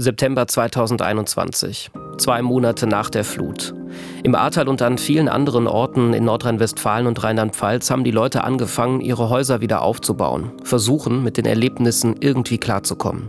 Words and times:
September 0.00 0.46
2021, 0.46 1.90
zwei 2.16 2.40
Monate 2.40 2.86
nach 2.86 3.10
der 3.10 3.22
Flut. 3.22 3.74
Im 4.22 4.34
Ahrtal 4.34 4.66
und 4.66 4.80
an 4.80 4.96
vielen 4.96 5.28
anderen 5.28 5.66
Orten 5.66 6.14
in 6.14 6.24
Nordrhein-Westfalen 6.24 7.06
und 7.06 7.22
Rheinland-Pfalz 7.22 7.90
haben 7.90 8.02
die 8.02 8.10
Leute 8.10 8.42
angefangen, 8.42 9.02
ihre 9.02 9.28
Häuser 9.28 9.60
wieder 9.60 9.82
aufzubauen, 9.82 10.52
versuchen, 10.64 11.22
mit 11.22 11.36
den 11.36 11.44
Erlebnissen 11.44 12.14
irgendwie 12.18 12.56
klarzukommen. 12.56 13.28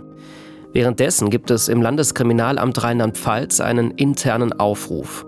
Währenddessen 0.71 1.29
gibt 1.29 1.51
es 1.51 1.67
im 1.67 1.81
Landeskriminalamt 1.81 2.81
Rheinland-Pfalz 2.81 3.59
einen 3.59 3.91
internen 3.91 4.53
Aufruf. 4.53 5.25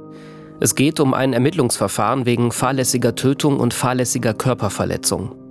Es 0.62 0.75
geht 0.75 1.02
um 1.02 1.14
ein 1.14 1.34
Ermittlungsverfahren 1.34 2.25
wegen 2.25 2.54
fahrlässiger 2.54 3.16
Tötung 3.16 3.60
und 3.60 3.73
fahrlässiger 3.73 4.34
Körperverletzung. 4.34 5.43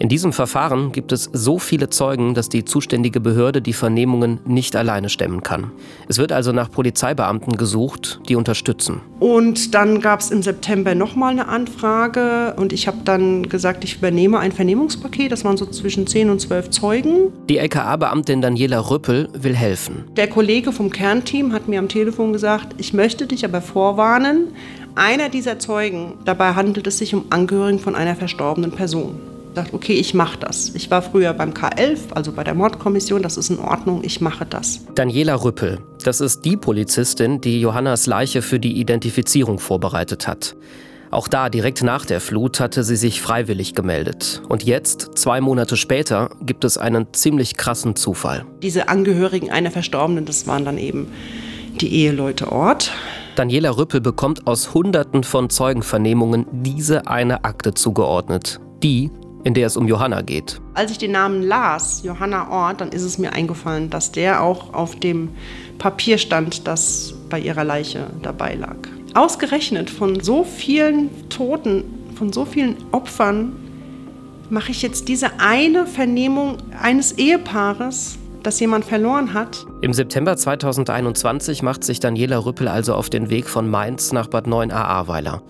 In 0.00 0.08
diesem 0.08 0.32
Verfahren 0.32 0.90
gibt 0.90 1.12
es 1.12 1.30
so 1.32 1.60
viele 1.60 1.88
Zeugen, 1.88 2.34
dass 2.34 2.48
die 2.48 2.64
zuständige 2.64 3.20
Behörde 3.20 3.62
die 3.62 3.72
Vernehmungen 3.72 4.40
nicht 4.44 4.74
alleine 4.74 5.08
stemmen 5.08 5.42
kann. 5.42 5.70
Es 6.08 6.18
wird 6.18 6.32
also 6.32 6.50
nach 6.50 6.68
Polizeibeamten 6.70 7.56
gesucht, 7.56 8.20
die 8.28 8.34
unterstützen. 8.34 9.00
Und 9.20 9.74
dann 9.74 10.00
gab 10.00 10.20
es 10.20 10.32
im 10.32 10.42
September 10.42 10.96
nochmal 10.96 11.30
eine 11.30 11.46
Anfrage 11.46 12.54
und 12.56 12.72
ich 12.72 12.88
habe 12.88 12.98
dann 13.04 13.48
gesagt, 13.48 13.84
ich 13.84 13.98
übernehme 13.98 14.40
ein 14.40 14.50
Vernehmungspaket. 14.50 15.30
Das 15.30 15.44
waren 15.44 15.56
so 15.56 15.66
zwischen 15.66 16.08
10 16.08 16.28
und 16.28 16.40
12 16.40 16.70
Zeugen. 16.70 17.32
Die 17.48 17.58
LKA-Beamtin 17.58 18.40
Daniela 18.40 18.90
Rüppel 18.90 19.28
will 19.32 19.54
helfen. 19.54 20.04
Der 20.16 20.28
Kollege 20.28 20.72
vom 20.72 20.90
Kernteam 20.90 21.52
hat 21.52 21.68
mir 21.68 21.78
am 21.78 21.88
Telefon 21.88 22.32
gesagt, 22.32 22.74
ich 22.78 22.94
möchte 22.94 23.28
dich 23.28 23.44
aber 23.44 23.60
vorwarnen. 23.62 24.48
Einer 24.96 25.28
dieser 25.28 25.60
Zeugen, 25.60 26.14
dabei 26.24 26.54
handelt 26.54 26.86
es 26.86 26.98
sich 26.98 27.14
um 27.14 27.26
Angehörigen 27.30 27.78
von 27.78 27.94
einer 27.94 28.16
verstorbenen 28.16 28.72
Person 28.72 29.20
dachte, 29.54 29.74
okay, 29.74 29.94
ich 29.94 30.14
mache 30.14 30.38
das. 30.38 30.74
Ich 30.74 30.90
war 30.90 31.02
früher 31.02 31.32
beim 31.32 31.52
K11, 31.52 32.12
also 32.14 32.32
bei 32.32 32.44
der 32.44 32.54
Mordkommission, 32.54 33.22
das 33.22 33.36
ist 33.36 33.50
in 33.50 33.58
Ordnung, 33.58 34.02
ich 34.04 34.20
mache 34.20 34.44
das. 34.44 34.80
Daniela 34.94 35.42
Rüppel, 35.42 35.78
das 36.04 36.20
ist 36.20 36.44
die 36.44 36.56
Polizistin, 36.56 37.40
die 37.40 37.60
Johannas 37.60 38.06
Leiche 38.06 38.42
für 38.42 38.60
die 38.60 38.78
Identifizierung 38.78 39.58
vorbereitet 39.58 40.26
hat. 40.28 40.56
Auch 41.10 41.28
da, 41.28 41.48
direkt 41.48 41.84
nach 41.84 42.04
der 42.04 42.20
Flut, 42.20 42.58
hatte 42.58 42.82
sie 42.82 42.96
sich 42.96 43.20
freiwillig 43.20 43.74
gemeldet. 43.74 44.42
Und 44.48 44.64
jetzt, 44.64 45.10
zwei 45.14 45.40
Monate 45.40 45.76
später, 45.76 46.30
gibt 46.42 46.64
es 46.64 46.76
einen 46.76 47.06
ziemlich 47.12 47.56
krassen 47.56 47.94
Zufall. 47.94 48.44
Diese 48.62 48.88
Angehörigen 48.88 49.50
einer 49.50 49.70
Verstorbenen, 49.70 50.24
das 50.24 50.48
waren 50.48 50.64
dann 50.64 50.76
eben 50.76 51.06
die 51.80 51.94
Eheleute 51.94 52.50
Ort. 52.50 52.90
Daniela 53.36 53.76
Rüppel 53.76 54.00
bekommt 54.00 54.46
aus 54.48 54.74
Hunderten 54.74 55.22
von 55.22 55.50
Zeugenvernehmungen 55.50 56.46
diese 56.50 57.06
eine 57.06 57.44
Akte 57.44 57.74
zugeordnet. 57.74 58.60
Die, 58.82 59.10
in 59.44 59.54
der 59.54 59.66
es 59.66 59.76
um 59.76 59.86
Johanna 59.86 60.22
geht. 60.22 60.60
Als 60.72 60.90
ich 60.90 60.98
den 60.98 61.12
Namen 61.12 61.42
las, 61.42 62.02
Johanna 62.02 62.50
Ort, 62.50 62.80
dann 62.80 62.88
ist 62.88 63.02
es 63.02 63.18
mir 63.18 63.32
eingefallen, 63.32 63.90
dass 63.90 64.10
der 64.10 64.42
auch 64.42 64.72
auf 64.72 64.96
dem 64.96 65.28
Papier 65.78 66.18
stand, 66.18 66.66
das 66.66 67.14
bei 67.28 67.38
ihrer 67.38 67.62
Leiche 67.62 68.06
dabei 68.22 68.54
lag. 68.54 68.76
Ausgerechnet 69.14 69.90
von 69.90 70.20
so 70.20 70.44
vielen 70.44 71.28
Toten, 71.28 71.84
von 72.16 72.32
so 72.32 72.44
vielen 72.44 72.76
Opfern, 72.90 73.52
mache 74.50 74.72
ich 74.72 74.82
jetzt 74.82 75.08
diese 75.08 75.38
eine 75.38 75.86
Vernehmung 75.86 76.56
eines 76.82 77.12
Ehepaares, 77.12 78.18
das 78.42 78.60
jemand 78.60 78.84
verloren 78.84 79.34
hat. 79.34 79.66
Im 79.82 79.92
September 79.92 80.36
2021 80.36 81.62
macht 81.62 81.84
sich 81.84 82.00
Daniela 82.00 82.44
Rüppel 82.44 82.68
also 82.68 82.94
auf 82.94 83.08
den 83.08 83.30
Weg 83.30 83.48
von 83.48 83.68
Mainz 83.68 84.12
nach 84.12 84.26
Bad 84.26 84.46
9 84.46 84.70
a 84.70 84.84
Ahrweiler 84.84 85.42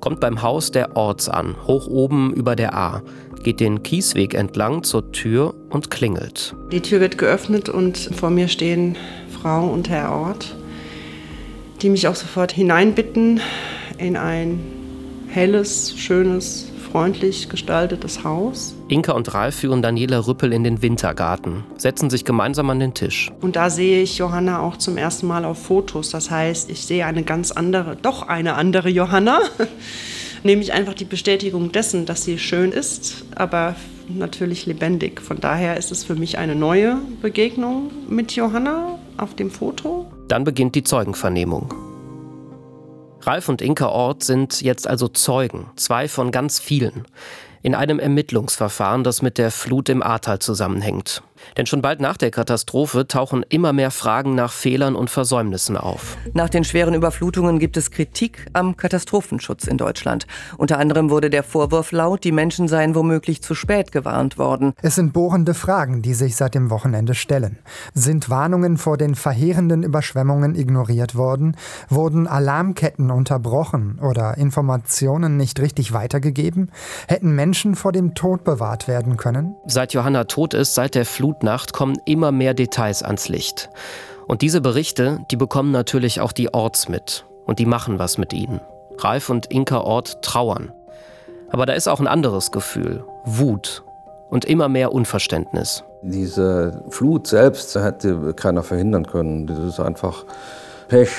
kommt 0.00 0.20
beim 0.20 0.42
Haus 0.42 0.70
der 0.70 0.96
Orts 0.96 1.28
an, 1.28 1.56
hoch 1.66 1.86
oben 1.86 2.32
über 2.32 2.56
der 2.56 2.74
A, 2.74 3.02
geht 3.42 3.60
den 3.60 3.82
Kiesweg 3.82 4.34
entlang 4.34 4.82
zur 4.82 5.12
Tür 5.12 5.54
und 5.70 5.90
klingelt. 5.90 6.54
Die 6.72 6.80
Tür 6.80 7.00
wird 7.00 7.18
geöffnet 7.18 7.68
und 7.68 7.98
vor 7.98 8.30
mir 8.30 8.48
stehen 8.48 8.96
Frau 9.30 9.68
und 9.68 9.88
Herr 9.88 10.12
Ort, 10.12 10.56
die 11.82 11.90
mich 11.90 12.08
auch 12.08 12.14
sofort 12.14 12.52
hineinbitten 12.52 13.40
in 13.98 14.16
ein 14.16 14.60
helles, 15.28 15.94
schönes, 15.96 16.70
freundlich 16.90 17.48
gestaltetes 17.48 18.24
Haus. 18.24 18.74
Inka 18.88 19.12
und 19.12 19.32
Ralf 19.34 19.56
führen 19.56 19.82
Daniela 19.82 20.26
Rüppel 20.26 20.52
in 20.52 20.64
den 20.64 20.80
Wintergarten, 20.80 21.64
setzen 21.76 22.08
sich 22.10 22.24
gemeinsam 22.24 22.70
an 22.70 22.80
den 22.80 22.94
Tisch. 22.94 23.30
Und 23.40 23.56
da 23.56 23.68
sehe 23.70 24.02
ich 24.02 24.18
Johanna 24.18 24.60
auch 24.60 24.76
zum 24.76 24.96
ersten 24.96 25.26
Mal 25.26 25.44
auf 25.44 25.62
Fotos. 25.62 26.10
Das 26.10 26.30
heißt, 26.30 26.70
ich 26.70 26.86
sehe 26.86 27.04
eine 27.04 27.22
ganz 27.22 27.50
andere, 27.50 27.96
doch 27.96 28.26
eine 28.26 28.54
andere 28.54 28.88
Johanna. 28.88 29.40
Nämlich 30.42 30.72
einfach 30.72 30.94
die 30.94 31.04
Bestätigung 31.04 31.72
dessen, 31.72 32.06
dass 32.06 32.24
sie 32.24 32.38
schön 32.38 32.72
ist, 32.72 33.24
aber 33.34 33.76
natürlich 34.08 34.66
lebendig. 34.66 35.20
Von 35.20 35.40
daher 35.40 35.76
ist 35.76 35.90
es 35.92 36.04
für 36.04 36.14
mich 36.14 36.38
eine 36.38 36.54
neue 36.54 36.98
Begegnung 37.20 37.90
mit 38.08 38.32
Johanna 38.32 38.98
auf 39.16 39.34
dem 39.34 39.50
Foto. 39.50 40.10
Dann 40.28 40.44
beginnt 40.44 40.74
die 40.74 40.82
Zeugenvernehmung. 40.84 41.74
Ralf 43.22 43.48
und 43.48 43.60
Inka 43.60 43.88
Ort 43.88 44.22
sind 44.22 44.62
jetzt 44.62 44.86
also 44.86 45.08
Zeugen, 45.08 45.66
zwei 45.76 46.08
von 46.08 46.30
ganz 46.30 46.58
vielen 46.58 47.04
in 47.62 47.74
einem 47.74 47.98
Ermittlungsverfahren, 47.98 49.04
das 49.04 49.20
mit 49.20 49.36
der 49.36 49.50
Flut 49.50 49.88
im 49.88 50.02
Ahrtal 50.02 50.38
zusammenhängt. 50.38 51.22
Denn 51.56 51.66
schon 51.66 51.82
bald 51.82 52.00
nach 52.00 52.16
der 52.16 52.30
Katastrophe 52.30 53.06
tauchen 53.06 53.44
immer 53.48 53.72
mehr 53.72 53.90
Fragen 53.90 54.34
nach 54.34 54.52
Fehlern 54.52 54.94
und 54.94 55.10
Versäumnissen 55.10 55.76
auf. 55.76 56.16
Nach 56.32 56.48
den 56.48 56.64
schweren 56.64 56.94
Überflutungen 56.94 57.58
gibt 57.58 57.76
es 57.76 57.90
Kritik 57.90 58.46
am 58.52 58.76
Katastrophenschutz 58.76 59.66
in 59.66 59.78
Deutschland. 59.78 60.26
Unter 60.56 60.78
anderem 60.78 61.10
wurde 61.10 61.30
der 61.30 61.42
Vorwurf 61.42 61.92
laut, 61.92 62.24
die 62.24 62.32
Menschen 62.32 62.68
seien 62.68 62.94
womöglich 62.94 63.42
zu 63.42 63.54
spät 63.54 63.92
gewarnt 63.92 64.38
worden. 64.38 64.72
Es 64.82 64.94
sind 64.94 65.12
bohrende 65.12 65.54
Fragen, 65.54 66.02
die 66.02 66.14
sich 66.14 66.36
seit 66.36 66.54
dem 66.54 66.70
Wochenende 66.70 67.14
stellen. 67.14 67.58
Sind 67.94 68.30
Warnungen 68.30 68.76
vor 68.78 68.96
den 68.96 69.14
verheerenden 69.14 69.82
Überschwemmungen 69.82 70.54
ignoriert 70.54 71.14
worden? 71.14 71.56
Wurden 71.88 72.26
Alarmketten 72.26 73.10
unterbrochen 73.10 73.98
oder 74.00 74.36
Informationen 74.38 75.36
nicht 75.36 75.60
richtig 75.60 75.92
weitergegeben? 75.92 76.70
Hätten 77.06 77.34
Menschen 77.34 77.74
vor 77.74 77.92
dem 77.92 78.14
Tod 78.14 78.44
bewahrt 78.44 78.88
werden 78.88 79.16
können? 79.16 79.54
Seit 79.66 79.92
Johanna 79.92 80.24
tot 80.24 80.54
ist, 80.54 80.74
seit 80.74 80.94
der 80.94 81.04
Flut 81.04 81.27
Flutnacht 81.28 81.74
kommen 81.74 81.98
immer 82.06 82.32
mehr 82.32 82.54
Details 82.54 83.02
ans 83.02 83.28
Licht. 83.28 83.68
Und 84.26 84.40
diese 84.40 84.62
Berichte, 84.62 85.18
die 85.30 85.36
bekommen 85.36 85.72
natürlich 85.72 86.22
auch 86.22 86.32
die 86.32 86.54
Orts 86.54 86.88
mit. 86.88 87.26
Und 87.44 87.58
die 87.58 87.66
machen 87.66 87.98
was 87.98 88.16
mit 88.16 88.32
ihnen. 88.32 88.62
Ralf 88.96 89.28
und 89.28 89.52
Inka 89.52 89.82
Ort 89.82 90.22
trauern. 90.22 90.72
Aber 91.50 91.66
da 91.66 91.74
ist 91.74 91.86
auch 91.86 92.00
ein 92.00 92.06
anderes 92.06 92.50
Gefühl. 92.50 93.04
Wut. 93.26 93.82
Und 94.30 94.46
immer 94.46 94.70
mehr 94.70 94.92
Unverständnis. 94.92 95.84
Diese 96.00 96.82
Flut 96.88 97.26
selbst 97.26 97.74
hätte 97.74 98.32
keiner 98.32 98.62
verhindern 98.62 99.06
können. 99.06 99.46
Das 99.46 99.58
ist 99.58 99.80
einfach 99.80 100.24
Pech, 100.88 101.10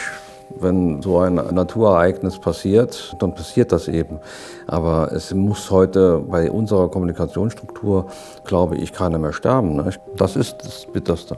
wenn 0.55 1.01
so 1.01 1.19
ein 1.19 1.35
Naturereignis 1.35 2.39
passiert, 2.39 3.15
dann 3.19 3.33
passiert 3.33 3.71
das 3.71 3.87
eben. 3.87 4.19
Aber 4.67 5.11
es 5.11 5.33
muss 5.33 5.71
heute 5.71 6.19
bei 6.19 6.49
unserer 6.51 6.89
Kommunikationsstruktur, 6.89 8.07
glaube 8.45 8.77
ich, 8.77 8.93
keiner 8.93 9.17
mehr 9.17 9.33
sterben. 9.33 9.75
Ne? 9.75 9.91
Das 10.15 10.35
ist 10.35 10.57
das 10.63 10.85
Bitterste. 10.85 11.37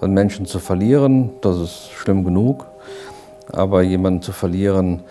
Menschen 0.00 0.46
zu 0.46 0.58
verlieren, 0.58 1.30
das 1.40 1.58
ist 1.58 1.90
schlimm 1.90 2.24
genug. 2.24 2.66
Aber 3.52 3.82
jemanden 3.82 4.22
zu 4.22 4.32
verlieren, 4.32 5.02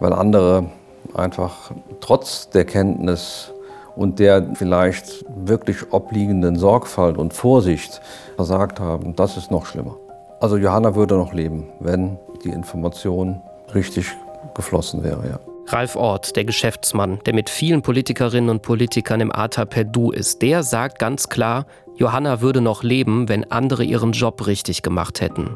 weil 0.00 0.12
andere 0.12 0.66
einfach 1.14 1.70
trotz 2.00 2.50
der 2.50 2.64
Kenntnis 2.64 3.52
und 3.94 4.18
der 4.18 4.54
vielleicht 4.54 5.24
wirklich 5.34 5.92
obliegenden 5.92 6.56
Sorgfalt 6.56 7.16
und 7.18 7.32
Vorsicht 7.32 8.00
versagt 8.36 8.80
haben, 8.80 9.16
das 9.16 9.36
ist 9.36 9.50
noch 9.50 9.66
schlimmer. 9.66 9.96
Also 10.40 10.56
Johanna 10.56 10.94
würde 10.94 11.14
noch 11.14 11.32
leben, 11.32 11.68
wenn 11.80 12.18
die 12.44 12.50
Information 12.50 13.40
richtig 13.74 14.14
geflossen 14.54 15.02
wäre, 15.02 15.28
ja. 15.28 15.40
Ralf 15.68 15.96
Ort, 15.96 16.36
der 16.36 16.44
Geschäftsmann, 16.44 17.18
der 17.26 17.34
mit 17.34 17.50
vielen 17.50 17.82
Politikerinnen 17.82 18.50
und 18.50 18.62
Politikern 18.62 19.20
im 19.20 19.32
Ahrtal 19.32 19.66
per 19.66 19.82
Du 19.82 20.12
ist, 20.12 20.40
der 20.40 20.62
sagt 20.62 21.00
ganz 21.00 21.28
klar, 21.28 21.66
Johanna 21.96 22.40
würde 22.40 22.60
noch 22.60 22.84
leben, 22.84 23.28
wenn 23.28 23.50
andere 23.50 23.82
ihren 23.82 24.12
Job 24.12 24.46
richtig 24.46 24.82
gemacht 24.82 25.20
hätten. 25.20 25.50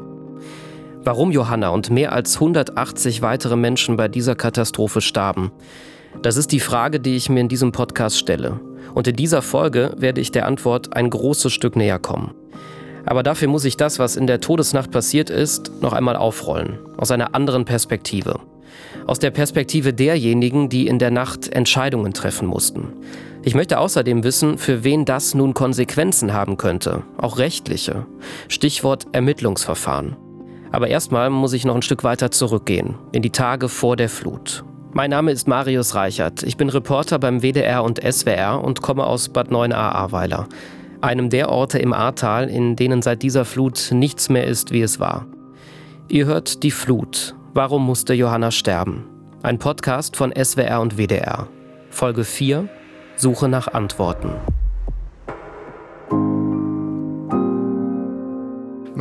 Warum 1.03 1.31
Johanna 1.31 1.69
und 1.69 1.89
mehr 1.91 2.11
als 2.11 2.35
180 2.35 3.21
weitere 3.21 3.55
Menschen 3.55 3.95
bei 3.95 4.09
dieser 4.09 4.35
Katastrophe 4.35 4.99
starben, 4.99 5.51
das 6.21 6.35
ist 6.35 6.51
die 6.51 6.59
Frage, 6.59 6.99
die 6.99 7.15
ich 7.15 7.29
mir 7.29 7.39
in 7.39 7.47
diesem 7.47 7.71
Podcast 7.71 8.17
stelle. 8.19 8.59
Und 8.93 9.07
in 9.07 9.15
dieser 9.15 9.41
Folge 9.41 9.93
werde 9.97 10.19
ich 10.19 10.31
der 10.31 10.45
Antwort 10.45 10.95
ein 10.95 11.09
großes 11.09 11.53
Stück 11.53 11.77
näher 11.77 11.99
kommen. 11.99 12.35
Aber 13.05 13.23
dafür 13.23 13.47
muss 13.47 13.65
ich 13.65 13.77
das, 13.77 13.99
was 13.99 14.15
in 14.15 14.27
der 14.27 14.41
Todesnacht 14.41 14.91
passiert 14.91 15.29
ist, 15.29 15.71
noch 15.81 15.93
einmal 15.93 16.15
aufrollen, 16.15 16.79
aus 16.97 17.11
einer 17.11 17.35
anderen 17.35 17.65
Perspektive. 17.65 18.39
Aus 19.07 19.19
der 19.19 19.31
Perspektive 19.31 19.93
derjenigen, 19.93 20.69
die 20.69 20.87
in 20.87 20.99
der 20.99 21.11
Nacht 21.11 21.49
Entscheidungen 21.49 22.13
treffen 22.13 22.47
mussten. 22.47 22.93
Ich 23.43 23.55
möchte 23.55 23.79
außerdem 23.79 24.23
wissen, 24.23 24.59
für 24.59 24.83
wen 24.83 25.03
das 25.03 25.33
nun 25.33 25.55
Konsequenzen 25.55 26.31
haben 26.31 26.57
könnte, 26.57 27.03
auch 27.17 27.39
rechtliche. 27.39 28.05
Stichwort 28.47 29.07
Ermittlungsverfahren. 29.13 30.15
Aber 30.71 30.87
erstmal 30.87 31.29
muss 31.29 31.53
ich 31.53 31.65
noch 31.65 31.75
ein 31.75 31.81
Stück 31.81 32.03
weiter 32.03 32.31
zurückgehen, 32.31 32.95
in 33.11 33.23
die 33.23 33.31
Tage 33.31 33.67
vor 33.67 33.95
der 33.95 34.09
Flut. 34.09 34.63
Mein 34.93 35.09
Name 35.09 35.31
ist 35.31 35.47
Marius 35.47 35.95
Reichert. 35.95 36.43
Ich 36.43 36.57
bin 36.57 36.69
Reporter 36.69 37.17
beim 37.17 37.41
WDR 37.41 37.83
und 37.83 37.99
SWR 38.03 38.61
und 38.63 38.81
komme 38.81 39.05
aus 39.05 39.29
Bad 39.29 39.49
9a 39.49 39.73
Ahrweiler. 39.73 40.47
Einem 41.01 41.29
der 41.29 41.49
Orte 41.49 41.79
im 41.79 41.93
Ahrtal, 41.93 42.49
in 42.49 42.75
denen 42.75 43.01
seit 43.01 43.23
dieser 43.23 43.45
Flut 43.45 43.89
nichts 43.91 44.29
mehr 44.29 44.45
ist, 44.45 44.71
wie 44.71 44.81
es 44.81 44.99
war. 44.99 45.25
Ihr 46.07 46.25
hört 46.25 46.63
die 46.63 46.71
Flut. 46.71 47.35
Warum 47.53 47.85
musste 47.85 48.13
Johanna 48.13 48.51
sterben? 48.51 49.05
Ein 49.43 49.59
Podcast 49.59 50.15
von 50.15 50.31
SWR 50.31 50.81
und 50.81 50.97
WDR. 50.97 51.47
Folge 51.89 52.23
4 52.23 52.69
Suche 53.15 53.47
nach 53.47 53.67
Antworten. 53.67 54.60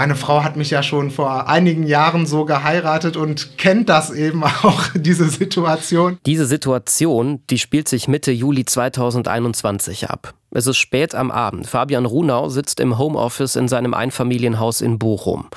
Meine 0.00 0.16
Frau 0.16 0.42
hat 0.42 0.56
mich 0.56 0.70
ja 0.70 0.82
schon 0.82 1.10
vor 1.10 1.46
einigen 1.46 1.86
Jahren 1.86 2.24
so 2.24 2.46
geheiratet 2.46 3.18
und 3.18 3.58
kennt 3.58 3.90
das 3.90 4.10
eben 4.10 4.42
auch, 4.44 4.84
diese 4.94 5.28
Situation. 5.28 6.16
Diese 6.24 6.46
Situation, 6.46 7.42
die 7.50 7.58
spielt 7.58 7.86
sich 7.86 8.08
Mitte 8.08 8.32
Juli 8.32 8.64
2021 8.64 10.08
ab. 10.08 10.32
Es 10.52 10.66
ist 10.66 10.78
spät 10.78 11.14
am 11.14 11.30
Abend. 11.30 11.66
Fabian 11.66 12.06
Runau 12.06 12.48
sitzt 12.48 12.80
im 12.80 12.96
Homeoffice 12.96 13.56
in 13.56 13.68
seinem 13.68 13.92
Einfamilienhaus 13.92 14.80
in 14.80 14.98
Bochum. 14.98 15.50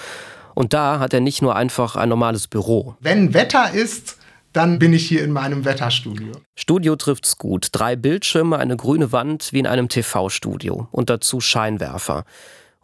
Und 0.55 0.73
da 0.73 0.99
hat 0.99 1.13
er 1.13 1.21
nicht 1.21 1.41
nur 1.41 1.55
einfach 1.55 1.95
ein 1.95 2.09
normales 2.09 2.49
Büro. 2.49 2.97
Wenn 2.99 3.33
Wetter 3.33 3.71
ist, 3.71 4.17
dann 4.51 4.77
bin 4.77 4.91
ich 4.91 5.07
hier 5.07 5.23
in 5.23 5.31
meinem 5.31 5.63
Wetterstudio. 5.63 6.33
Studio 6.55 6.97
trifft's 6.97 7.37
gut. 7.37 7.69
Drei 7.71 7.95
Bildschirme, 7.95 8.57
eine 8.57 8.75
grüne 8.75 9.13
Wand 9.13 9.53
wie 9.53 9.59
in 9.59 9.67
einem 9.67 9.87
TV-Studio 9.87 10.89
und 10.91 11.09
dazu 11.09 11.39
Scheinwerfer. 11.39 12.25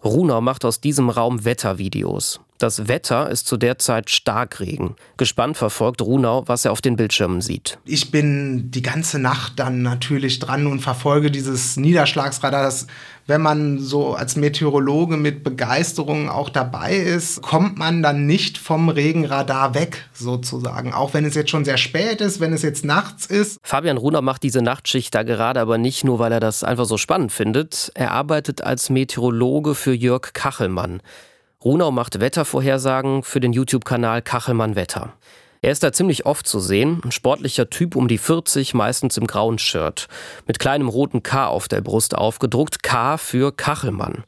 Runau 0.04 0.42
macht 0.42 0.63
aus 0.66 0.80
diesem 0.80 1.10
Raum 1.10 1.44
Wettervideos. 1.44 2.40
Das 2.59 2.89
Wetter 2.89 3.29
ist 3.29 3.47
zu 3.47 3.56
der 3.56 3.79
Zeit 3.79 4.09
Starkregen. 4.09 4.95
Gespannt 5.15 5.56
verfolgt 5.56 6.01
Runau, 6.01 6.44
was 6.47 6.65
er 6.65 6.73
auf 6.73 6.81
den 6.81 6.97
Bildschirmen 6.97 7.39
sieht. 7.39 7.79
Ich 7.85 8.11
bin 8.11 8.69
die 8.69 8.81
ganze 8.81 9.17
Nacht 9.17 9.53
dann 9.56 9.81
natürlich 9.81 10.39
dran 10.39 10.67
und 10.67 10.81
verfolge 10.81 11.31
dieses 11.31 11.77
Niederschlagsradar. 11.77 12.63
Das, 12.63 12.88
wenn 13.27 13.41
man 13.41 13.79
so 13.79 14.13
als 14.13 14.35
Meteorologe 14.35 15.15
mit 15.15 15.41
Begeisterung 15.45 16.27
auch 16.27 16.50
dabei 16.50 16.97
ist, 16.97 17.41
kommt 17.41 17.77
man 17.77 18.03
dann 18.03 18.25
nicht 18.25 18.57
vom 18.57 18.89
Regenradar 18.89 19.73
weg, 19.73 20.09
sozusagen. 20.11 20.94
Auch 20.94 21.13
wenn 21.13 21.23
es 21.23 21.35
jetzt 21.35 21.51
schon 21.51 21.63
sehr 21.63 21.77
spät 21.77 22.19
ist, 22.19 22.41
wenn 22.41 22.51
es 22.51 22.61
jetzt 22.61 22.83
nachts 22.83 23.25
ist. 23.25 23.57
Fabian 23.63 23.95
Runau 23.95 24.21
macht 24.21 24.44
diese 24.44 24.61
Nachtschicht 24.61 25.15
da 25.15 25.23
gerade 25.23 25.61
aber 25.61 25.77
nicht 25.77 26.03
nur, 26.03 26.19
weil 26.19 26.33
er 26.33 26.41
das 26.41 26.65
einfach 26.65 26.85
so 26.85 26.97
spannend 26.97 27.31
findet. 27.31 27.89
Er 27.94 28.11
arbeitet 28.11 28.61
als 28.65 28.89
Meteorologe 28.89 29.75
für 29.75 29.94
Jörg 29.94 30.33
Kachelmann. 30.33 31.01
Runau 31.61 31.91
macht 31.91 32.21
Wettervorhersagen 32.21 33.21
für 33.21 33.41
den 33.41 33.51
YouTube-Kanal 33.51 34.21
Kachelmann 34.21 34.77
Wetter. 34.77 35.11
Er 35.61 35.73
ist 35.73 35.83
da 35.83 35.91
ziemlich 35.91 36.25
oft 36.25 36.47
zu 36.47 36.61
sehen, 36.61 37.01
ein 37.03 37.11
sportlicher 37.11 37.69
Typ 37.69 37.97
um 37.97 38.07
die 38.07 38.17
40, 38.17 38.73
meistens 38.73 39.17
im 39.17 39.27
grauen 39.27 39.59
Shirt, 39.59 40.07
mit 40.47 40.57
kleinem 40.57 40.88
roten 40.88 41.21
K 41.21 41.47
auf 41.47 41.67
der 41.67 41.81
Brust 41.81 42.15
aufgedruckt, 42.15 42.81
K 42.81 43.17
für 43.17 43.51
Kachelmann. 43.51 44.23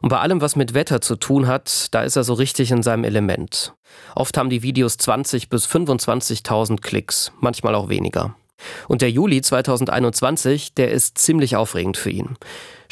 Und 0.00 0.08
bei 0.08 0.18
allem, 0.18 0.40
was 0.40 0.56
mit 0.56 0.72
Wetter 0.72 1.02
zu 1.02 1.16
tun 1.16 1.46
hat, 1.46 1.92
da 1.92 2.04
ist 2.04 2.16
er 2.16 2.24
so 2.24 2.32
richtig 2.32 2.70
in 2.70 2.82
seinem 2.82 3.04
Element. 3.04 3.74
Oft 4.14 4.38
haben 4.38 4.48
die 4.48 4.62
Videos 4.62 4.96
20 4.96 5.50
bis 5.50 5.66
25.000 5.66 6.80
Klicks, 6.80 7.32
manchmal 7.38 7.74
auch 7.74 7.90
weniger. 7.90 8.34
Und 8.88 9.02
der 9.02 9.10
Juli 9.10 9.42
2021, 9.42 10.72
der 10.72 10.90
ist 10.90 11.18
ziemlich 11.18 11.54
aufregend 11.56 11.98
für 11.98 12.10
ihn. 12.10 12.36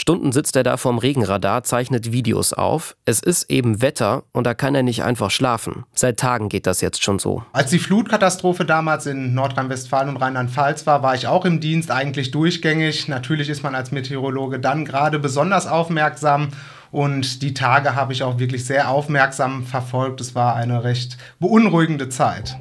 Stunden 0.01 0.33
sitzt 0.33 0.57
er 0.57 0.63
da 0.63 0.79
vorm 0.79 0.97
Regenradar, 0.97 1.63
zeichnet 1.63 2.11
Videos 2.11 2.55
auf. 2.55 2.97
Es 3.05 3.21
ist 3.21 3.51
eben 3.51 3.83
Wetter 3.83 4.23
und 4.33 4.47
da 4.47 4.55
kann 4.55 4.75
er 4.75 4.83
nicht 4.83 5.03
einfach 5.03 5.31
schlafen. 5.31 5.85
Seit 5.95 6.19
Tagen 6.19 6.49
geht 6.49 6.67
das 6.67 6.81
jetzt 6.81 7.03
schon 7.03 7.19
so. 7.19 7.43
Als 7.53 7.69
die 7.69 7.79
Flutkatastrophe 7.79 8.65
damals 8.65 9.05
in 9.05 9.35
Nordrhein-Westfalen 9.35 10.09
und 10.09 10.17
Rheinland-Pfalz 10.17 10.87
war, 10.87 11.03
war 11.03 11.15
ich 11.15 11.27
auch 11.27 11.45
im 11.45 11.61
Dienst, 11.61 11.91
eigentlich 11.91 12.31
durchgängig. 12.31 13.09
Natürlich 13.09 13.51
ist 13.51 13.63
man 13.63 13.75
als 13.75 13.93
Meteorologe 13.93 14.59
dann 14.59 14.87
gerade 14.87 15.19
besonders 15.19 15.67
aufmerksam. 15.67 16.49
Und 16.91 17.43
die 17.43 17.53
Tage 17.53 17.95
habe 17.95 18.15
ich 18.15 18.23
auch 18.23 18.39
wirklich 18.39 18.65
sehr 18.65 18.89
aufmerksam 18.89 19.65
verfolgt. 19.65 20.23
Es 20.23 20.35
war 20.35 20.57
eine 20.57 20.83
recht 20.83 21.19
beunruhigende 21.41 22.09
Zeit. 22.09 22.59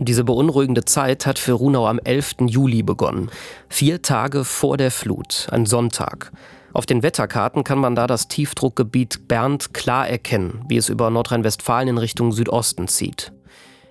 Diese 0.00 0.22
beunruhigende 0.22 0.84
Zeit 0.84 1.26
hat 1.26 1.38
für 1.38 1.52
Runau 1.52 1.86
am 1.86 1.98
11. 1.98 2.36
Juli 2.46 2.82
begonnen. 2.82 3.30
Vier 3.68 4.00
Tage 4.00 4.44
vor 4.44 4.76
der 4.76 4.92
Flut, 4.92 5.48
ein 5.50 5.66
Sonntag. 5.66 6.30
Auf 6.72 6.86
den 6.86 7.02
Wetterkarten 7.02 7.64
kann 7.64 7.80
man 7.80 7.96
da 7.96 8.06
das 8.06 8.28
Tiefdruckgebiet 8.28 9.26
Bernd 9.26 9.74
klar 9.74 10.08
erkennen, 10.08 10.64
wie 10.68 10.76
es 10.76 10.88
über 10.88 11.10
Nordrhein-Westfalen 11.10 11.88
in 11.88 11.98
Richtung 11.98 12.30
Südosten 12.30 12.86
zieht. 12.86 13.32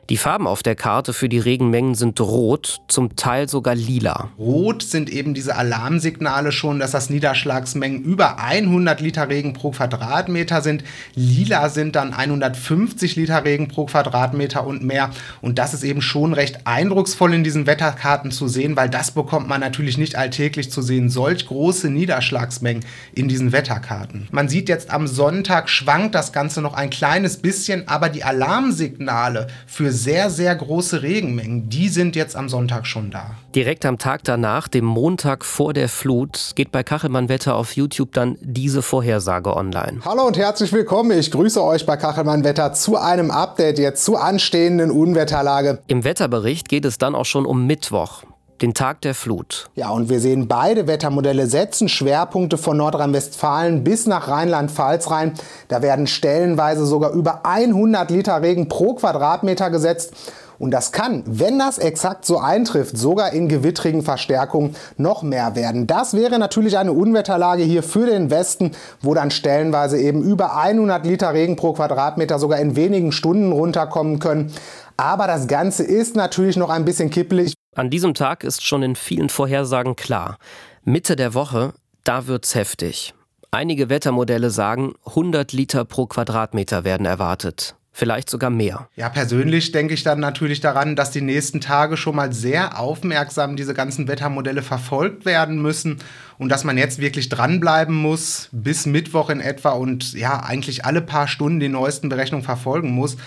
Die 0.10 0.16
Farben 0.16 0.48
auf 0.48 0.64
der 0.64 0.76
Karte 0.76 1.12
für 1.12 1.28
die 1.28 1.38
Regenmengen 1.38 1.94
sind 1.94 2.22
rot, 2.22 2.80
zum 2.88 3.18
Teil 3.18 3.50
sogar 3.50 3.76
lila. 3.76 4.30
Rot 4.40 4.82
sind 4.82 5.10
eben 5.10 5.34
diese 5.34 5.58
Alarmsignale 5.58 6.54
schon, 6.54 6.80
dass 6.80 6.92
das 6.92 7.10
Niederschlagsmengen 7.10 8.04
über 8.04 8.40
100 8.40 9.02
Liter 9.02 9.28
Regen 9.28 9.52
pro 9.52 9.72
Quadratmeter 9.72 10.62
sind. 10.62 10.86
Lila 11.16 11.68
sind 11.68 11.98
dann 11.98 12.14
150 12.14 13.18
Liter 13.18 13.44
Regen 13.44 13.68
pro 13.68 13.88
Quadratmeter 13.88 14.66
und 14.66 14.82
mehr. 14.82 15.10
Und 15.42 15.60
das 15.60 15.74
ist 15.74 15.84
eben 15.84 16.02
schon 16.02 16.32
recht 16.32 16.62
eindrucksvoll 16.64 17.34
in 17.34 17.44
diesen 17.44 17.68
Wetterkarten 17.68 18.32
zu 18.32 18.48
sehen, 18.48 18.78
weil 18.78 18.90
das 18.90 19.12
bekommt 19.12 19.50
man 19.50 19.60
natürlich 19.60 19.98
nicht 19.98 20.16
alltäglich 20.16 20.72
zu 20.72 20.82
sehen. 20.82 21.10
Solch 21.10 21.48
große 21.48 21.90
Niederschlagsmengen 21.90 22.86
in 23.14 23.28
diesen 23.28 23.52
Wetterkarten. 23.52 24.30
Man 24.32 24.48
sieht 24.48 24.70
jetzt 24.70 24.90
am 24.90 25.06
Sonntag 25.06 25.68
schwankt 25.68 26.16
das 26.16 26.32
Ganze 26.32 26.62
noch 26.62 26.76
ein 26.76 26.92
kleines 26.92 27.36
bisschen, 27.36 27.90
aber 27.90 28.08
die 28.08 28.24
Alarmsignale 28.24 29.48
für 29.66 29.97
sehr, 29.98 30.30
sehr 30.30 30.56
große 30.56 31.02
Regenmengen, 31.02 31.70
die 31.70 31.90
sind 31.90 32.16
jetzt 32.16 32.36
am 32.36 32.48
Sonntag 32.48 32.86
schon 32.86 33.12
da. 33.12 33.32
Direkt 33.56 33.86
am 33.86 33.98
Tag 33.98 34.24
danach, 34.24 34.68
dem 34.68 34.86
Montag 34.86 35.44
vor 35.44 35.74
der 35.74 35.90
Flut, 35.90 36.52
geht 36.56 36.72
bei 36.72 36.84
Kachelmann 36.84 37.28
Wetter 37.28 37.56
auf 37.56 37.76
YouTube 37.76 38.14
dann 38.14 38.38
diese 38.42 38.82
Vorhersage 38.82 39.56
online. 39.56 40.00
Hallo 40.06 40.26
und 40.28 40.38
herzlich 40.38 40.72
willkommen. 40.72 41.18
Ich 41.18 41.32
grüße 41.32 41.62
euch 41.64 41.86
bei 41.86 41.98
Kachelmann 41.98 42.44
Wetter 42.44 42.74
zu 42.74 42.98
einem 42.98 43.32
Update 43.32 43.80
jetzt 43.80 44.06
zur 44.06 44.24
anstehenden 44.24 44.92
Unwetterlage. 44.92 45.80
Im 45.88 46.04
Wetterbericht 46.04 46.70
geht 46.70 46.86
es 46.86 46.98
dann 46.98 47.16
auch 47.16 47.26
schon 47.26 47.46
um 47.46 47.66
Mittwoch 47.66 48.24
den 48.62 48.74
Tag 48.74 49.02
der 49.02 49.16
Flut. 49.16 49.70
Ja, 49.76 49.90
und 49.90 50.10
wir 50.10 50.20
sehen, 50.20 50.48
beide 50.48 50.88
Wettermodelle 50.88 51.48
setzen 51.48 51.90
Schwerpunkte 51.90 52.58
von 52.58 52.78
Nordrhein-Westfalen 52.78 53.84
bis 53.84 54.08
nach 54.08 54.28
Rheinland-Pfalz 54.28 55.10
rein. 55.12 55.34
Da 55.68 55.82
werden 55.82 56.08
stellenweise 56.08 56.86
sogar 56.86 57.12
über 57.12 57.46
100 57.46 58.10
Liter 58.12 58.42
Regen 58.42 58.68
pro 58.68 58.96
Quadratmeter 58.96 59.70
gesetzt. 59.70 60.14
Und 60.60 60.72
das 60.72 60.92
kann, 60.92 61.24
wenn 61.26 61.60
das 61.60 61.78
exakt 61.78 62.26
so 62.26 62.40
eintrifft, 62.40 62.98
sogar 62.98 63.34
in 63.34 63.48
gewittrigen 63.48 64.02
Verstärkungen 64.02 64.76
noch 64.98 65.22
mehr 65.22 65.56
werden. 65.56 65.86
Das 65.86 66.14
wäre 66.14 66.40
natürlich 66.40 66.78
eine 66.78 66.94
Unwetterlage 66.94 67.64
hier 67.64 67.84
für 67.84 68.08
den 68.08 68.32
Westen, 68.32 68.72
wo 69.02 69.14
dann 69.14 69.30
stellenweise 69.30 70.00
eben 70.00 70.24
über 70.24 70.58
100 70.58 71.06
Liter 71.06 71.34
Regen 71.34 71.56
pro 71.56 71.74
Quadratmeter 71.74 72.40
sogar 72.40 72.60
in 72.60 72.76
wenigen 72.76 73.12
Stunden 73.12 73.52
runterkommen 73.52 74.20
können. 74.20 74.52
Aber 74.98 75.28
das 75.28 75.48
Ganze 75.48 75.84
ist 75.84 76.16
natürlich 76.16 76.58
noch 76.58 76.72
ein 76.72 76.86
bisschen 76.86 77.12
kippelig. 77.12 77.57
An 77.78 77.92
diesem 77.92 78.16
Tag 78.16 78.44
ist 78.44 78.66
schon 78.66 78.82
in 78.82 78.96
vielen 78.96 79.30
Vorhersagen 79.30 79.96
klar. 79.96 80.40
Mitte 80.84 81.16
der 81.16 81.36
Woche, 81.36 81.76
da 82.04 82.26
wird's 82.26 82.56
heftig. 82.56 83.14
Einige 83.52 83.88
Wettermodelle 83.88 84.50
sagen, 84.50 84.96
100 85.06 85.54
Liter 85.54 85.86
pro 85.86 86.08
Quadratmeter 86.08 86.86
werden 86.86 87.06
erwartet. 87.06 87.76
Vielleicht 87.92 88.32
sogar 88.32 88.50
mehr. 88.50 88.90
Ja, 88.96 89.10
persönlich 89.10 89.74
denke 89.74 89.94
ich 89.94 90.02
dann 90.02 90.20
natürlich 90.20 90.60
daran, 90.60 90.96
dass 90.96 91.12
die 91.12 91.22
nächsten 91.22 91.62
Tage 91.62 91.98
schon 91.98 92.16
mal 92.16 92.34
sehr 92.34 92.80
aufmerksam 92.80 93.56
diese 93.56 93.76
ganzen 93.76 94.08
Wettermodelle 94.08 94.64
verfolgt 94.64 95.26
werden 95.26 95.62
müssen 95.62 96.00
und 96.40 96.50
dass 96.50 96.64
man 96.64 96.80
jetzt 96.80 97.00
wirklich 97.00 97.30
dranbleiben 97.30 97.94
muss 97.94 98.50
bis 98.52 98.88
Mittwoch 98.88 99.30
in 99.30 99.40
etwa 99.40 99.70
und 99.70 100.14
ja, 100.14 100.44
eigentlich 100.44 100.84
alle 100.84 101.02
paar 101.02 101.28
Stunden 101.28 101.60
die 101.60 101.70
neuesten 101.70 102.10
Berechnungen 102.10 102.44
verfolgen 102.44 102.90
muss. 102.90 103.18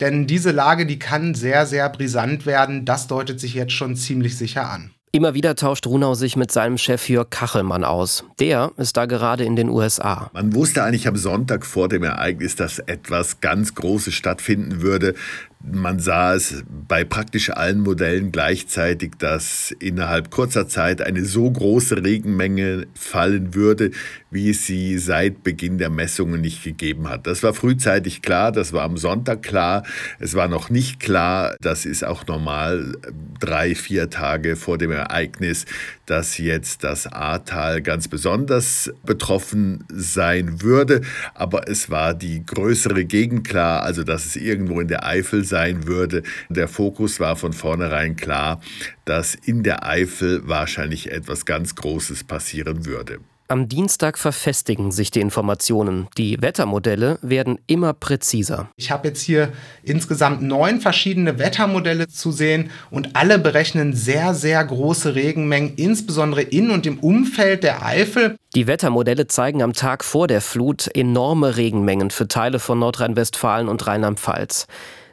Denn 0.00 0.26
diese 0.26 0.50
Lage, 0.50 0.86
die 0.86 0.98
kann 0.98 1.34
sehr, 1.34 1.66
sehr 1.66 1.88
brisant 1.90 2.46
werden. 2.46 2.84
Das 2.84 3.06
deutet 3.06 3.38
sich 3.38 3.54
jetzt 3.54 3.72
schon 3.72 3.96
ziemlich 3.96 4.36
sicher 4.36 4.70
an. 4.70 4.90
Immer 5.12 5.34
wieder 5.34 5.56
tauscht 5.56 5.88
Runau 5.88 6.14
sich 6.14 6.36
mit 6.36 6.52
seinem 6.52 6.78
Chef 6.78 7.08
Jörg 7.08 7.30
Kachelmann 7.30 7.82
aus. 7.82 8.22
Der 8.38 8.70
ist 8.76 8.96
da 8.96 9.06
gerade 9.06 9.44
in 9.44 9.56
den 9.56 9.68
USA. 9.68 10.30
Man 10.32 10.54
wusste 10.54 10.84
eigentlich 10.84 11.08
am 11.08 11.16
Sonntag 11.16 11.66
vor 11.66 11.88
dem 11.88 12.04
Ereignis, 12.04 12.54
dass 12.54 12.78
etwas 12.78 13.40
ganz 13.40 13.74
Großes 13.74 14.14
stattfinden 14.14 14.82
würde. 14.82 15.14
Man 15.62 15.98
sah 15.98 16.34
es 16.34 16.64
bei 16.88 17.04
praktisch 17.04 17.50
allen 17.50 17.80
Modellen 17.80 18.32
gleichzeitig, 18.32 19.12
dass 19.18 19.72
innerhalb 19.78 20.30
kurzer 20.30 20.66
Zeit 20.68 21.02
eine 21.02 21.26
so 21.26 21.50
große 21.50 22.02
Regenmenge 22.02 22.86
fallen 22.94 23.54
würde, 23.54 23.90
wie 24.30 24.50
es 24.50 24.64
sie 24.64 24.96
seit 24.96 25.42
Beginn 25.42 25.76
der 25.76 25.90
Messungen 25.90 26.40
nicht 26.40 26.64
gegeben 26.64 27.10
hat. 27.10 27.26
Das 27.26 27.42
war 27.42 27.52
frühzeitig 27.52 28.22
klar, 28.22 28.52
das 28.52 28.72
war 28.72 28.84
am 28.84 28.96
Sonntag 28.96 29.42
klar. 29.42 29.84
Es 30.18 30.34
war 30.34 30.48
noch 30.48 30.70
nicht 30.70 30.98
klar, 30.98 31.54
das 31.60 31.84
ist 31.84 32.04
auch 32.04 32.26
normal, 32.26 32.96
drei, 33.38 33.74
vier 33.74 34.08
Tage 34.08 34.56
vor 34.56 34.78
dem 34.78 34.92
Ereignis, 34.92 35.66
dass 36.10 36.38
jetzt 36.38 36.82
das 36.82 37.06
Ahrtal 37.06 37.82
ganz 37.82 38.08
besonders 38.08 38.92
betroffen 39.06 39.84
sein 39.88 40.60
würde. 40.60 41.02
Aber 41.34 41.68
es 41.68 41.88
war 41.88 42.14
die 42.14 42.44
größere 42.44 43.04
Gegend 43.04 43.46
klar, 43.46 43.84
also 43.84 44.02
dass 44.02 44.26
es 44.26 44.34
irgendwo 44.34 44.80
in 44.80 44.88
der 44.88 45.06
Eifel 45.06 45.44
sein 45.44 45.86
würde. 45.86 46.24
Der 46.48 46.66
Fokus 46.66 47.20
war 47.20 47.36
von 47.36 47.52
vornherein 47.52 48.16
klar, 48.16 48.60
dass 49.04 49.36
in 49.36 49.62
der 49.62 49.86
Eifel 49.86 50.42
wahrscheinlich 50.48 51.12
etwas 51.12 51.46
ganz 51.46 51.76
Großes 51.76 52.24
passieren 52.24 52.86
würde. 52.86 53.20
Am 53.50 53.66
Dienstag 53.66 54.16
verfestigen 54.16 54.92
sich 54.92 55.10
die 55.10 55.18
Informationen. 55.18 56.06
Die 56.16 56.40
Wettermodelle 56.40 57.18
werden 57.20 57.58
immer 57.66 57.92
präziser. 57.94 58.70
Ich 58.76 58.92
habe 58.92 59.08
jetzt 59.08 59.22
hier 59.22 59.50
insgesamt 59.82 60.40
neun 60.40 60.80
verschiedene 60.80 61.40
Wettermodelle 61.40 62.06
zu 62.06 62.30
sehen 62.30 62.70
und 62.92 63.16
alle 63.16 63.40
berechnen 63.40 63.92
sehr, 63.92 64.34
sehr 64.34 64.64
große 64.64 65.16
Regenmengen, 65.16 65.74
insbesondere 65.74 66.42
in 66.42 66.70
und 66.70 66.86
im 66.86 67.00
Umfeld 67.00 67.64
der 67.64 67.84
Eifel. 67.84 68.36
Die 68.54 68.68
Wettermodelle 68.68 69.26
zeigen 69.26 69.64
am 69.64 69.72
Tag 69.72 70.04
vor 70.04 70.28
der 70.28 70.42
Flut 70.42 70.86
enorme 70.94 71.56
Regenmengen 71.56 72.12
für 72.12 72.28
Teile 72.28 72.60
von 72.60 72.78
Nordrhein-Westfalen 72.78 73.68
und 73.68 73.84
Rheinland-Pfalz. 73.84 74.68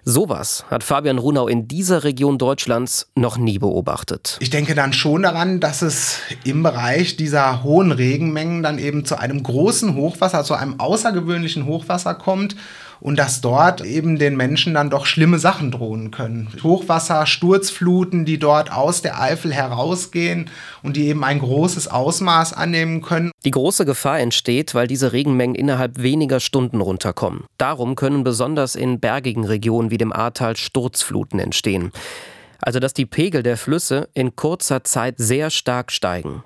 Sowas 0.10 0.64
hat 0.72 0.86
Fabian 0.86 1.18
Runau 1.18 1.50
in 1.50 1.68
dieser 1.68 2.06
Region 2.06 2.38
Deutschlands 2.38 3.10
noch 3.16 3.38
nie 3.38 3.60
beobachtet. 3.60 4.38
Ich 4.40 4.50
denke 4.50 4.74
dann 4.74 4.94
schon 4.94 5.24
daran, 5.24 5.60
dass 5.60 5.82
es 5.82 6.20
im 6.46 6.64
Bereich 6.64 7.18
dieser 7.18 7.62
hohen 7.62 7.92
Regenmengen 7.92 8.64
dann 8.64 8.80
eben 8.80 9.04
zu 9.04 9.20
einem 9.20 9.44
großen 9.44 9.96
Hochwasser, 9.96 10.46
zu 10.46 10.54
einem 10.54 10.80
außergewöhnlichen 10.80 11.66
Hochwasser 11.66 12.16
kommt 12.16 12.56
und 13.00 13.18
dass 13.18 13.42
dort 13.42 13.82
eben 13.82 14.18
den 14.20 14.36
Menschen 14.36 14.74
dann 14.74 14.90
doch 14.90 15.06
schlimme 15.06 15.40
Sachen 15.40 15.72
drohen 15.72 16.12
können. 16.12 16.50
Hochwasser, 16.64 17.26
Sturzfluten, 17.26 18.26
die 18.26 18.40
dort 18.40 18.72
aus 18.72 19.02
der 19.02 19.22
Eifel 19.22 19.54
herausgehen 19.54 20.50
und 20.84 20.98
die 20.98 21.08
eben 21.08 21.24
ein 21.24 21.40
großes 21.40 21.88
Ausmaß 21.88 22.54
annehmen 22.54 23.02
können. 23.02 23.32
Die 23.46 23.52
große 23.52 23.86
Gefahr 23.86 24.20
entsteht, 24.20 24.76
weil 24.76 24.88
diese 24.88 25.14
Regenmengen 25.14 25.56
innerhalb 25.56 26.02
weniger 26.02 26.40
Stunden 26.40 26.82
runterkommen. 26.82 27.46
Darum 27.58 27.96
können 27.96 28.24
besonders 28.24 28.76
in 28.76 29.00
bergigen 29.00 29.46
Regionen 29.46 29.92
wie 29.92 29.98
dem 29.98 30.14
Ahrtal 30.14 30.58
Sturzfluten 30.58 31.40
entstehen. 31.40 31.92
Also 32.62 32.80
dass 32.80 32.94
die 32.94 33.06
Pegel 33.06 33.44
der 33.44 33.58
Flüsse 33.58 34.10
in 34.14 34.36
kurzer 34.36 34.84
Zeit 34.84 35.16
sehr 35.18 35.50
stark 35.50 35.92
steigen. 35.92 36.44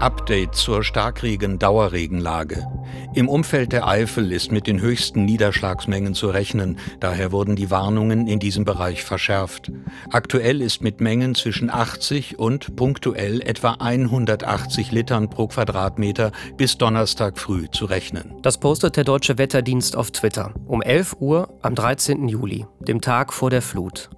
Update 0.00 0.54
zur 0.54 0.84
Starkregen-Dauerregenlage. 0.84 2.66
Im 3.14 3.30
Umfeld 3.30 3.72
der 3.72 3.88
Eifel 3.88 4.30
ist 4.30 4.52
mit 4.52 4.66
den 4.66 4.80
höchsten 4.80 5.24
Niederschlagsmengen 5.24 6.12
zu 6.14 6.28
rechnen, 6.28 6.78
daher 7.00 7.32
wurden 7.32 7.56
die 7.56 7.70
Warnungen 7.70 8.26
in 8.26 8.38
diesem 8.38 8.66
Bereich 8.66 9.02
verschärft. 9.02 9.72
Aktuell 10.10 10.60
ist 10.60 10.82
mit 10.82 11.00
Mengen 11.00 11.34
zwischen 11.34 11.70
80 11.70 12.38
und 12.38 12.76
punktuell 12.76 13.40
etwa 13.40 13.76
180 13.78 14.92
Litern 14.92 15.30
pro 15.30 15.46
Quadratmeter 15.46 16.30
bis 16.58 16.76
Donnerstag 16.76 17.38
früh 17.38 17.70
zu 17.70 17.86
rechnen. 17.86 18.34
Das 18.42 18.58
postet 18.58 18.98
der 18.98 19.04
Deutsche 19.04 19.38
Wetterdienst 19.38 19.96
auf 19.96 20.10
Twitter 20.10 20.52
um 20.66 20.82
11 20.82 21.16
Uhr 21.20 21.48
am 21.62 21.74
13. 21.74 22.28
Juli, 22.28 22.66
dem 22.80 23.00
Tag 23.00 23.32
vor 23.32 23.48
der 23.48 23.62
Flut. 23.62 24.10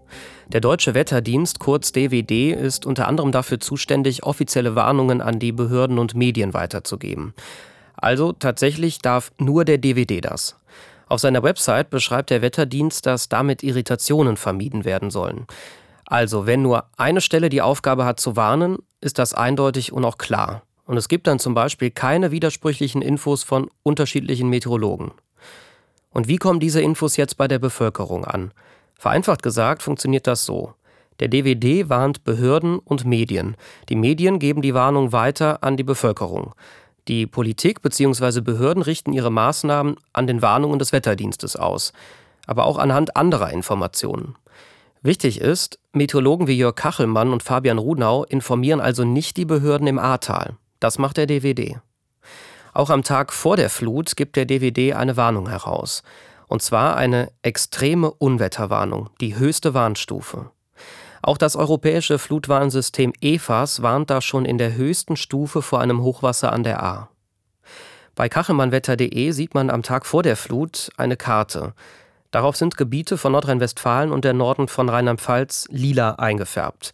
Der 0.51 0.63
Deutsche 0.63 0.95
Wetterdienst, 0.95 1.59
kurz 1.59 1.93
DWD, 1.93 2.53
ist 2.55 2.87
unter 2.87 3.07
anderem 3.07 3.33
dafür 3.33 3.61
zuständig, 3.61 4.23
offizielle 4.23 4.75
Warnungen 4.75 5.21
an 5.21 5.39
die 5.39 5.53
Behörden 5.53 5.99
und 5.99 6.15
Medien 6.15 6.55
weiterzugeben. 6.55 7.35
Also 7.97 8.33
tatsächlich 8.33 9.01
darf 9.01 9.31
nur 9.37 9.67
der 9.67 9.77
DWD 9.77 10.25
das. 10.25 10.57
Auf 11.07 11.21
seiner 11.21 11.43
Website 11.43 11.91
beschreibt 11.91 12.31
der 12.31 12.41
Wetterdienst, 12.41 13.05
dass 13.05 13.29
damit 13.29 13.63
Irritationen 13.63 14.39
vermieden 14.39 14.87
werden 14.87 15.11
sollen. 15.11 15.47
Also, 16.07 16.47
wenn 16.47 16.63
nur 16.63 16.85
eine 16.97 17.21
Stelle 17.21 17.51
die 17.51 17.61
Aufgabe 17.61 18.07
hat 18.07 18.19
zu 18.19 18.35
warnen, 18.35 18.79
ist 19.03 19.19
das 19.19 19.35
eindeutig 19.35 19.93
und 19.93 20.07
auch 20.07 20.17
klar. 20.17 20.63
Und 20.87 20.97
es 20.97 21.09
gibt 21.09 21.27
dann 21.27 21.39
zum 21.39 21.53
Beispiel 21.53 21.91
keine 21.91 22.31
widersprüchlichen 22.31 23.03
Infos 23.03 23.43
von 23.43 23.71
unterschiedlichen 23.83 24.49
Meteorologen. 24.49 25.11
Und 26.09 26.27
wie 26.27 26.39
kommen 26.39 26.61
diese 26.61 26.81
Infos 26.81 27.19
jetzt 27.19 27.37
bei 27.37 27.49
der 27.49 27.59
Bevölkerung 27.59 28.25
an? 28.25 28.53
Vereinfacht 28.99 29.43
gesagt 29.43 29.83
funktioniert 29.83 30.27
das 30.27 30.45
so. 30.45 30.75
Der 31.21 31.29
DWD 31.29 31.89
warnt 31.89 32.25
Behörden 32.25 32.79
und 32.79 33.05
Medien. 33.05 33.57
Die 33.89 33.97
Medien 33.97 34.39
geben 34.39 34.61
die 34.61 34.75
Warnung 34.75 35.13
weiter 35.13 35.63
an 35.63 35.77
die 35.77 35.85
Bevölkerung. 35.85 36.55
Die 37.09 37.27
Politik 37.27 37.81
bzw. 37.81 38.41
Behörden 38.41 38.83
richten 38.83 39.13
ihre 39.13 39.31
Maßnahmen 39.31 39.97
an 40.13 40.27
den 40.27 40.43
Warnungen 40.43 40.79
des 40.79 40.93
Wetterdienstes 40.93 41.57
aus, 41.57 41.93
aber 42.47 42.67
auch 42.67 42.77
anhand 42.77 43.17
anderer 43.17 43.51
Informationen. 43.51 44.37
Wichtig 45.01 45.41
ist, 45.41 45.79
Meteorologen 45.93 46.49
wie 46.49 46.59
Jörg 46.59 46.75
Kachelmann 46.75 47.33
und 47.33 47.43
Fabian 47.43 47.79
Runau 47.79 48.25
informieren 48.25 48.81
also 48.81 49.05
nicht 49.05 49.37
die 49.37 49.45
Behörden 49.45 49.87
im 49.87 49.99
Ahrtal. 49.99 50.57
Das 50.81 50.99
macht 50.99 51.17
der 51.17 51.27
DWD. 51.27 51.81
Auch 52.75 52.91
am 52.91 53.03
Tag 53.03 53.33
vor 53.33 53.57
der 53.57 53.71
Flut 53.71 54.17
gibt 54.17 54.37
der 54.37 54.45
DWD 54.45 54.95
eine 54.95 55.17
Warnung 55.17 55.49
heraus. 55.49 56.03
Und 56.49 56.63
zwar 56.63 56.97
eine 56.97 57.31
extreme 57.43 58.11
Unwetterwarnung, 58.11 59.11
die 59.21 59.37
höchste 59.37 59.75
Warnstufe. 59.75 60.51
Auch 61.23 61.39
das 61.39 61.57
europäische 61.57 62.19
Flutwarnsystem 62.19 63.13
EFAS 63.21 63.83
warnt 63.83 64.11
da 64.11 64.21
schon 64.21 64.45
in 64.45 64.59
der 64.59 64.75
höchsten 64.75 65.17
Stufe 65.17 65.63
vor 65.63 65.81
einem 65.81 66.03
Hochwasser 66.03 66.53
an 66.53 66.65
der 66.65 66.83
A. 66.83 67.11
Bei 68.15 68.29
kachelmannwetter.de 68.29 69.31
sieht 69.31 69.55
man 69.55 69.71
am 69.71 69.83
Tag 69.83 70.05
vor 70.05 70.25
der 70.25 70.37
Flut 70.37 70.91
eine 70.97 71.17
Karte. 71.17 71.75
Darauf 72.31 72.57
sind 72.57 72.77
Gebiete 72.77 73.17
von 73.17 73.33
Nordrhein-Westfalen 73.33 74.11
und 74.11 74.25
der 74.25 74.33
Norden 74.33 74.67
von 74.67 74.89
Rheinland-Pfalz 74.89 75.69
lila 75.71 76.17
eingefärbt. 76.17 76.93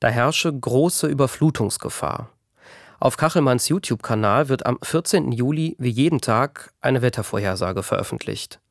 Da 0.00 0.08
herrsche 0.08 0.50
große 0.50 1.08
Überflutungsgefahr. 1.08 2.30
Auf 2.98 3.16
Kachelmanns 3.16 3.68
YouTube-Kanal 3.68 4.48
wird 4.48 4.64
am 4.64 4.78
14. 4.82 5.32
Juli 5.32 5.76
wie 5.78 5.90
jeden 5.90 6.20
Tag 6.20 6.72
eine 6.80 7.02
Wettervorhersage 7.02 7.82
veröffentlicht. 7.82 8.61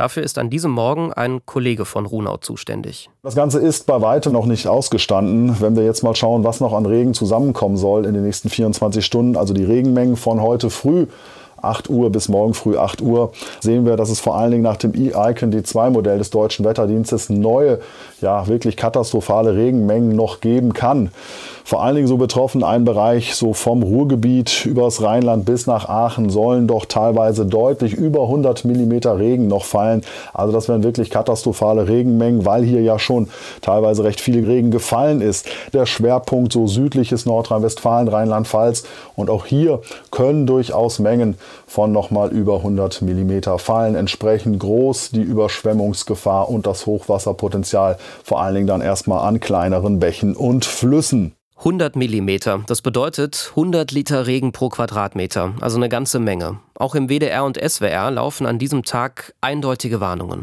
Dafür 0.00 0.22
ist 0.22 0.38
an 0.38 0.48
diesem 0.48 0.70
Morgen 0.70 1.12
ein 1.12 1.44
Kollege 1.44 1.84
von 1.84 2.06
Runau 2.06 2.38
zuständig. 2.38 3.10
Das 3.22 3.34
Ganze 3.34 3.58
ist 3.58 3.84
bei 3.84 4.00
weitem 4.00 4.32
noch 4.32 4.46
nicht 4.46 4.66
ausgestanden. 4.66 5.60
Wenn 5.60 5.76
wir 5.76 5.84
jetzt 5.84 6.02
mal 6.02 6.16
schauen, 6.16 6.42
was 6.42 6.60
noch 6.60 6.72
an 6.72 6.86
Regen 6.86 7.12
zusammenkommen 7.12 7.76
soll 7.76 8.06
in 8.06 8.14
den 8.14 8.22
nächsten 8.22 8.48
24 8.48 9.04
Stunden, 9.04 9.36
also 9.36 9.52
die 9.52 9.62
Regenmengen 9.62 10.16
von 10.16 10.40
heute 10.40 10.70
früh 10.70 11.06
8 11.60 11.90
Uhr 11.90 12.08
bis 12.08 12.30
morgen 12.30 12.54
früh 12.54 12.78
8 12.78 13.02
Uhr 13.02 13.32
sehen 13.60 13.84
wir, 13.84 13.98
dass 13.98 14.08
es 14.08 14.20
vor 14.20 14.36
allen 14.36 14.52
Dingen 14.52 14.62
nach 14.62 14.78
dem 14.78 14.94
E-Icon 14.94 15.52
D2-Modell 15.52 16.16
des 16.16 16.30
Deutschen 16.30 16.64
Wetterdienstes 16.64 17.28
neue, 17.28 17.80
ja 18.22 18.46
wirklich 18.46 18.78
katastrophale 18.78 19.54
Regenmengen 19.54 20.16
noch 20.16 20.40
geben 20.40 20.72
kann 20.72 21.10
vor 21.70 21.84
allen 21.84 21.94
Dingen 21.94 22.08
so 22.08 22.16
betroffen 22.16 22.64
ein 22.64 22.84
Bereich 22.84 23.36
so 23.36 23.52
vom 23.52 23.84
Ruhrgebiet 23.84 24.66
übers 24.66 25.02
Rheinland 25.02 25.44
bis 25.44 25.68
nach 25.68 25.88
Aachen 25.88 26.28
sollen 26.28 26.66
doch 26.66 26.84
teilweise 26.84 27.46
deutlich 27.46 27.92
über 27.92 28.22
100 28.22 28.64
Millimeter 28.64 29.20
Regen 29.20 29.46
noch 29.46 29.64
fallen. 29.64 30.02
Also 30.34 30.52
das 30.52 30.68
wären 30.68 30.82
wirklich 30.82 31.10
katastrophale 31.10 31.86
Regenmengen, 31.86 32.44
weil 32.44 32.64
hier 32.64 32.82
ja 32.82 32.98
schon 32.98 33.28
teilweise 33.60 34.02
recht 34.02 34.20
viel 34.20 34.44
Regen 34.44 34.72
gefallen 34.72 35.20
ist. 35.20 35.46
Der 35.72 35.86
Schwerpunkt 35.86 36.52
so 36.52 36.66
südliches 36.66 37.24
Nordrhein-Westfalen, 37.24 38.08
Rheinland-Pfalz 38.08 38.82
und 39.14 39.30
auch 39.30 39.46
hier 39.46 39.80
können 40.10 40.48
durchaus 40.48 40.98
Mengen 40.98 41.38
von 41.68 41.92
nochmal 41.92 42.30
über 42.30 42.56
100 42.56 43.00
Millimeter 43.02 43.60
fallen. 43.60 43.94
Entsprechend 43.94 44.58
groß 44.58 45.10
die 45.12 45.22
Überschwemmungsgefahr 45.22 46.48
und 46.48 46.66
das 46.66 46.86
Hochwasserpotenzial, 46.86 47.96
vor 48.24 48.42
allen 48.42 48.56
Dingen 48.56 48.66
dann 48.66 48.80
erstmal 48.80 49.24
an 49.24 49.38
kleineren 49.38 50.00
Bächen 50.00 50.34
und 50.34 50.64
Flüssen. 50.64 51.36
100 51.60 51.94
Millimeter, 51.94 52.64
das 52.68 52.80
bedeutet 52.80 53.48
100 53.50 53.92
Liter 53.92 54.26
Regen 54.26 54.50
pro 54.50 54.70
Quadratmeter, 54.70 55.52
also 55.60 55.76
eine 55.76 55.90
ganze 55.90 56.18
Menge. 56.18 56.58
Auch 56.74 56.94
im 56.94 57.10
WDR 57.10 57.44
und 57.44 57.58
SWR 57.58 58.10
laufen 58.10 58.46
an 58.46 58.58
diesem 58.58 58.82
Tag 58.82 59.34
eindeutige 59.42 60.00
Warnungen. 60.00 60.40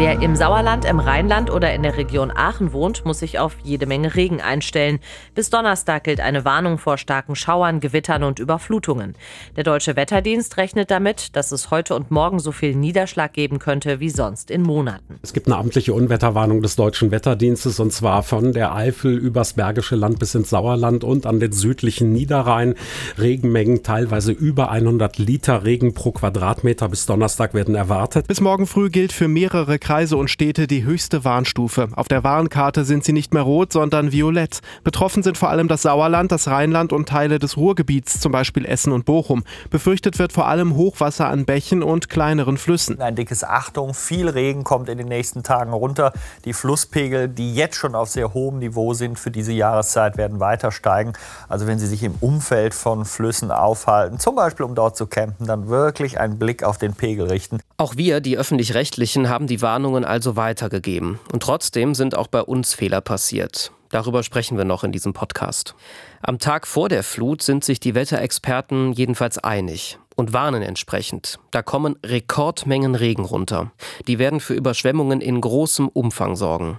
Wer 0.00 0.22
im 0.22 0.34
Sauerland, 0.34 0.86
im 0.86 0.98
Rheinland 0.98 1.50
oder 1.50 1.74
in 1.74 1.82
der 1.82 1.98
Region 1.98 2.32
Aachen 2.34 2.72
wohnt, 2.72 3.04
muss 3.04 3.18
sich 3.18 3.38
auf 3.38 3.56
jede 3.62 3.84
Menge 3.84 4.14
Regen 4.14 4.40
einstellen. 4.40 4.98
Bis 5.34 5.50
Donnerstag 5.50 6.04
gilt 6.04 6.20
eine 6.20 6.46
Warnung 6.46 6.78
vor 6.78 6.96
starken 6.96 7.36
Schauern, 7.36 7.80
Gewittern 7.80 8.24
und 8.24 8.38
Überflutungen. 8.38 9.14
Der 9.56 9.64
Deutsche 9.64 9.96
Wetterdienst 9.96 10.56
rechnet 10.56 10.90
damit, 10.90 11.36
dass 11.36 11.52
es 11.52 11.70
heute 11.70 11.94
und 11.94 12.10
morgen 12.10 12.38
so 12.38 12.50
viel 12.50 12.74
Niederschlag 12.74 13.34
geben 13.34 13.58
könnte 13.58 14.00
wie 14.00 14.08
sonst 14.08 14.50
in 14.50 14.62
Monaten. 14.62 15.18
Es 15.20 15.34
gibt 15.34 15.48
eine 15.48 15.58
amtliche 15.58 15.92
Unwetterwarnung 15.92 16.62
des 16.62 16.76
Deutschen 16.76 17.10
Wetterdienstes 17.10 17.78
und 17.78 17.92
zwar 17.92 18.22
von 18.22 18.54
der 18.54 18.74
Eifel 18.74 19.18
übers 19.18 19.52
Bergische 19.52 19.96
Land 19.96 20.18
bis 20.18 20.34
ins 20.34 20.48
Sauerland 20.48 21.04
und 21.04 21.26
an 21.26 21.40
den 21.40 21.52
südlichen 21.52 22.10
Niederrhein. 22.10 22.74
Regenmengen 23.18 23.82
teilweise 23.82 24.32
über 24.32 24.70
100 24.70 25.18
Liter 25.18 25.66
Regen 25.66 25.92
pro 25.92 26.12
Quadratmeter 26.12 26.88
bis 26.88 27.04
Donnerstag 27.04 27.52
werden 27.52 27.74
erwartet. 27.74 28.28
Bis 28.28 28.40
morgen 28.40 28.66
früh 28.66 28.88
gilt 28.88 29.12
für 29.12 29.28
mehrere 29.28 29.78
Kreise 29.90 30.16
und 30.16 30.28
Städte 30.28 30.68
die 30.68 30.84
höchste 30.84 31.24
Warnstufe. 31.24 31.88
Auf 31.96 32.06
der 32.06 32.22
Warnkarte 32.22 32.84
sind 32.84 33.02
sie 33.02 33.12
nicht 33.12 33.34
mehr 33.34 33.42
rot, 33.42 33.72
sondern 33.72 34.12
violett. 34.12 34.60
Betroffen 34.84 35.24
sind 35.24 35.36
vor 35.36 35.48
allem 35.48 35.66
das 35.66 35.82
Sauerland, 35.82 36.30
das 36.30 36.46
Rheinland 36.46 36.92
und 36.92 37.08
Teile 37.08 37.40
des 37.40 37.56
Ruhrgebiets, 37.56 38.20
zum 38.20 38.30
Beispiel 38.30 38.64
Essen 38.66 38.92
und 38.92 39.04
Bochum. 39.04 39.42
Befürchtet 39.68 40.20
wird 40.20 40.32
vor 40.32 40.46
allem 40.46 40.76
Hochwasser 40.76 41.26
an 41.26 41.44
Bächen 41.44 41.82
und 41.82 42.08
kleineren 42.08 42.56
Flüssen. 42.56 43.00
Ein 43.00 43.16
dickes 43.16 43.42
Achtung, 43.42 43.92
viel 43.92 44.28
Regen 44.28 44.62
kommt 44.62 44.88
in 44.88 44.96
den 44.96 45.08
nächsten 45.08 45.42
Tagen 45.42 45.72
runter. 45.72 46.12
Die 46.44 46.52
Flusspegel, 46.52 47.26
die 47.26 47.52
jetzt 47.52 47.74
schon 47.74 47.96
auf 47.96 48.10
sehr 48.10 48.32
hohem 48.32 48.60
Niveau 48.60 48.94
sind 48.94 49.18
für 49.18 49.32
diese 49.32 49.50
Jahreszeit, 49.50 50.16
werden 50.16 50.38
weiter 50.38 50.70
steigen. 50.70 51.14
Also 51.48 51.66
wenn 51.66 51.80
Sie 51.80 51.88
sich 51.88 52.04
im 52.04 52.14
Umfeld 52.20 52.74
von 52.74 53.04
Flüssen 53.04 53.50
aufhalten, 53.50 54.20
zum 54.20 54.36
Beispiel 54.36 54.66
um 54.66 54.76
dort 54.76 54.96
zu 54.96 55.08
campen, 55.08 55.48
dann 55.48 55.66
wirklich 55.66 56.20
einen 56.20 56.38
Blick 56.38 56.62
auf 56.62 56.78
den 56.78 56.94
Pegel 56.94 57.26
richten. 57.26 57.58
Auch 57.76 57.96
wir, 57.96 58.20
die 58.20 58.38
öffentlich-rechtlichen, 58.38 59.28
haben 59.28 59.48
die 59.48 59.60
Warnungen 59.80 60.04
also 60.04 60.36
weitergegeben. 60.36 61.18
Und 61.32 61.42
trotzdem 61.42 61.94
sind 61.94 62.14
auch 62.14 62.26
bei 62.26 62.42
uns 62.42 62.74
Fehler 62.74 63.00
passiert. 63.00 63.72
Darüber 63.88 64.22
sprechen 64.22 64.58
wir 64.58 64.66
noch 64.66 64.84
in 64.84 64.92
diesem 64.92 65.14
Podcast. 65.14 65.74
Am 66.20 66.38
Tag 66.38 66.66
vor 66.66 66.90
der 66.90 67.02
Flut 67.02 67.40
sind 67.40 67.64
sich 67.64 67.80
die 67.80 67.94
Wetterexperten 67.94 68.92
jedenfalls 68.92 69.38
einig 69.38 69.98
und 70.16 70.34
warnen 70.34 70.62
entsprechend. 70.62 71.38
Da 71.50 71.62
kommen 71.62 71.96
Rekordmengen 72.04 72.94
Regen 72.94 73.24
runter. 73.24 73.72
Die 74.06 74.18
werden 74.18 74.40
für 74.40 74.52
Überschwemmungen 74.52 75.22
in 75.22 75.40
großem 75.40 75.88
Umfang 75.88 76.36
sorgen. 76.36 76.78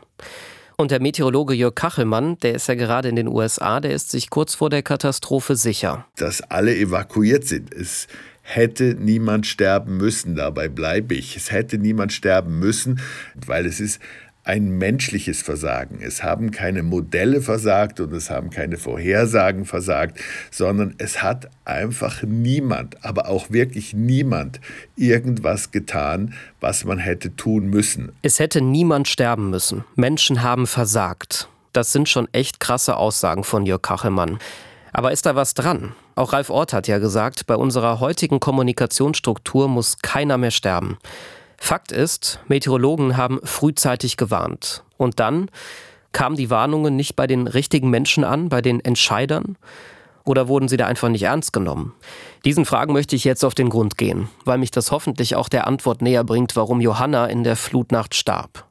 Und 0.77 0.91
der 0.91 1.01
Meteorologe 1.01 1.55
Jörg 1.55 1.73
Kachelmann, 1.73 2.37
der 2.39 2.53
ist 2.53 2.67
ja 2.67 2.75
gerade 2.75 3.09
in 3.09 3.15
den 3.15 3.27
USA, 3.27 3.79
der 3.79 3.93
ist 3.93 4.11
sich 4.11 4.29
kurz 4.29 4.53
vor 4.53 4.69
der 4.69 4.83
Katastrophe 4.83 5.55
sicher. 5.55 6.05
Dass 6.17 6.41
alle 6.41 6.75
evakuiert 6.75 7.45
sind. 7.45 7.73
Es 7.73 8.07
hätte 8.41 8.95
niemand 8.99 9.47
sterben 9.47 9.97
müssen, 9.97 10.35
dabei 10.35 10.67
bleibe 10.67 11.15
ich. 11.15 11.37
Es 11.37 11.51
hätte 11.51 11.77
niemand 11.77 12.13
sterben 12.13 12.59
müssen, 12.59 12.99
weil 13.45 13.65
es 13.65 13.79
ist 13.79 13.99
ein 14.43 14.77
menschliches 14.77 15.41
Versagen. 15.41 15.99
Es 16.01 16.23
haben 16.23 16.51
keine 16.51 16.81
Modelle 16.81 17.41
versagt 17.41 17.99
und 17.99 18.11
es 18.13 18.29
haben 18.29 18.49
keine 18.49 18.77
Vorhersagen 18.77 19.65
versagt, 19.65 20.19
sondern 20.49 20.95
es 20.97 21.21
hat 21.21 21.49
einfach 21.63 22.23
niemand, 22.23 23.05
aber 23.05 23.29
auch 23.29 23.51
wirklich 23.51 23.93
niemand 23.93 24.59
irgendwas 24.95 25.71
getan, 25.71 26.33
was 26.59 26.85
man 26.85 26.97
hätte 26.97 27.35
tun 27.35 27.67
müssen. 27.67 28.11
Es 28.23 28.39
hätte 28.39 28.61
niemand 28.61 29.07
sterben 29.07 29.51
müssen. 29.51 29.83
Menschen 29.95 30.41
haben 30.41 30.65
versagt. 30.65 31.47
Das 31.71 31.91
sind 31.91 32.09
schon 32.09 32.27
echt 32.33 32.59
krasse 32.59 32.97
Aussagen 32.97 33.43
von 33.43 33.65
Jörg 33.65 33.81
Kachelmann. 33.81 34.39
Aber 34.93 35.11
ist 35.11 35.25
da 35.25 35.35
was 35.35 35.53
dran? 35.53 35.93
Auch 36.15 36.33
Ralf 36.33 36.49
Ort 36.49 36.73
hat 36.73 36.87
ja 36.87 36.99
gesagt, 36.99 37.47
bei 37.47 37.55
unserer 37.55 37.99
heutigen 37.99 38.39
Kommunikationsstruktur 38.39 39.67
muss 39.67 39.99
keiner 40.01 40.37
mehr 40.37 40.51
sterben. 40.51 40.97
Fakt 41.57 41.91
ist, 41.91 42.39
Meteorologen 42.47 43.17
haben 43.17 43.39
frühzeitig 43.43 44.17
gewarnt. 44.17 44.83
Und 44.97 45.19
dann 45.19 45.49
kamen 46.11 46.35
die 46.35 46.49
Warnungen 46.49 46.95
nicht 46.95 47.15
bei 47.15 47.27
den 47.27 47.47
richtigen 47.47 47.89
Menschen 47.89 48.23
an, 48.23 48.49
bei 48.49 48.61
den 48.61 48.79
Entscheidern? 48.83 49.57
Oder 50.23 50.47
wurden 50.47 50.67
sie 50.67 50.77
da 50.77 50.85
einfach 50.85 51.09
nicht 51.09 51.23
ernst 51.23 51.53
genommen? 51.53 51.93
Diesen 52.45 52.65
Fragen 52.65 52.93
möchte 52.93 53.15
ich 53.15 53.23
jetzt 53.23 53.43
auf 53.43 53.55
den 53.55 53.69
Grund 53.69 53.97
gehen, 53.97 54.29
weil 54.45 54.57
mich 54.57 54.71
das 54.71 54.91
hoffentlich 54.91 55.35
auch 55.35 55.49
der 55.49 55.67
Antwort 55.67 56.01
näher 56.01 56.23
bringt, 56.23 56.55
warum 56.55 56.81
Johanna 56.81 57.25
in 57.27 57.43
der 57.43 57.55
Flutnacht 57.55 58.13
starb. 58.13 58.65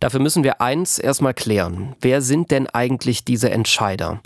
Dafür 0.00 0.20
müssen 0.20 0.42
wir 0.42 0.60
eins 0.60 0.98
erstmal 0.98 1.34
klären. 1.34 1.94
Wer 2.00 2.22
sind 2.22 2.50
denn 2.50 2.66
eigentlich 2.68 3.24
diese 3.24 3.50
Entscheider? 3.50 4.20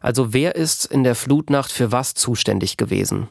Also 0.00 0.32
wer 0.32 0.56
ist 0.56 0.86
in 0.86 1.04
der 1.04 1.14
Flutnacht 1.14 1.70
für 1.70 1.92
was 1.92 2.14
zuständig 2.14 2.76
gewesen? 2.76 3.28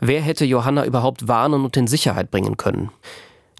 Wer 0.00 0.20
hätte 0.20 0.44
Johanna 0.44 0.84
überhaupt 0.84 1.28
warnen 1.28 1.64
und 1.64 1.76
in 1.76 1.86
Sicherheit 1.86 2.30
bringen 2.30 2.56
können? 2.56 2.90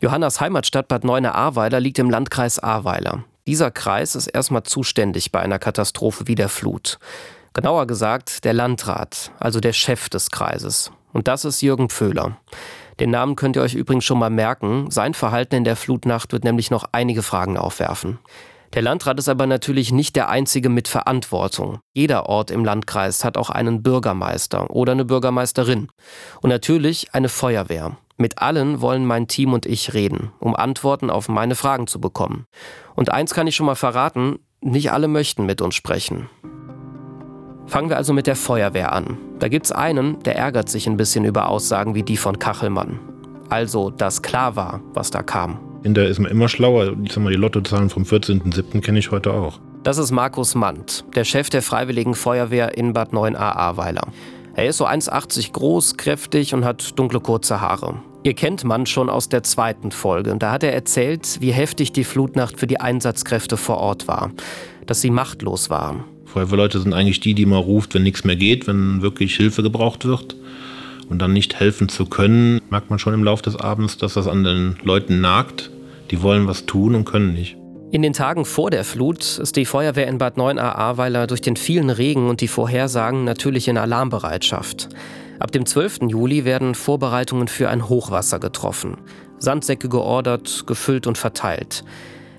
Johannas 0.00 0.40
Heimatstadt 0.40 0.88
Bad 0.88 1.04
Neuenahr-Ahrweiler 1.04 1.80
liegt 1.80 1.98
im 1.98 2.10
Landkreis 2.10 2.58
Ahrweiler. 2.58 3.24
Dieser 3.46 3.70
Kreis 3.70 4.14
ist 4.14 4.28
erstmal 4.28 4.62
zuständig 4.62 5.32
bei 5.32 5.40
einer 5.40 5.58
Katastrophe 5.58 6.26
wie 6.28 6.36
der 6.36 6.48
Flut. 6.48 6.98
Genauer 7.54 7.86
gesagt 7.86 8.44
der 8.44 8.52
Landrat, 8.52 9.32
also 9.38 9.60
der 9.60 9.72
Chef 9.72 10.08
des 10.08 10.30
Kreises. 10.30 10.90
Und 11.12 11.28
das 11.28 11.44
ist 11.44 11.60
Jürgen 11.60 11.88
Pföhler. 11.88 12.36
Den 13.00 13.10
Namen 13.10 13.36
könnt 13.36 13.56
ihr 13.56 13.62
euch 13.62 13.74
übrigens 13.74 14.04
schon 14.04 14.18
mal 14.18 14.30
merken. 14.30 14.90
Sein 14.90 15.14
Verhalten 15.14 15.56
in 15.56 15.64
der 15.64 15.76
Flutnacht 15.76 16.32
wird 16.32 16.44
nämlich 16.44 16.70
noch 16.70 16.84
einige 16.92 17.22
Fragen 17.22 17.56
aufwerfen. 17.56 18.18
Der 18.74 18.80
Landrat 18.80 19.18
ist 19.18 19.28
aber 19.28 19.46
natürlich 19.46 19.92
nicht 19.92 20.16
der 20.16 20.30
einzige 20.30 20.70
mit 20.70 20.88
Verantwortung. 20.88 21.80
Jeder 21.92 22.26
Ort 22.26 22.50
im 22.50 22.64
Landkreis 22.64 23.22
hat 23.22 23.36
auch 23.36 23.50
einen 23.50 23.82
Bürgermeister 23.82 24.70
oder 24.70 24.92
eine 24.92 25.04
Bürgermeisterin. 25.04 25.88
Und 26.40 26.48
natürlich 26.48 27.12
eine 27.12 27.28
Feuerwehr. 27.28 27.98
Mit 28.16 28.38
allen 28.38 28.80
wollen 28.80 29.04
mein 29.04 29.28
Team 29.28 29.52
und 29.52 29.66
ich 29.66 29.92
reden, 29.92 30.32
um 30.38 30.56
Antworten 30.56 31.10
auf 31.10 31.28
meine 31.28 31.54
Fragen 31.54 31.86
zu 31.86 32.00
bekommen. 32.00 32.46
Und 32.94 33.10
eins 33.12 33.34
kann 33.34 33.46
ich 33.46 33.56
schon 33.56 33.66
mal 33.66 33.74
verraten, 33.74 34.38
nicht 34.62 34.90
alle 34.90 35.08
möchten 35.08 35.44
mit 35.44 35.60
uns 35.60 35.74
sprechen. 35.74 36.30
Fangen 37.66 37.90
wir 37.90 37.96
also 37.96 38.12
mit 38.12 38.26
der 38.26 38.36
Feuerwehr 38.36 38.92
an. 38.92 39.18
Da 39.38 39.48
gibt's 39.48 39.72
einen, 39.72 40.22
der 40.22 40.36
ärgert 40.36 40.68
sich 40.68 40.86
ein 40.86 40.96
bisschen 40.96 41.24
über 41.24 41.48
Aussagen 41.48 41.94
wie 41.94 42.02
die 42.02 42.16
von 42.16 42.38
Kachelmann. 42.38 43.00
Also, 43.50 43.90
dass 43.90 44.22
klar 44.22 44.56
war, 44.56 44.80
was 44.94 45.10
da 45.10 45.22
kam. 45.22 45.71
Hinterher 45.82 46.10
ist 46.10 46.20
man 46.20 46.30
immer 46.30 46.48
schlauer. 46.48 46.96
Ich 47.04 47.12
sag 47.12 47.22
mal, 47.22 47.30
die 47.30 47.36
Lottozahlen 47.36 47.90
vom 47.90 48.04
14.07. 48.04 48.80
kenne 48.80 48.98
ich 48.98 49.10
heute 49.10 49.32
auch. 49.32 49.58
Das 49.82 49.98
ist 49.98 50.12
Markus 50.12 50.54
Mandt, 50.54 51.04
der 51.16 51.24
Chef 51.24 51.50
der 51.50 51.62
Freiwilligen 51.62 52.14
Feuerwehr 52.14 52.76
in 52.78 52.92
Bad 52.92 53.12
9a-Ahrweiler. 53.12 54.06
Er 54.54 54.68
ist 54.68 54.76
so 54.76 54.86
1,80 54.86 55.52
groß, 55.52 55.96
kräftig 55.96 56.54
und 56.54 56.64
hat 56.64 56.98
dunkle 56.98 57.20
kurze 57.20 57.60
Haare. 57.60 58.00
Ihr 58.22 58.34
kennt 58.34 58.62
man 58.62 58.86
schon 58.86 59.10
aus 59.10 59.28
der 59.28 59.42
zweiten 59.42 59.90
Folge. 59.90 60.30
Und 60.30 60.42
da 60.44 60.52
hat 60.52 60.62
er 60.62 60.72
erzählt, 60.72 61.38
wie 61.40 61.50
heftig 61.50 61.90
die 61.90 62.04
Flutnacht 62.04 62.60
für 62.60 62.68
die 62.68 62.78
Einsatzkräfte 62.78 63.56
vor 63.56 63.78
Ort 63.78 64.06
war. 64.06 64.30
Dass 64.86 65.00
sie 65.00 65.10
machtlos 65.10 65.70
waren. 65.70 66.04
Feuerwehrleute 66.26 66.78
sind 66.78 66.92
eigentlich 66.94 67.18
die, 67.18 67.34
die 67.34 67.46
man 67.46 67.58
ruft, 67.58 67.94
wenn 67.94 68.04
nichts 68.04 68.22
mehr 68.22 68.36
geht, 68.36 68.68
wenn 68.68 69.02
wirklich 69.02 69.36
Hilfe 69.36 69.62
gebraucht 69.64 70.04
wird. 70.04 70.36
Und 71.12 71.18
dann 71.18 71.34
nicht 71.34 71.60
helfen 71.60 71.90
zu 71.90 72.06
können, 72.06 72.62
merkt 72.70 72.88
man 72.88 72.98
schon 72.98 73.12
im 73.12 73.22
Laufe 73.22 73.42
des 73.42 73.54
Abends, 73.54 73.98
dass 73.98 74.14
das 74.14 74.26
an 74.26 74.44
den 74.44 74.76
Leuten 74.82 75.20
nagt. 75.20 75.70
Die 76.10 76.22
wollen 76.22 76.46
was 76.48 76.64
tun 76.64 76.94
und 76.94 77.04
können 77.04 77.34
nicht. 77.34 77.58
In 77.90 78.00
den 78.00 78.14
Tagen 78.14 78.46
vor 78.46 78.70
der 78.70 78.82
Flut 78.82 79.38
ist 79.38 79.56
die 79.56 79.66
Feuerwehr 79.66 80.06
in 80.06 80.16
Bad 80.16 80.38
9a-Ahrweiler 80.38 81.26
durch 81.26 81.42
den 81.42 81.56
vielen 81.56 81.90
Regen 81.90 82.30
und 82.30 82.40
die 82.40 82.48
Vorhersagen 82.48 83.24
natürlich 83.24 83.68
in 83.68 83.76
Alarmbereitschaft. 83.76 84.88
Ab 85.38 85.52
dem 85.52 85.66
12. 85.66 86.08
Juli 86.08 86.46
werden 86.46 86.74
Vorbereitungen 86.74 87.46
für 87.46 87.68
ein 87.68 87.90
Hochwasser 87.90 88.38
getroffen. 88.38 88.96
Sandsäcke 89.36 89.90
geordert, 89.90 90.66
gefüllt 90.66 91.06
und 91.06 91.18
verteilt. 91.18 91.84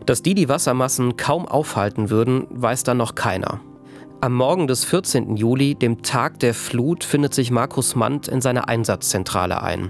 Dass 0.08 0.24
die 0.24 0.34
die 0.34 0.50
Wassermassen 0.50 1.16
kaum 1.16 1.48
aufhalten 1.48 2.10
würden, 2.10 2.48
weiß 2.50 2.82
dann 2.82 2.98
noch 2.98 3.14
keiner. 3.14 3.62
Am 4.24 4.36
Morgen 4.36 4.68
des 4.68 4.86
14. 4.86 5.36
Juli, 5.36 5.76
dem 5.76 6.02
Tag 6.02 6.40
der 6.40 6.54
Flut, 6.54 7.04
findet 7.04 7.34
sich 7.34 7.52
Markus 7.52 7.94
Mandt 7.94 8.30
in 8.30 8.40
seiner 8.40 8.70
Einsatzzentrale 8.70 9.62
ein. 9.62 9.90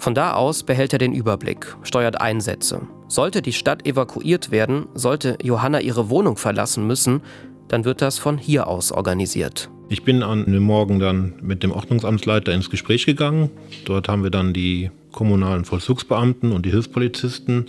Von 0.00 0.16
da 0.16 0.32
aus 0.32 0.64
behält 0.64 0.94
er 0.94 0.98
den 0.98 1.12
Überblick, 1.12 1.76
steuert 1.84 2.20
Einsätze. 2.20 2.80
Sollte 3.06 3.40
die 3.40 3.52
Stadt 3.52 3.86
evakuiert 3.86 4.50
werden, 4.50 4.86
sollte 4.94 5.38
Johanna 5.44 5.78
ihre 5.80 6.10
Wohnung 6.10 6.36
verlassen 6.36 6.88
müssen, 6.88 7.20
dann 7.68 7.84
wird 7.84 8.02
das 8.02 8.18
von 8.18 8.36
hier 8.36 8.66
aus 8.66 8.90
organisiert. 8.90 9.70
Ich 9.88 10.02
bin 10.02 10.24
an 10.24 10.46
dem 10.46 10.64
Morgen 10.64 10.98
dann 10.98 11.34
mit 11.40 11.62
dem 11.62 11.70
Ordnungsamtsleiter 11.70 12.52
ins 12.52 12.70
Gespräch 12.70 13.06
gegangen. 13.06 13.48
Dort 13.84 14.08
haben 14.08 14.24
wir 14.24 14.30
dann 14.30 14.52
die 14.52 14.90
kommunalen 15.12 15.64
Vollzugsbeamten 15.64 16.50
und 16.50 16.66
die 16.66 16.70
Hilfspolizisten 16.70 17.66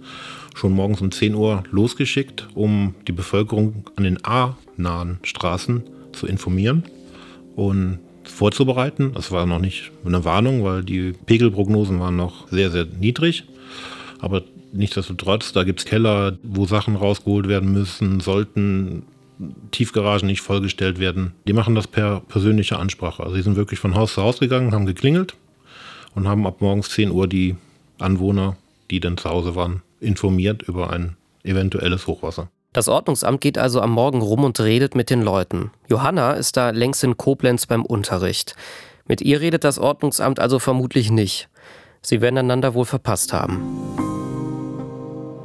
schon 0.56 0.74
morgens 0.74 1.02
um 1.02 1.12
10 1.12 1.36
Uhr 1.36 1.62
losgeschickt, 1.70 2.48
um 2.56 2.96
die 3.08 3.12
Bevölkerung 3.12 3.84
an 3.96 4.06
den 4.06 4.18
A-nahen 4.26 5.20
Straßen 5.22 5.84
zu 6.14 6.28
informieren 6.28 6.84
und 7.56 8.00
vorzubereiten. 8.24 9.14
Das 9.14 9.32
war 9.32 9.46
noch 9.46 9.60
nicht 9.60 9.92
eine 10.06 10.24
Warnung, 10.26 10.64
weil 10.64 10.84
die 10.84 11.14
Pegelprognosen 11.26 12.00
waren 12.00 12.16
noch 12.16 12.48
sehr, 12.50 12.72
sehr 12.72 12.86
niedrig. 12.86 13.44
Aber 14.20 14.44
nichtsdestotrotz, 14.72 15.54
da 15.54 15.64
gibt 15.64 15.80
es 15.80 15.86
Keller, 15.86 16.38
wo 16.44 16.66
Sachen 16.66 16.96
rausgeholt 16.96 17.48
werden 17.48 17.72
müssen, 17.72 18.20
sollten 18.20 19.04
Tiefgaragen 19.72 20.28
nicht 20.28 20.42
vollgestellt 20.42 21.00
werden. 21.00 21.34
Die 21.48 21.54
machen 21.54 21.76
das 21.76 21.88
per 21.88 22.22
persönliche 22.22 22.78
Ansprache. 22.78 23.24
Also 23.24 23.36
sie 23.36 23.42
sind 23.42 23.56
wirklich 23.56 23.80
von 23.80 23.96
Haus 23.96 24.14
zu 24.14 24.22
Haus 24.22 24.40
gegangen, 24.40 24.74
haben 24.74 24.86
geklingelt 24.86 25.36
und 26.14 26.28
haben 26.28 26.46
ab 26.46 26.62
morgens 26.62 26.90
10 26.90 27.12
Uhr 27.12 27.28
die 27.28 27.56
Anwohner, 28.00 28.58
die 28.92 29.00
dann 29.00 29.18
zu 29.18 29.30
Hause 29.30 29.56
waren, 29.56 29.82
informiert 30.00 30.64
über 30.64 30.92
ein 30.92 31.16
eventuelles 31.44 32.08
Hochwasser. 32.08 32.50
Das 32.72 32.88
Ordnungsamt 32.88 33.42
geht 33.42 33.58
also 33.58 33.82
am 33.82 33.92
Morgen 33.92 34.22
rum 34.22 34.44
und 34.44 34.60
redet 34.60 34.94
mit 34.94 35.10
den 35.10 35.24
Leuten. 35.24 35.72
Johanna 35.88 36.34
ist 36.34 36.56
da 36.56 36.70
längst 36.70 37.04
in 37.04 37.18
Koblenz 37.18 37.66
beim 37.66 37.84
Unterricht. 37.84 38.56
Mit 39.08 39.22
ihr 39.22 39.42
redet 39.42 39.64
das 39.64 39.80
Ordnungsamt 39.80 40.40
also 40.40 40.60
vermutlich 40.60 41.10
nicht. 41.10 41.50
Sie 42.04 42.22
werden 42.22 42.38
einander 42.38 42.76
wohl 42.76 42.86
verpasst 42.86 43.34
haben. 43.34 43.60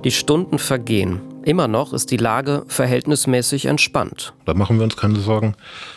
Die 0.04 0.10
Stunden 0.10 0.58
vergehen. 0.58 1.22
Immer 1.44 1.66
noch 1.66 1.94
ist 1.94 2.10
die 2.10 2.18
Lage 2.18 2.64
verhältnismäßig 2.68 3.66
entspannt. 3.66 4.34
Da 4.44 4.52
machen 4.52 4.76
wir 4.76 4.84
uns 4.84 4.96
keine 4.96 5.18
Sorgen. 5.18 5.56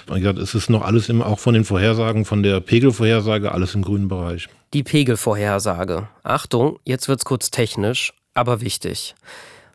Es 0.09 0.55
ist 0.55 0.69
noch 0.69 0.81
alles 0.81 1.09
im, 1.09 1.21
auch 1.21 1.39
von 1.39 1.53
den 1.53 1.65
Vorhersagen, 1.65 2.23
von 2.23 2.41
der 2.41 2.61
Pegelvorhersage, 2.61 3.51
alles 3.51 3.75
im 3.75 3.81
grünen 3.81 4.07
Bereich. 4.07 4.47
Die 4.73 4.83
Pegelvorhersage. 4.83 6.07
Achtung, 6.23 6.79
jetzt 6.85 7.09
wird's 7.09 7.25
kurz 7.25 7.51
technisch, 7.51 8.13
aber 8.33 8.61
wichtig. 8.61 9.15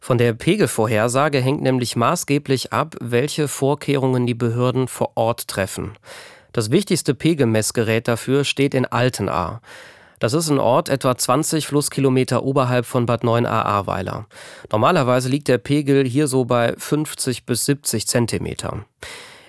Von 0.05 0.19
der 0.19 0.33
Pegelvorhersage 0.33 1.39
hängt 1.39 1.63
nämlich 1.63 1.95
maßgeblich 1.95 2.73
ab, 2.73 2.97
welche 3.01 3.47
Vorkehrungen 3.47 4.27
die 4.27 4.35
Behörden 4.35 4.89
vor 4.89 5.13
Ort 5.15 5.47
treffen. 5.47 5.93
Das 6.53 6.73
wichtigste 6.73 7.15
Pegelmessgerät 7.15 8.09
dafür 8.09 8.43
steht 8.43 8.75
in 8.75 8.85
Altenahr. 8.85 9.63
Das 10.19 10.33
ist 10.33 10.51
ein 10.51 10.59
Ort 10.59 10.89
etwa 10.89 11.17
20 11.17 11.69
Flusskilometer 11.69 12.43
oberhalb 12.43 12.85
von 12.85 13.07
Bad 13.07 13.23
9a-Ahrweiler. 13.23 14.27
Normalerweise 14.73 15.29
liegt 15.29 15.47
der 15.47 15.59
Pegel 15.59 16.05
hier 16.05 16.27
so 16.27 16.47
bei 16.47 16.75
50 16.77 17.47
bis 17.47 17.65
70 17.67 18.09
Zentimeter. 18.09 18.85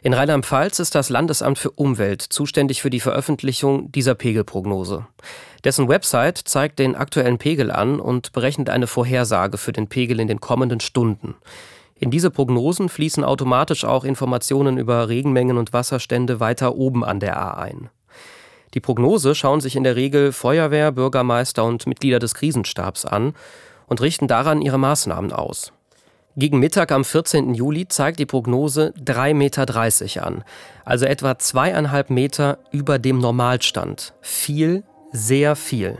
In 0.05 0.13
Rheinland-Pfalz 0.13 0.79
ist 0.79 0.95
das 0.95 1.09
Landesamt 1.09 1.57
für 1.57 1.71
Umwelt 1.71 2.21
zuständig 2.21 2.81
für 2.81 2.89
die 2.89 2.99
Veröffentlichung 2.99 3.89
dieser 3.93 4.15
Pegelprognose. 4.15 5.07
Dessen 5.63 5.87
Website 5.87 6.39
zeigt 6.39 6.79
den 6.79 6.97
aktuellen 6.97 7.37
Pegel 7.37 7.71
an 7.71 8.01
und 8.01 8.33
berechnet 8.33 8.69
eine 8.69 8.87
Vorhersage 8.87 9.57
für 9.57 9.71
den 9.71 9.87
Pegel 9.87 10.19
in 10.19 10.27
den 10.27 10.41
kommenden 10.41 10.81
Stunden. 10.81 11.35
In 11.97 12.11
diese 12.11 12.31
Prognosen 12.31 12.89
fließen 12.89 13.23
automatisch 13.23 13.85
auch 13.85 14.03
Informationen 14.03 14.77
über 14.77 15.07
Regenmengen 15.07 15.57
und 15.57 15.71
Wasserstände 15.71 16.41
weiter 16.41 16.75
oben 16.75 17.05
an 17.05 17.21
der 17.21 17.41
A 17.41 17.53
ein. 17.53 17.89
Die 18.73 18.81
Prognose 18.81 19.35
schauen 19.35 19.61
sich 19.61 19.77
in 19.77 19.85
der 19.85 19.95
Regel 19.95 20.33
Feuerwehr, 20.33 20.91
Bürgermeister 20.91 21.63
und 21.63 21.87
Mitglieder 21.87 22.19
des 22.19 22.33
Krisenstabs 22.33 23.05
an 23.05 23.35
und 23.87 24.01
richten 24.01 24.27
daran 24.27 24.61
ihre 24.61 24.77
Maßnahmen 24.77 25.31
aus. 25.31 25.71
Gegen 26.35 26.57
Mittag 26.57 26.91
am 26.91 27.05
14. 27.05 27.53
Juli 27.53 27.87
zeigt 27.87 28.17
die 28.17 28.25
Prognose 28.25 28.91
3,30 29.05 29.33
Meter 29.35 30.25
an, 30.25 30.43
also 30.83 31.05
etwa 31.05 31.37
zweieinhalb 31.37 32.09
Meter 32.09 32.57
über 32.71 32.97
dem 32.97 33.19
Normalstand. 33.19 34.15
Viel, 34.21 34.83
sehr 35.11 35.55
viel. 35.55 35.99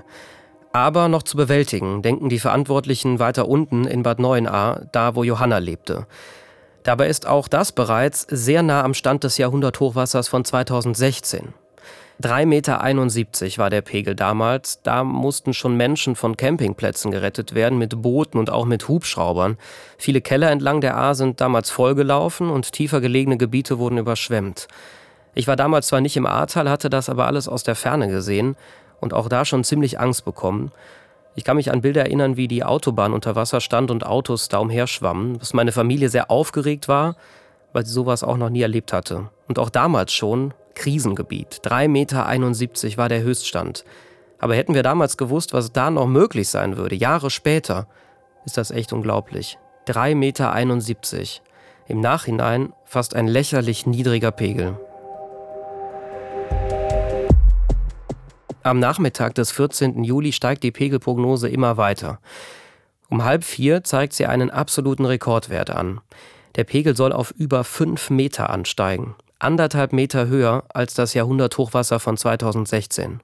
Aber 0.72 1.08
noch 1.08 1.22
zu 1.22 1.38
bewältigen, 1.38 2.02
denken 2.02 2.30
die 2.30 2.40
Verantwortlichen 2.40 3.20
weiter 3.20 3.48
unten 3.48 3.86
in 3.86 4.02
Bad 4.02 4.18
Neuenahr, 4.18 4.88
da 4.92 5.16
wo 5.16 5.24
Johanna 5.24 5.60
lebte. 5.60 6.08
Dabei 6.82 7.10
ist 7.10 7.28
auch 7.28 7.48
das 7.48 7.72
bereits 7.72 8.26
sehr 8.28 8.64
nah 8.64 8.84
am 8.84 8.96
Stand 8.96 9.24
des 9.24 9.38
Jahrhunderthochwassers 9.38 10.30
von 10.30 10.44
2016. 10.44 11.54
3,71 12.22 12.46
Meter 12.46 13.58
war 13.58 13.70
der 13.70 13.82
Pegel 13.82 14.16
damals. 14.16 14.82
Da 14.84 15.04
mussten 15.04 15.54
schon 15.54 15.76
Menschen 15.76 16.16
von 16.16 16.38
Campingplätzen 16.38 17.12
gerettet 17.12 17.56
werden, 17.56 17.80
mit 17.80 18.02
Booten 18.02 18.38
und 18.38 18.50
auch 18.50 18.66
mit 18.66 18.88
Hubschraubern. 18.88 19.58
Viele 19.98 20.22
Keller 20.22 20.52
entlang 20.52 20.80
der 20.80 20.96
Ahr 20.96 21.16
sind 21.16 21.42
damals 21.42 21.70
vollgelaufen 21.72 22.50
und 22.50 22.72
tiefer 22.72 23.02
gelegene 23.02 23.38
Gebiete 23.38 23.80
wurden 23.80 23.98
überschwemmt. 23.98 24.68
Ich 25.34 25.48
war 25.48 25.56
damals 25.56 25.88
zwar 25.88 26.02
nicht 26.02 26.16
im 26.16 26.28
Ahrtal, 26.28 26.70
hatte 26.70 26.90
das 26.90 27.10
aber 27.10 27.26
alles 27.26 27.48
aus 27.48 27.64
der 27.64 27.76
Ferne 27.76 28.08
gesehen 28.08 28.56
und 29.00 29.14
auch 29.14 29.28
da 29.28 29.44
schon 29.46 29.64
ziemlich 29.64 30.00
Angst 30.00 30.24
bekommen. 30.24 30.72
Ich 31.36 31.44
kann 31.44 31.58
mich 31.58 31.72
an 31.72 31.82
Bilder 31.82 32.04
erinnern, 32.04 32.38
wie 32.38 32.48
die 32.48 32.64
Autobahn 32.64 33.12
unter 33.12 33.36
Wasser 33.36 33.60
stand 33.60 33.90
und 33.90 34.06
Autos 34.06 34.50
da 34.50 34.60
umherschwammen, 34.60 35.42
was 35.42 35.54
meine 35.54 35.72
Familie 35.72 36.10
sehr 36.10 36.30
aufgeregt 36.30 36.88
war, 36.88 37.16
weil 37.74 37.86
sie 37.88 37.92
sowas 37.92 38.24
auch 38.24 38.38
noch 38.38 38.50
nie 38.50 38.62
erlebt 38.62 38.94
hatte. 38.94 39.30
Und 39.48 39.58
auch 39.58 39.72
damals 39.72 40.14
schon 40.14 40.54
Krisengebiet. 40.76 41.62
3,71 41.64 41.88
Meter 41.88 42.98
war 42.98 43.10
der 43.10 43.22
Höchststand. 43.22 43.84
Aber 44.40 44.56
hätten 44.56 44.74
wir 44.74 44.84
damals 44.84 45.18
gewusst, 45.18 45.54
was 45.54 45.72
da 45.72 45.90
noch 45.90 46.08
möglich 46.08 46.50
sein 46.50 46.78
würde, 46.78 46.96
Jahre 46.96 47.30
später, 47.30 47.88
ist 48.46 48.58
das 48.58 48.72
echt 48.72 48.92
unglaublich. 48.92 49.58
3,71 49.88 50.16
Meter. 50.16 51.44
Im 51.88 52.00
Nachhinein 52.00 52.74
fast 52.86 53.16
ein 53.16 53.28
lächerlich 53.28 53.86
niedriger 53.86 54.32
Pegel. 54.32 54.78
Am 58.64 58.80
Nachmittag 58.80 59.36
des 59.36 59.52
14. 59.52 60.04
Juli 60.04 60.32
steigt 60.32 60.64
die 60.64 60.72
Pegelprognose 60.72 61.50
immer 61.50 61.76
weiter. 61.76 62.20
Um 63.10 63.24
halb 63.24 63.44
vier 63.44 63.84
zeigt 63.84 64.14
sie 64.14 64.26
einen 64.26 64.50
absoluten 64.50 65.06
Rekordwert 65.06 65.70
an. 65.70 66.00
Der 66.56 66.64
Pegel 66.64 66.96
soll 66.96 67.12
auf 67.12 67.32
über 67.32 67.64
fünf 67.64 68.10
Meter 68.10 68.50
ansteigen 68.50 69.16
anderthalb 69.44 69.94
Meter 69.94 70.28
höher 70.28 70.64
als 70.74 70.94
das 70.94 71.14
Jahrhunderthochwasser 71.14 72.00
von 72.00 72.18
2016. 72.18 73.22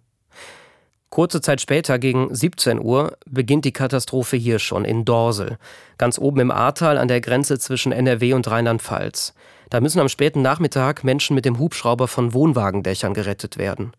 Kurze 1.10 1.42
Zeit 1.42 1.60
später, 1.60 1.98
gegen 1.98 2.34
17 2.34 2.80
Uhr, 2.80 3.18
beginnt 3.26 3.66
die 3.66 3.74
Katastrophe 3.74 4.38
hier 4.38 4.60
schon 4.60 4.86
in 4.86 5.06
Dorsel, 5.06 5.58
ganz 5.98 6.20
oben 6.20 6.40
im 6.40 6.52
Ahrtal 6.52 7.00
an 7.00 7.08
der 7.08 7.20
Grenze 7.20 7.58
zwischen 7.58 7.92
NRW 7.92 8.34
und 8.34 8.50
Rheinland-Pfalz. 8.50 9.34
Da 9.72 9.82
müssen 9.82 10.00
am 10.00 10.10
späten 10.10 10.44
Nachmittag 10.44 11.04
Menschen 11.04 11.34
mit 11.36 11.46
dem 11.46 11.58
Hubschrauber 11.58 12.08
von 12.08 12.34
Wohnwagendächern 12.34 13.16
gerettet 13.16 13.58
werden. 13.58 13.94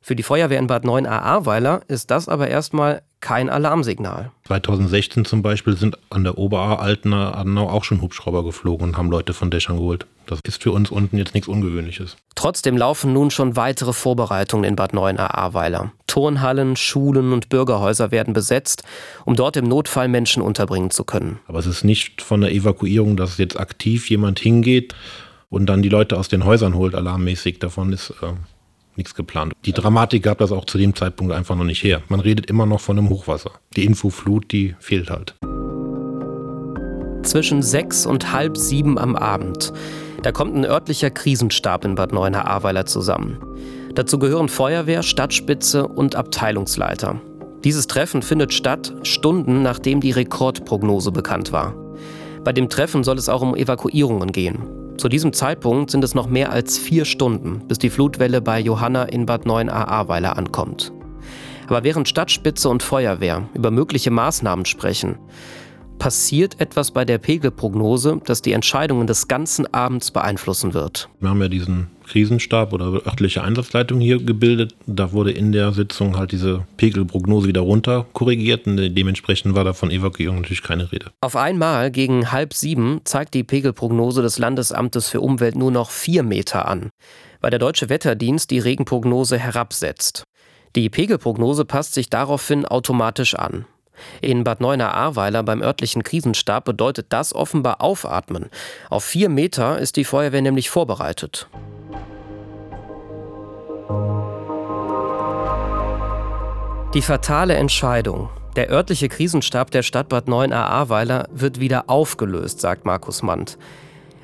Für 0.00 0.16
die 0.16 0.22
Feuerwehr 0.24 0.58
in 0.58 0.66
Bad 0.66 0.84
9a 0.84 1.08
Ahrweiler 1.08 1.82
ist 1.88 2.10
das 2.10 2.28
aber 2.28 2.48
erstmal 2.48 3.02
kein 3.20 3.48
Alarmsignal. 3.48 4.30
2016 4.46 5.24
zum 5.24 5.42
Beispiel 5.42 5.76
sind 5.76 5.98
an 6.10 6.24
der 6.24 6.38
Oberaar 6.38 6.80
Altener 6.80 7.36
Adenau 7.36 7.68
auch 7.68 7.84
schon 7.84 8.00
Hubschrauber 8.00 8.44
geflogen 8.44 8.88
und 8.88 8.96
haben 8.96 9.10
Leute 9.10 9.32
von 9.32 9.50
Dächern 9.50 9.78
geholt. 9.78 10.06
Das 10.26 10.40
ist 10.44 10.62
für 10.62 10.72
uns 10.72 10.90
unten 10.90 11.16
jetzt 11.16 11.34
nichts 11.34 11.48
Ungewöhnliches. 11.48 12.16
Trotzdem 12.34 12.76
laufen 12.76 13.12
nun 13.12 13.30
schon 13.30 13.56
weitere 13.56 13.92
Vorbereitungen 13.92 14.64
in 14.64 14.76
Bad 14.76 14.92
9a 14.92 15.18
Ahrweiler. 15.18 15.92
Turnhallen, 16.06 16.76
Schulen 16.76 17.32
und 17.32 17.48
Bürgerhäuser 17.48 18.10
werden 18.10 18.34
besetzt, 18.34 18.82
um 19.24 19.36
dort 19.36 19.56
im 19.56 19.66
Notfall 19.68 20.08
Menschen 20.08 20.42
unterbringen 20.42 20.90
zu 20.90 21.04
können. 21.04 21.38
Aber 21.46 21.58
es 21.58 21.66
ist 21.66 21.84
nicht 21.84 22.22
von 22.22 22.40
der 22.40 22.52
Evakuierung, 22.52 23.16
dass 23.16 23.38
jetzt 23.38 23.58
aktiv 23.58 24.10
jemand 24.10 24.38
hingeht 24.38 24.94
und 25.48 25.66
dann 25.66 25.82
die 25.82 25.88
Leute 25.88 26.18
aus 26.18 26.28
den 26.28 26.44
Häusern 26.44 26.74
holt, 26.74 26.94
alarmmäßig. 26.94 27.60
Davon 27.60 27.92
ist 27.92 28.10
äh, 28.22 28.32
nichts 28.96 29.14
geplant. 29.14 29.52
Die 29.64 29.72
Dramatik 29.72 30.22
gab 30.22 30.38
das 30.38 30.52
auch 30.52 30.64
zu 30.64 30.78
dem 30.78 30.94
Zeitpunkt 30.94 31.32
einfach 31.32 31.56
noch 31.56 31.64
nicht 31.64 31.82
her. 31.82 32.02
Man 32.08 32.20
redet 32.20 32.46
immer 32.46 32.66
noch 32.66 32.80
von 32.80 32.98
einem 32.98 33.08
Hochwasser. 33.08 33.52
Die 33.76 33.84
Infoflut, 33.84 34.52
die 34.52 34.74
fehlt 34.78 35.10
halt. 35.10 35.34
Zwischen 37.22 37.62
sechs 37.62 38.06
und 38.06 38.32
halb 38.32 38.56
sieben 38.56 38.98
am 38.98 39.16
Abend. 39.16 39.72
Da 40.22 40.32
kommt 40.32 40.54
ein 40.54 40.64
örtlicher 40.64 41.10
Krisenstab 41.10 41.84
in 41.84 41.94
Bad 41.94 42.12
Neuenahr-Ahrweiler 42.12 42.86
zusammen. 42.86 43.38
Dazu 43.94 44.18
gehören 44.18 44.48
Feuerwehr, 44.48 45.02
Stadtspitze 45.02 45.86
und 45.86 46.16
Abteilungsleiter. 46.16 47.20
Dieses 47.64 47.86
Treffen 47.86 48.22
findet 48.22 48.52
statt, 48.52 48.94
Stunden 49.02 49.62
nachdem 49.62 50.00
die 50.00 50.10
Rekordprognose 50.10 51.10
bekannt 51.10 51.50
war. 51.50 51.74
Bei 52.44 52.52
dem 52.52 52.68
Treffen 52.68 53.02
soll 53.02 53.18
es 53.18 53.28
auch 53.28 53.42
um 53.42 53.56
Evakuierungen 53.56 54.30
gehen. 54.30 54.85
Zu 54.96 55.10
diesem 55.10 55.32
Zeitpunkt 55.34 55.90
sind 55.90 56.02
es 56.04 56.14
noch 56.14 56.26
mehr 56.26 56.50
als 56.50 56.78
vier 56.78 57.04
Stunden, 57.04 57.60
bis 57.68 57.78
die 57.78 57.90
Flutwelle 57.90 58.40
bei 58.40 58.58
Johanna 58.58 59.04
in 59.04 59.26
Bad 59.26 59.44
9a-Ahrweiler 59.44 60.38
ankommt. 60.38 60.92
Aber 61.66 61.84
während 61.84 62.08
Stadtspitze 62.08 62.68
und 62.68 62.82
Feuerwehr 62.82 63.48
über 63.52 63.70
mögliche 63.70 64.10
Maßnahmen 64.10 64.64
sprechen, 64.64 65.18
passiert 65.98 66.60
etwas 66.60 66.92
bei 66.92 67.04
der 67.04 67.18
Pegelprognose, 67.18 68.20
das 68.24 68.40
die 68.40 68.52
Entscheidungen 68.52 69.06
des 69.06 69.28
ganzen 69.28 69.72
Abends 69.72 70.10
beeinflussen 70.10 70.72
wird. 70.72 71.08
Wir 71.20 71.30
haben 71.30 71.42
ja 71.42 71.48
diesen 71.48 71.88
Krisenstab 72.06 72.72
oder 72.72 73.06
örtliche 73.06 73.42
Einsatzleitung 73.42 74.00
hier 74.00 74.18
gebildet. 74.18 74.74
Da 74.86 75.12
wurde 75.12 75.32
in 75.32 75.52
der 75.52 75.72
Sitzung 75.72 76.16
halt 76.16 76.32
diese 76.32 76.66
Pegelprognose 76.76 77.48
wieder 77.48 77.60
runter 77.60 78.06
korrigiert 78.12 78.66
und 78.66 78.76
dementsprechend 78.76 79.54
war 79.54 79.64
da 79.64 79.72
von 79.72 79.90
Evakuierung 79.90 80.36
natürlich 80.36 80.62
keine 80.62 80.90
Rede. 80.92 81.10
Auf 81.20 81.36
einmal 81.36 81.90
gegen 81.90 82.32
halb 82.32 82.54
sieben 82.54 83.00
zeigt 83.04 83.34
die 83.34 83.44
Pegelprognose 83.44 84.22
des 84.22 84.38
Landesamtes 84.38 85.08
für 85.08 85.20
Umwelt 85.20 85.56
nur 85.56 85.70
noch 85.70 85.90
vier 85.90 86.22
Meter 86.22 86.68
an, 86.68 86.90
weil 87.40 87.50
der 87.50 87.58
Deutsche 87.58 87.88
Wetterdienst 87.88 88.50
die 88.50 88.58
Regenprognose 88.58 89.38
herabsetzt. 89.38 90.24
Die 90.74 90.90
Pegelprognose 90.90 91.64
passt 91.64 91.94
sich 91.94 92.10
daraufhin 92.10 92.66
automatisch 92.66 93.34
an. 93.34 93.64
In 94.20 94.44
Bad 94.44 94.60
Neuenahr-Ahrweiler 94.60 95.42
beim 95.42 95.62
örtlichen 95.62 96.02
Krisenstab 96.02 96.64
bedeutet 96.64 97.06
das 97.10 97.34
offenbar 97.34 97.80
aufatmen. 97.80 98.50
Auf 98.90 99.04
vier 99.04 99.28
Meter 99.28 99.78
ist 99.78 99.96
die 99.96 100.04
Feuerwehr 100.04 100.42
nämlich 100.42 100.70
vorbereitet. 100.70 101.48
Die 106.96 107.02
fatale 107.02 107.54
Entscheidung. 107.54 108.30
Der 108.56 108.70
örtliche 108.70 109.08
Krisenstab 109.08 109.70
der 109.70 109.82
Stadt 109.82 110.08
Bad 110.08 110.28
Neuenahr-Ahrweiler 110.28 111.28
wird 111.30 111.60
wieder 111.60 111.90
aufgelöst, 111.90 112.60
sagt 112.60 112.86
Markus 112.86 113.22
Mandt. 113.22 113.58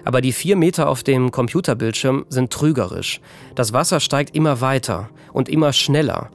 Aber 0.05 0.23
die 0.23 0.33
vier 0.33 0.57
Meter 0.57 0.89
auf 0.89 1.03
dem 1.03 1.31
Computerbildschirm 1.31 2.25
sind 2.31 2.51
trügerisch. 2.51 3.21
Das 3.55 3.75
Wasser 3.75 4.01
steigt 4.01 4.35
immer 4.35 4.63
weiter 4.63 5.11
und 5.35 5.51
immer 5.51 5.75
schneller. 5.75 6.31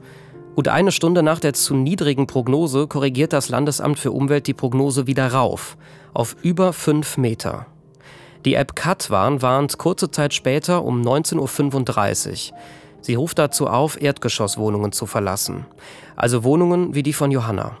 Gut 0.54 0.68
eine 0.68 0.92
Stunde 0.92 1.24
nach 1.24 1.40
der 1.40 1.54
zu 1.54 1.74
niedrigen 1.74 2.28
Prognose 2.28 2.86
korrigiert 2.86 3.32
das 3.32 3.48
Landesamt 3.48 3.98
für 3.98 4.12
Umwelt 4.12 4.46
die 4.46 4.54
Prognose 4.54 5.08
wieder 5.08 5.32
rauf, 5.32 5.76
auf 6.14 6.36
über 6.42 6.72
5 6.72 7.16
Meter. 7.16 7.66
Die 8.44 8.54
App 8.54 8.76
Katwan 8.76 9.42
warnt 9.42 9.76
kurze 9.78 10.10
Zeit 10.10 10.34
später 10.34 10.84
um 10.84 11.02
19.35 11.02 12.52
Uhr. 12.52 12.58
Sie 13.08 13.14
ruft 13.14 13.38
dazu 13.38 13.68
auf, 13.68 13.98
Erdgeschosswohnungen 14.02 14.92
zu 14.92 15.06
verlassen. 15.06 15.64
Also 16.14 16.44
Wohnungen 16.44 16.94
wie 16.94 17.02
die 17.02 17.14
von 17.14 17.30
Johanna. 17.30 17.78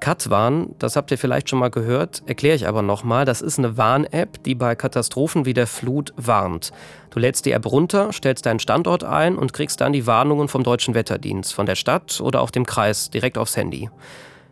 Katwarn, 0.00 0.74
das 0.78 0.96
habt 0.96 1.10
ihr 1.10 1.16
vielleicht 1.16 1.48
schon 1.48 1.60
mal 1.60 1.70
gehört, 1.70 2.22
erkläre 2.26 2.56
ich 2.56 2.68
aber 2.68 2.82
nochmal, 2.82 3.24
das 3.24 3.40
ist 3.40 3.58
eine 3.58 3.78
Warn-App, 3.78 4.44
die 4.44 4.54
bei 4.54 4.74
Katastrophen 4.74 5.46
wie 5.46 5.54
der 5.54 5.66
Flut 5.66 6.12
warnt. 6.18 6.72
Du 7.08 7.18
lädst 7.20 7.46
die 7.46 7.52
App 7.52 7.64
runter, 7.64 8.12
stellst 8.12 8.44
deinen 8.44 8.58
Standort 8.58 9.02
ein 9.02 9.38
und 9.38 9.54
kriegst 9.54 9.80
dann 9.80 9.94
die 9.94 10.06
Warnungen 10.06 10.48
vom 10.48 10.62
Deutschen 10.62 10.92
Wetterdienst, 10.92 11.54
von 11.54 11.64
der 11.64 11.74
Stadt 11.74 12.20
oder 12.20 12.42
auch 12.42 12.50
dem 12.50 12.66
Kreis 12.66 13.08
direkt 13.08 13.38
aufs 13.38 13.56
Handy. 13.56 13.88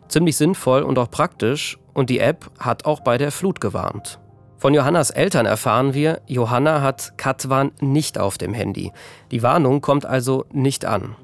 Ziemlich 0.07 0.37
sinnvoll 0.37 0.81
und 0.81 0.97
auch 0.97 1.11
praktisch 1.11 1.77
und 1.93 2.09
die 2.09 2.17
App 2.17 2.49
hat 2.57 2.85
auch 2.85 3.01
bei 3.01 3.19
der 3.19 3.31
Flut 3.31 3.61
gewarnt. 3.61 4.19
Von 4.59 4.73
Johannas 4.73 5.09
Eltern 5.09 5.45
erfahren 5.45 5.93
wir, 5.93 6.19
Johanna 6.27 6.81
hat 6.81 7.13
Katwan 7.17 7.71
nicht 7.79 8.19
auf 8.19 8.37
dem 8.37 8.53
Handy. 8.53 8.91
Die 9.31 9.41
Warnung 9.41 9.79
kommt 9.79 10.05
also 10.05 10.45
nicht 10.51 10.83
an. 10.83 11.15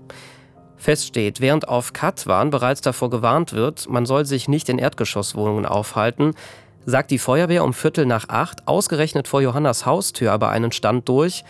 Feststeht, 0.78 1.42
während 1.42 1.68
auf 1.68 1.92
Katwan 1.92 2.50
bereits 2.50 2.80
davor 2.80 3.10
gewarnt 3.10 3.52
wird, 3.52 3.90
man 3.90 4.06
soll 4.06 4.26
sich 4.26 4.48
nicht 4.48 4.70
in 4.70 4.78
Erdgeschosswohnungen 4.78 5.66
aufhalten, 5.66 6.32
sagt 6.86 7.12
die 7.12 7.20
Feuerwehr 7.20 7.66
um 7.66 7.74
Viertel 7.74 8.06
nach 8.06 8.30
acht 8.30 8.70
ausgerechnet 8.70 9.28
vor 9.28 9.42
Johannas 9.42 9.86
Haustür 9.86 10.32
aber 10.32 10.50
einen 10.50 10.72
Stand 10.72 11.10
durch, 11.10 11.44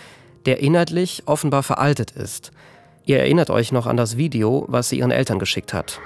der 0.47 0.61
inhaltlich 0.61 1.23
offenbar 1.27 1.61
veraltet 1.61 2.09
ist. 2.09 2.51
Ihr 3.03 3.19
erinnert 3.19 3.51
euch 3.51 3.71
noch 3.71 3.85
an 3.85 3.97
das 3.97 4.17
Video, 4.17 4.65
was 4.67 4.89
sie 4.89 4.97
ihren 4.97 5.11
Eltern 5.11 5.37
geschickt 5.37 5.71
hat. 5.71 5.99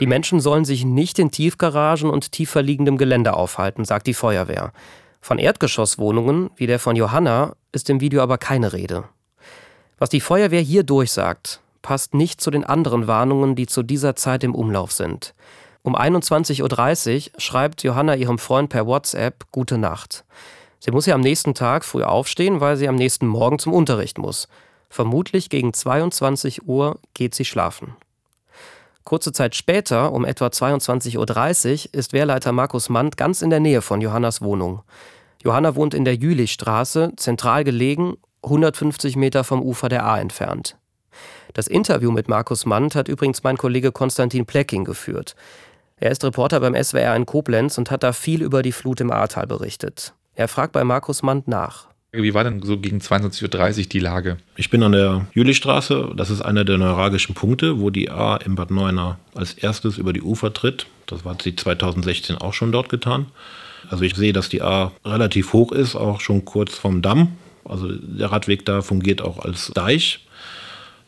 Die 0.00 0.06
Menschen 0.06 0.40
sollen 0.40 0.64
sich 0.64 0.84
nicht 0.84 1.18
in 1.18 1.30
Tiefgaragen 1.30 2.10
und 2.10 2.30
tiefer 2.30 2.62
liegendem 2.62 2.98
Gelände 2.98 3.34
aufhalten, 3.34 3.84
sagt 3.84 4.06
die 4.06 4.14
Feuerwehr. 4.14 4.72
Von 5.20 5.38
Erdgeschosswohnungen, 5.38 6.50
wie 6.56 6.66
der 6.66 6.78
von 6.78 6.94
Johanna, 6.94 7.54
ist 7.72 7.90
im 7.90 8.00
Video 8.00 8.22
aber 8.22 8.38
keine 8.38 8.72
Rede. 8.72 9.04
Was 9.98 10.08
die 10.08 10.20
Feuerwehr 10.20 10.60
hier 10.60 10.84
durchsagt, 10.84 11.60
passt 11.82 12.14
nicht 12.14 12.40
zu 12.40 12.50
den 12.52 12.64
anderen 12.64 13.08
Warnungen, 13.08 13.56
die 13.56 13.66
zu 13.66 13.82
dieser 13.82 14.14
Zeit 14.14 14.44
im 14.44 14.54
Umlauf 14.54 14.92
sind. 14.92 15.34
Um 15.82 15.96
21.30 15.96 17.32
Uhr 17.34 17.40
schreibt 17.40 17.82
Johanna 17.82 18.14
ihrem 18.14 18.38
Freund 18.38 18.68
per 18.68 18.86
WhatsApp 18.86 19.46
Gute 19.50 19.78
Nacht. 19.78 20.24
Sie 20.78 20.92
muss 20.92 21.06
ja 21.06 21.14
am 21.16 21.20
nächsten 21.20 21.54
Tag 21.54 21.84
früh 21.84 22.04
aufstehen, 22.04 22.60
weil 22.60 22.76
sie 22.76 22.88
am 22.88 22.94
nächsten 22.94 23.26
Morgen 23.26 23.58
zum 23.58 23.72
Unterricht 23.72 24.18
muss. 24.18 24.48
Vermutlich 24.88 25.50
gegen 25.50 25.72
22 25.72 26.66
Uhr 26.66 26.98
geht 27.14 27.34
sie 27.34 27.44
schlafen. 27.44 27.96
Kurze 29.04 29.32
Zeit 29.32 29.54
später, 29.54 30.12
um 30.12 30.24
etwa 30.24 30.48
22.30 30.48 31.16
Uhr, 31.16 31.94
ist 31.94 32.12
Wehrleiter 32.12 32.52
Markus 32.52 32.88
Mandt 32.88 33.16
ganz 33.16 33.40
in 33.40 33.50
der 33.50 33.60
Nähe 33.60 33.80
von 33.80 34.00
Johannas 34.00 34.42
Wohnung. 34.42 34.82
Johanna 35.42 35.74
wohnt 35.76 35.94
in 35.94 36.04
der 36.04 36.14
Jülichstraße, 36.14 37.12
zentral 37.16 37.64
gelegen, 37.64 38.16
150 38.42 39.16
Meter 39.16 39.44
vom 39.44 39.62
Ufer 39.62 39.88
der 39.88 40.04
A 40.04 40.20
entfernt. 40.20 40.76
Das 41.54 41.68
Interview 41.68 42.10
mit 42.10 42.28
Markus 42.28 42.66
Mandt 42.66 42.94
hat 42.94 43.08
übrigens 43.08 43.42
mein 43.42 43.56
Kollege 43.56 43.92
Konstantin 43.92 44.46
Plecking 44.46 44.84
geführt. 44.84 45.34
Er 45.96 46.10
ist 46.10 46.22
Reporter 46.22 46.60
beim 46.60 46.80
SWR 46.80 47.16
in 47.16 47.26
Koblenz 47.26 47.78
und 47.78 47.90
hat 47.90 48.02
da 48.02 48.12
viel 48.12 48.42
über 48.42 48.62
die 48.62 48.72
Flut 48.72 49.00
im 49.00 49.10
Ahrtal 49.10 49.46
berichtet. 49.46 50.14
Er 50.34 50.48
fragt 50.48 50.72
bei 50.72 50.84
Markus 50.84 51.22
Mandt 51.22 51.48
nach. 51.48 51.87
Wie 52.10 52.32
war 52.32 52.42
denn 52.42 52.62
so 52.62 52.78
gegen 52.78 53.00
22.30 53.00 53.78
Uhr 53.78 53.84
die 53.84 53.98
Lage? 53.98 54.38
Ich 54.56 54.70
bin 54.70 54.82
an 54.82 54.92
der 54.92 55.26
Jülichstraße. 55.34 56.12
Das 56.16 56.30
ist 56.30 56.40
einer 56.40 56.64
der 56.64 56.78
neuralgischen 56.78 57.34
Punkte, 57.34 57.80
wo 57.80 57.90
die 57.90 58.10
A 58.10 58.36
im 58.36 58.54
Bad 58.54 58.70
Neuenahr 58.70 59.18
als 59.34 59.52
erstes 59.52 59.98
über 59.98 60.14
die 60.14 60.22
Ufer 60.22 60.54
tritt. 60.54 60.86
Das 61.04 61.24
hat 61.26 61.42
sie 61.42 61.54
2016 61.54 62.38
auch 62.38 62.54
schon 62.54 62.72
dort 62.72 62.88
getan. 62.88 63.26
Also 63.90 64.04
ich 64.04 64.16
sehe, 64.16 64.32
dass 64.32 64.48
die 64.48 64.62
A 64.62 64.92
relativ 65.04 65.52
hoch 65.52 65.70
ist, 65.70 65.96
auch 65.96 66.20
schon 66.20 66.46
kurz 66.46 66.76
vom 66.78 67.02
Damm. 67.02 67.36
Also 67.66 67.92
der 67.92 68.32
Radweg 68.32 68.64
da 68.64 68.80
fungiert 68.80 69.20
auch 69.20 69.38
als 69.40 69.70
Deich. 69.74 70.26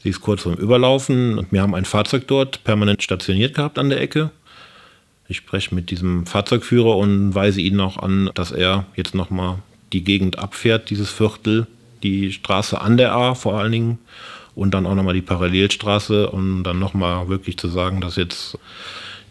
Sie 0.02 0.10
ist 0.10 0.20
kurz 0.20 0.42
vorm 0.42 0.56
Überlaufen. 0.56 1.46
Wir 1.50 1.62
haben 1.62 1.74
ein 1.74 1.86
Fahrzeug 1.86 2.26
dort 2.26 2.62
permanent 2.64 3.02
stationiert 3.02 3.54
gehabt 3.54 3.78
an 3.78 3.88
der 3.88 4.02
Ecke. 4.02 4.30
Ich 5.28 5.38
spreche 5.38 5.74
mit 5.74 5.90
diesem 5.90 6.26
Fahrzeugführer 6.26 6.96
und 6.98 7.34
weise 7.34 7.62
ihn 7.62 7.80
auch 7.80 7.96
an, 7.96 8.30
dass 8.34 8.52
er 8.52 8.84
jetzt 8.96 9.14
nochmal 9.14 9.56
die 9.92 10.04
Gegend 10.04 10.38
abfährt, 10.38 10.90
dieses 10.90 11.10
Viertel, 11.10 11.66
die 12.02 12.32
Straße 12.32 12.80
an 12.80 12.96
der 12.96 13.12
A 13.12 13.34
vor 13.34 13.58
allen 13.58 13.72
Dingen 13.72 13.98
und 14.54 14.72
dann 14.72 14.86
auch 14.86 14.94
nochmal 14.94 15.14
die 15.14 15.22
Parallelstraße 15.22 16.30
und 16.30 16.64
dann 16.64 16.78
nochmal 16.78 17.28
wirklich 17.28 17.56
zu 17.58 17.68
sagen, 17.68 18.00
dass 18.00 18.16
jetzt 18.16 18.58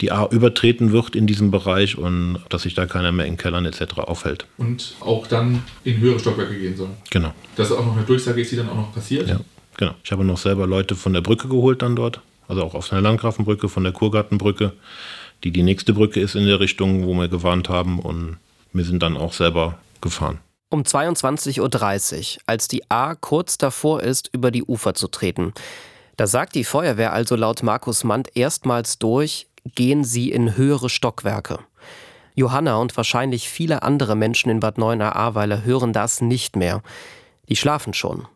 die 0.01 0.11
A 0.11 0.25
übertreten 0.27 0.91
wird 0.91 1.15
in 1.15 1.27
diesem 1.27 1.51
Bereich 1.51 1.97
und 1.97 2.39
dass 2.49 2.61
sich 2.61 2.73
da 2.73 2.85
keiner 2.85 3.11
mehr 3.11 3.25
in 3.25 3.37
Kellern 3.37 3.65
etc. 3.65 3.97
aufhält. 3.97 4.45
Und 4.57 4.95
auch 5.01 5.27
dann 5.27 5.63
in 5.83 5.97
höhere 5.97 6.19
Stockwerke 6.19 6.57
gehen 6.57 6.77
soll. 6.77 6.89
Genau. 7.09 7.33
Das 7.55 7.69
ist 7.69 7.75
auch 7.75 7.85
noch 7.85 7.97
eine 7.97 8.05
Durchsage 8.05 8.41
ist, 8.41 8.51
die 8.51 8.55
dann 8.55 8.69
auch 8.69 8.75
noch 8.75 8.93
passiert? 8.93 9.27
Ja. 9.27 9.39
Genau. 9.77 9.93
Ich 10.03 10.11
habe 10.11 10.23
noch 10.23 10.37
selber 10.37 10.67
Leute 10.67 10.95
von 10.95 11.13
der 11.13 11.21
Brücke 11.21 11.47
geholt 11.47 11.81
dann 11.81 11.95
dort, 11.95 12.21
also 12.47 12.63
auch 12.63 12.75
auf 12.75 12.89
der 12.89 13.01
Landgrafenbrücke, 13.01 13.69
von 13.69 13.83
der 13.83 13.93
Kurgartenbrücke, 13.93 14.73
die 15.43 15.51
die 15.51 15.63
nächste 15.63 15.93
Brücke 15.93 16.19
ist 16.19 16.35
in 16.35 16.45
der 16.45 16.59
Richtung, 16.59 17.05
wo 17.05 17.13
wir 17.13 17.27
gewarnt 17.27 17.69
haben 17.69 17.99
und 17.99 18.37
wir 18.73 18.83
sind 18.83 19.03
dann 19.03 19.17
auch 19.17 19.33
selber 19.33 19.79
gefahren. 20.01 20.39
Um 20.71 20.83
22.30 20.83 21.61
Uhr, 22.35 22.41
als 22.45 22.67
die 22.67 22.91
A 22.91 23.15
kurz 23.15 23.57
davor 23.57 24.03
ist, 24.03 24.29
über 24.33 24.51
die 24.51 24.63
Ufer 24.63 24.93
zu 24.93 25.07
treten. 25.07 25.53
Da 26.15 26.27
sagt 26.27 26.53
die 26.53 26.63
Feuerwehr 26.63 27.11
also 27.11 27.35
laut 27.35 27.63
Markus 27.63 28.03
Mandt 28.03 28.29
erstmals 28.35 28.99
durch, 28.99 29.47
gehen 29.73 30.03
Sie 30.03 30.29
in 30.29 30.55
höhere 30.55 30.89
Stockwerke. 30.89 31.59
Johanna 32.35 32.75
und 32.77 32.95
wahrscheinlich 32.95 33.49
viele 33.49 33.81
andere 33.81 34.15
Menschen 34.15 34.51
in 34.51 34.59
Bad 34.59 34.77
Neuenahr-Ahrweiler 34.77 35.63
hören 35.63 35.91
das 35.91 36.21
nicht 36.21 36.55
mehr. 36.55 36.83
Die 37.49 37.55
schlafen 37.55 37.95
schon. 37.95 38.27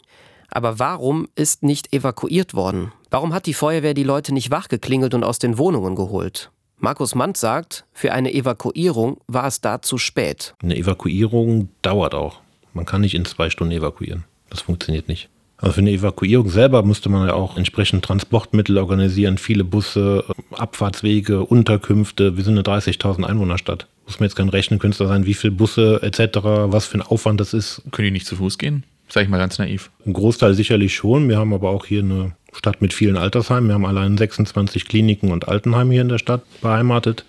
Aber 0.49 0.79
warum 0.79 1.27
ist 1.35 1.61
nicht 1.61 1.93
evakuiert 1.93 2.55
worden? 2.55 2.93
Warum 3.11 3.33
hat 3.33 3.45
die 3.45 3.53
Feuerwehr 3.53 3.93
die 3.93 4.03
Leute 4.03 4.33
nicht 4.33 4.49
wachgeklingelt 4.49 5.13
und 5.13 5.23
aus 5.23 5.37
den 5.37 5.59
Wohnungen 5.59 5.95
geholt? 5.95 6.51
Markus 6.83 7.15
Mandt 7.15 7.37
sagt, 7.37 7.85
für 7.93 8.11
eine 8.11 8.33
Evakuierung 8.33 9.21
war 9.27 9.47
es 9.47 9.61
da 9.61 9.81
zu 9.81 9.97
spät. 9.97 10.53
Eine 10.61 10.75
Evakuierung 10.75 11.69
dauert 11.81 12.13
auch. 12.13 12.41
Man 12.73 12.85
kann 12.85 12.99
nicht 12.99 13.15
in 13.15 13.23
zwei 13.23 13.49
Stunden 13.49 13.71
evakuieren. 13.71 14.25
Das 14.49 14.59
funktioniert 14.59 15.07
nicht. 15.07 15.29
Also 15.55 15.75
für 15.75 15.79
eine 15.79 15.91
Evakuierung 15.91 16.49
selber 16.49 16.83
musste 16.83 17.07
man 17.07 17.25
ja 17.25 17.35
auch 17.35 17.55
entsprechend 17.55 18.03
Transportmittel 18.03 18.77
organisieren, 18.77 19.37
viele 19.37 19.63
Busse, 19.63 20.25
Abfahrtswege, 20.51 21.45
Unterkünfte. 21.45 22.35
Wir 22.35 22.43
sind 22.43 22.55
eine 22.57 22.63
30.000 22.63 23.23
Einwohnerstadt. 23.23 23.87
Muss 24.05 24.19
man 24.19 24.27
jetzt 24.27 24.35
kein 24.35 24.49
Rechenkünstler 24.49 25.07
sein, 25.07 25.25
wie 25.25 25.35
viele 25.35 25.53
Busse 25.53 26.01
etc., 26.03 26.39
was 26.43 26.85
für 26.85 26.97
ein 26.97 27.01
Aufwand 27.01 27.39
das 27.39 27.53
ist. 27.53 27.81
Können 27.91 28.07
die 28.07 28.11
nicht 28.11 28.27
zu 28.27 28.35
Fuß 28.35 28.57
gehen? 28.57 28.83
Sag 29.07 29.23
ich 29.23 29.29
mal 29.29 29.37
ganz 29.37 29.57
naiv. 29.57 29.89
Ein 30.05 30.11
Großteil 30.11 30.53
sicherlich 30.53 30.93
schon. 30.93 31.29
Wir 31.29 31.37
haben 31.37 31.53
aber 31.53 31.69
auch 31.69 31.85
hier 31.85 32.01
eine 32.01 32.35
Stadt 32.57 32.81
mit 32.81 32.93
vielen 32.93 33.17
Altersheimen. 33.17 33.67
Wir 33.69 33.75
haben 33.75 33.85
allein 33.85 34.17
26 34.17 34.87
Kliniken 34.87 35.31
und 35.31 35.47
Altenheime 35.47 35.93
hier 35.93 36.01
in 36.01 36.09
der 36.09 36.17
Stadt 36.17 36.43
beheimatet. 36.61 37.25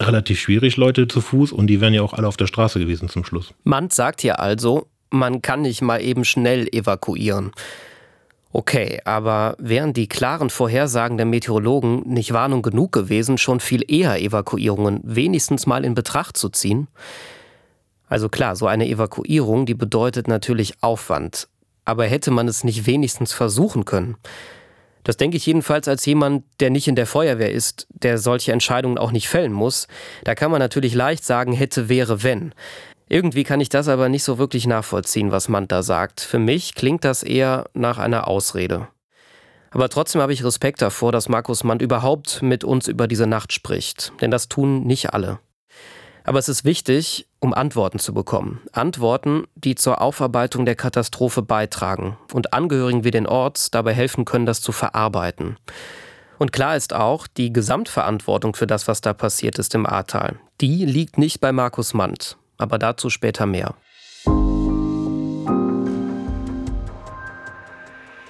Relativ 0.00 0.40
schwierig, 0.40 0.76
Leute 0.76 1.08
zu 1.08 1.20
Fuß 1.20 1.52
und 1.52 1.68
die 1.68 1.80
wären 1.80 1.94
ja 1.94 2.02
auch 2.02 2.12
alle 2.12 2.28
auf 2.28 2.36
der 2.36 2.46
Straße 2.46 2.78
gewesen 2.78 3.08
zum 3.08 3.24
Schluss. 3.24 3.54
Mann 3.64 3.90
sagt 3.90 4.20
hier 4.20 4.40
also, 4.40 4.88
man 5.10 5.40
kann 5.42 5.62
nicht 5.62 5.82
mal 5.82 6.02
eben 6.02 6.24
schnell 6.24 6.68
evakuieren. 6.72 7.52
Okay, 8.52 9.00
aber 9.04 9.54
wären 9.58 9.92
die 9.92 10.08
klaren 10.08 10.50
Vorhersagen 10.50 11.16
der 11.16 11.26
Meteorologen 11.26 12.02
nicht 12.06 12.32
Warnung 12.32 12.62
genug 12.62 12.92
gewesen, 12.92 13.38
schon 13.38 13.60
viel 13.60 13.82
eher 13.86 14.20
Evakuierungen 14.20 15.00
wenigstens 15.02 15.66
mal 15.66 15.84
in 15.84 15.94
Betracht 15.94 16.36
zu 16.36 16.48
ziehen? 16.48 16.88
Also 18.08 18.28
klar, 18.28 18.56
so 18.56 18.66
eine 18.66 18.88
Evakuierung, 18.88 19.66
die 19.66 19.74
bedeutet 19.74 20.28
natürlich 20.28 20.82
Aufwand. 20.82 21.48
Aber 21.84 22.06
hätte 22.06 22.30
man 22.30 22.48
es 22.48 22.64
nicht 22.64 22.86
wenigstens 22.86 23.32
versuchen 23.32 23.84
können? 23.84 24.16
Das 25.06 25.16
denke 25.16 25.36
ich 25.36 25.46
jedenfalls 25.46 25.86
als 25.86 26.04
jemand, 26.04 26.42
der 26.58 26.70
nicht 26.70 26.88
in 26.88 26.96
der 26.96 27.06
Feuerwehr 27.06 27.52
ist, 27.52 27.86
der 27.90 28.18
solche 28.18 28.50
Entscheidungen 28.50 28.98
auch 28.98 29.12
nicht 29.12 29.28
fällen 29.28 29.52
muss. 29.52 29.86
Da 30.24 30.34
kann 30.34 30.50
man 30.50 30.58
natürlich 30.58 30.94
leicht 30.94 31.24
sagen, 31.24 31.52
hätte, 31.52 31.88
wäre, 31.88 32.24
wenn. 32.24 32.52
Irgendwie 33.08 33.44
kann 33.44 33.60
ich 33.60 33.68
das 33.68 33.86
aber 33.86 34.08
nicht 34.08 34.24
so 34.24 34.38
wirklich 34.38 34.66
nachvollziehen, 34.66 35.30
was 35.30 35.48
man 35.48 35.68
da 35.68 35.84
sagt. 35.84 36.20
Für 36.20 36.40
mich 36.40 36.74
klingt 36.74 37.04
das 37.04 37.22
eher 37.22 37.66
nach 37.72 37.98
einer 37.98 38.26
Ausrede. 38.26 38.88
Aber 39.70 39.88
trotzdem 39.88 40.20
habe 40.20 40.32
ich 40.32 40.42
Respekt 40.42 40.82
davor, 40.82 41.12
dass 41.12 41.28
Markus 41.28 41.62
Mann 41.62 41.78
überhaupt 41.78 42.42
mit 42.42 42.64
uns 42.64 42.88
über 42.88 43.06
diese 43.06 43.28
Nacht 43.28 43.52
spricht. 43.52 44.12
Denn 44.20 44.32
das 44.32 44.48
tun 44.48 44.82
nicht 44.88 45.14
alle. 45.14 45.38
Aber 46.26 46.40
es 46.40 46.48
ist 46.48 46.64
wichtig, 46.64 47.28
um 47.38 47.54
Antworten 47.54 48.00
zu 48.00 48.12
bekommen. 48.12 48.60
Antworten, 48.72 49.44
die 49.54 49.76
zur 49.76 50.00
Aufarbeitung 50.00 50.66
der 50.66 50.74
Katastrophe 50.74 51.40
beitragen 51.40 52.18
und 52.32 52.52
Angehörigen 52.52 53.04
wie 53.04 53.12
den 53.12 53.28
Orts 53.28 53.70
dabei 53.70 53.94
helfen 53.94 54.24
können, 54.24 54.44
das 54.44 54.60
zu 54.60 54.72
verarbeiten. 54.72 55.56
Und 56.38 56.52
klar 56.52 56.76
ist 56.76 56.92
auch, 56.92 57.28
die 57.28 57.52
Gesamtverantwortung 57.52 58.56
für 58.56 58.66
das, 58.66 58.88
was 58.88 59.00
da 59.00 59.14
passiert 59.14 59.60
ist 59.60 59.72
im 59.76 59.86
Ahrtal, 59.86 60.40
die 60.60 60.84
liegt 60.84 61.16
nicht 61.16 61.40
bei 61.40 61.52
Markus 61.52 61.94
Mandt. 61.94 62.36
Aber 62.58 62.80
dazu 62.80 63.08
später 63.08 63.46
mehr. 63.46 63.74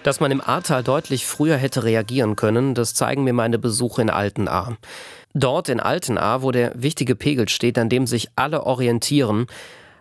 Dass 0.03 0.21
man 0.21 0.31
im 0.31 0.43
Ahrtal 0.43 0.85
deutlich 0.85 1.27
früher 1.27 1.57
hätte 1.57 1.83
reagieren 1.83 2.37
können, 2.37 2.75
das 2.75 2.95
zeigen 2.95 3.25
mir 3.25 3.33
meine 3.33 3.59
Besuche 3.59 4.03
in 4.03 4.11
Altenahr. 4.11 4.77
Dort 5.39 5.69
in 5.69 5.81
Altenahr, 5.81 6.41
wo 6.41 6.51
der 6.51 6.73
wichtige 6.77 7.15
Pegel 7.15 7.51
steht, 7.51 7.77
an 7.77 7.91
dem 7.91 8.07
sich 8.07 8.31
alle 8.37 8.65
orientieren, 8.65 9.49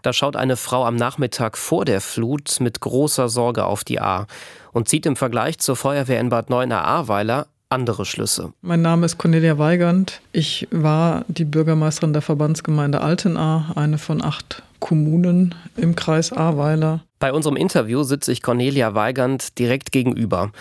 da 0.01 0.13
schaut 0.13 0.37
eine 0.37 0.55
Frau 0.55 0.85
am 0.85 0.95
Nachmittag 0.95 1.57
vor 1.57 1.83
der 1.83 1.99
Flut 1.99 2.61
mit 2.61 2.79
großer 2.79 3.27
Sorge 3.27 3.65
auf 3.65 3.83
die 3.83 3.99
Ahr 3.99 4.27
und 4.71 4.87
zieht 4.87 5.05
im 5.05 5.17
Vergleich 5.17 5.59
zur 5.59 5.75
Feuerwehr 5.75 6.21
in 6.21 6.29
Bad 6.29 6.49
Neuenahr-Ahrweiler 6.49 7.47
andere 7.67 8.05
Schlüsse. 8.05 8.53
Mein 8.61 8.81
Name 8.81 9.05
ist 9.05 9.17
Cornelia 9.17 9.57
Weigand. 9.57 10.21
Ich 10.31 10.69
war 10.71 11.25
die 11.27 11.43
Bürgermeisterin 11.43 12.13
der 12.13 12.21
Verbandsgemeinde 12.21 13.01
Altenahr, 13.01 13.73
eine 13.75 13.97
von 13.97 14.23
acht 14.23 14.63
Kommunen 14.79 15.53
im 15.75 15.97
Kreis 15.97 16.31
Ahrweiler. 16.31 17.01
Bei 17.19 17.33
unserem 17.33 17.57
Interview 17.57 18.03
sitze 18.03 18.31
ich 18.31 18.41
Cornelia 18.41 18.95
Weigand 18.95 19.59
direkt 19.59 19.91
gegenüber. 19.91 20.51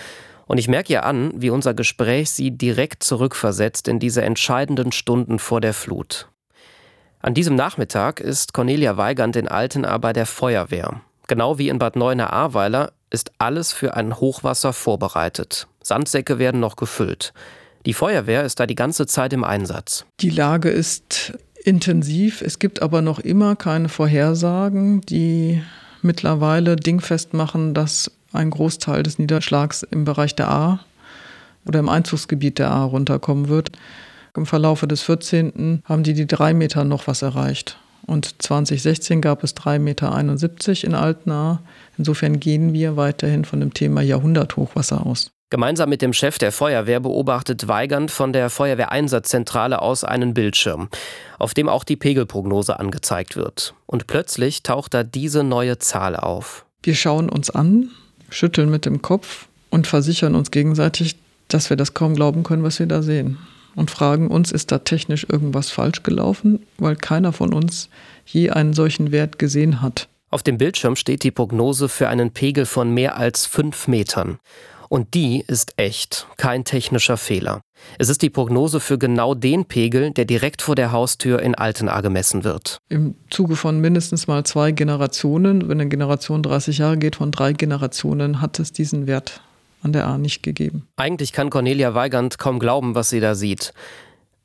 Und 0.47 0.59
ich 0.59 0.69
merke 0.69 0.93
ihr 0.93 1.05
an, 1.05 1.33
wie 1.35 1.51
unser 1.51 1.75
Gespräch 1.75 2.31
sie 2.31 2.51
direkt 2.51 3.03
zurückversetzt 3.03 3.89
in 3.89 3.99
diese 3.99 4.23
entscheidenden 4.23 4.93
Stunden 4.93 5.39
vor 5.39 5.61
der 5.61 5.75
Flut. 5.75 6.29
An 7.21 7.33
diesem 7.33 7.57
Nachmittag 7.57 8.21
ist 8.21 8.53
Cornelia 8.53 8.97
Weigand 8.97 9.37
in 9.37 9.49
Altenahr 9.49 9.99
bei 9.99 10.13
der 10.13 10.27
Feuerwehr. 10.27 11.01
Genau 11.27 11.59
wie 11.59 11.71
in 11.71 11.79
Bad 11.79 11.97
Neuenahr-Ahrweiler 11.97 12.93
ist 13.09 13.33
alles 13.39 13.73
für 13.73 13.97
ein 13.97 14.21
Hochwasser 14.21 14.75
vorbereitet. 14.75 15.67
Sandsäcke 15.83 16.39
werden 16.39 16.61
noch 16.61 16.77
gefüllt. 16.77 17.33
Die 17.87 17.95
Feuerwehr 17.95 18.45
ist 18.45 18.61
da 18.61 18.67
die 18.67 18.75
ganze 18.75 19.07
Zeit 19.07 19.33
im 19.33 19.45
Einsatz. 19.45 20.05
Die 20.21 20.31
Lage 20.31 20.69
ist 20.69 21.33
intensiv. 21.65 22.43
Es 22.43 22.59
gibt 22.59 22.83
aber 22.83 23.01
noch 23.03 23.19
immer 23.19 23.57
keine 23.57 23.89
Vorhersagen, 23.89 25.01
die 25.03 25.63
mittlerweile 26.03 26.77
dingfest 26.77 27.33
machen, 27.33 27.73
dass 27.73 28.11
ein 28.35 28.51
Großteil 28.51 29.03
des 29.03 29.19
Niederschlags 29.19 29.83
im 29.83 30.05
Bereich 30.05 30.35
der 30.35 30.51
A 30.51 30.81
oder 31.67 31.79
im 31.79 31.89
Einzugsgebiet 31.89 32.59
der 32.59 32.71
A 32.71 32.85
runterkommen 32.85 33.49
wird. 33.49 33.73
Im 34.37 34.47
Verlaufe 34.47 34.89
des 34.89 35.03
14. 35.03 35.83
haben 35.85 36.03
die 36.03 36.15
die 36.15 36.27
drei 36.27 36.55
Meter 36.55 36.85
noch 36.85 37.07
was 37.07 37.23
erreicht. 37.23 37.79
Und 38.07 38.43
2016 38.43 39.21
gab 39.21 39.43
es 39.45 39.57
3,71 39.57 39.79
Meter 39.79 40.85
in 40.87 40.95
Altena. 40.95 41.63
Insofern 41.97 42.41
gehen 42.41 42.73
wir 42.73 42.97
weiterhin 42.97 43.45
von 43.45 43.61
dem 43.61 43.73
Thema 43.73 44.03
Jahrhunderthochwasser 44.03 45.07
aus. 45.07 45.31
Gemeinsam 45.51 45.89
mit 45.89 46.03
dem 46.03 46.13
Chef 46.13 46.39
der 46.39 46.53
Feuerwehr 46.53 47.01
beobachtet 47.01 47.69
Weigand 47.69 48.11
von 48.11 48.33
der 48.33 48.51
Feuerwehreinsatzzentrale 48.51 49.81
aus 49.81 50.03
einen 50.03 50.35
Bildschirm, 50.35 50.89
auf 51.39 51.55
dem 51.55 51.69
auch 51.69 51.85
die 51.85 51.97
Pegelprognose 51.97 52.79
angezeigt 52.79 53.37
wird. 53.37 53.75
Und 53.87 54.07
plötzlich 54.07 54.65
taucht 54.65 54.95
da 54.95 55.05
diese 55.05 55.45
neue 55.45 55.79
Zahl 55.79 56.17
auf. 56.17 56.67
Wir 56.83 56.97
schauen 56.97 57.31
uns 57.31 57.51
an, 57.51 57.91
schütteln 58.35 58.71
mit 58.71 58.85
dem 58.85 59.03
Kopf 59.03 59.47
und 59.71 59.87
versichern 59.87 60.35
uns 60.35 60.51
gegenseitig, 60.51 61.17
dass 61.49 61.71
wir 61.71 61.77
das 61.77 61.95
kaum 61.95 62.15
glauben 62.15 62.43
können, 62.43 62.63
was 62.63 62.79
wir 62.79 62.87
da 62.87 63.03
sehen. 63.03 63.39
Und 63.75 63.91
fragen 63.91 64.29
uns, 64.29 64.53
ist 64.53 64.71
da 64.71 64.79
technisch 64.79 65.27
irgendwas 65.29 65.71
falsch 65.71 66.03
gelaufen, 66.03 66.65
weil 66.79 66.97
keiner 66.97 67.33
von 67.33 67.53
uns 67.53 67.89
je 68.25 68.51
einen 68.51 68.73
solchen 68.73 69.11
Wert 69.11 69.39
gesehen 69.39 69.83
hat. 69.83 70.09
Auf 70.31 70.43
dem 70.43 70.59
Bildschirm 70.59 70.97
steht 70.97 71.23
die 71.23 71.31
Prognose 71.31 71.89
für 71.89 72.09
einen 72.09 72.33
Pegel 72.33 72.67
von 72.67 72.93
mehr 72.93 73.17
als 73.17 73.47
fünf 73.47 73.89
Metern. 73.89 74.39
Und 74.95 75.15
die 75.15 75.43
ist 75.49 75.73
echt, 75.77 76.29
kein 76.37 76.63
technischer 76.63 77.17
Fehler. 77.17 77.63
Es 77.99 78.09
ist 78.09 78.23
die 78.23 78.31
Prognose 78.31 78.79
für 78.79 78.97
genau 78.97 79.35
den 79.35 79.65
Pegel, 79.65 80.13
der 80.13 80.25
direkt 80.25 80.63
vor 80.63 80.77
der 80.77 80.93
Haustür 80.93 81.43
in 81.43 81.57
Altenaar 81.57 82.01
gemessen 82.01 82.45
wird. 82.45 82.79
Im 82.91 83.17
Zuge 83.29 83.57
von 83.57 83.81
mindestens 83.81 84.29
mal 84.29 84.45
zwei 84.45 84.71
Generationen, 84.71 85.69
wenn 85.69 85.81
eine 85.81 85.91
Generation 85.91 86.45
30 86.45 86.79
Jahre 86.79 86.97
geht, 86.97 87.17
von 87.17 87.33
drei 87.33 87.55
Generationen 87.55 88.41
hat 88.41 88.61
es 88.61 88.71
diesen 88.71 89.09
Wert 89.09 89.41
an 89.83 89.93
der 89.93 90.07
A 90.07 90.17
nicht 90.17 90.45
gegeben. 90.45 90.87
Eigentlich 90.95 91.33
kann 91.33 91.51
Cornelia 91.51 91.97
Weigand 91.97 92.39
kaum 92.39 92.61
glauben, 92.61 92.95
was 92.95 93.11
sie 93.11 93.19
da 93.19 93.35
sieht. 93.35 93.75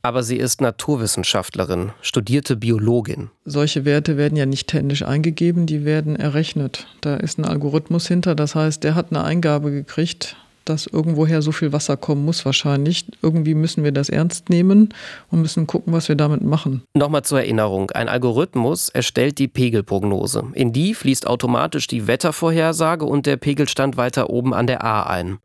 Aber 0.01 0.23
sie 0.23 0.37
ist 0.37 0.61
Naturwissenschaftlerin, 0.61 1.91
studierte 2.01 2.55
Biologin. 2.55 3.29
Solche 3.43 3.83
Werte 3.83 4.15
werden 4.15 4.37
ja 4.37 4.45
nicht 4.45 4.71
händisch 4.71 5.03
eingegeben, 5.03 5.65
die 5.65 5.83
werden 5.83 6.15
errechnet. 6.15 6.87
Da 7.01 7.17
ist 7.17 7.37
ein 7.37 7.45
Algorithmus 7.45 8.07
hinter, 8.07 8.33
das 8.35 8.55
heißt, 8.55 8.83
der 8.83 8.95
hat 8.95 9.07
eine 9.09 9.23
Eingabe 9.23 9.71
gekriegt, 9.71 10.37
dass 10.63 10.87
irgendwoher 10.87 11.41
so 11.41 11.51
viel 11.51 11.73
Wasser 11.73 11.97
kommen 11.97 12.23
muss 12.23 12.45
wahrscheinlich. 12.45 13.05
Irgendwie 13.21 13.55
müssen 13.55 13.83
wir 13.83 13.91
das 13.91 14.07
ernst 14.07 14.49
nehmen 14.49 14.93
und 15.31 15.41
müssen 15.41 15.67
gucken, 15.67 15.91
was 15.91 16.07
wir 16.07 16.15
damit 16.15 16.43
machen. 16.43 16.83
Nochmal 16.93 17.23
zur 17.23 17.39
Erinnerung, 17.39 17.91
ein 17.91 18.07
Algorithmus 18.07 18.89
erstellt 18.89 19.39
die 19.39 19.47
Pegelprognose. 19.47 20.45
In 20.53 20.71
die 20.71 20.93
fließt 20.93 21.27
automatisch 21.27 21.87
die 21.87 22.07
Wettervorhersage 22.07 23.05
und 23.05 23.25
der 23.25 23.37
Pegelstand 23.37 23.97
weiter 23.97 24.29
oben 24.29 24.53
an 24.53 24.67
der 24.67 24.83
A 24.83 25.03
ein. 25.03 25.39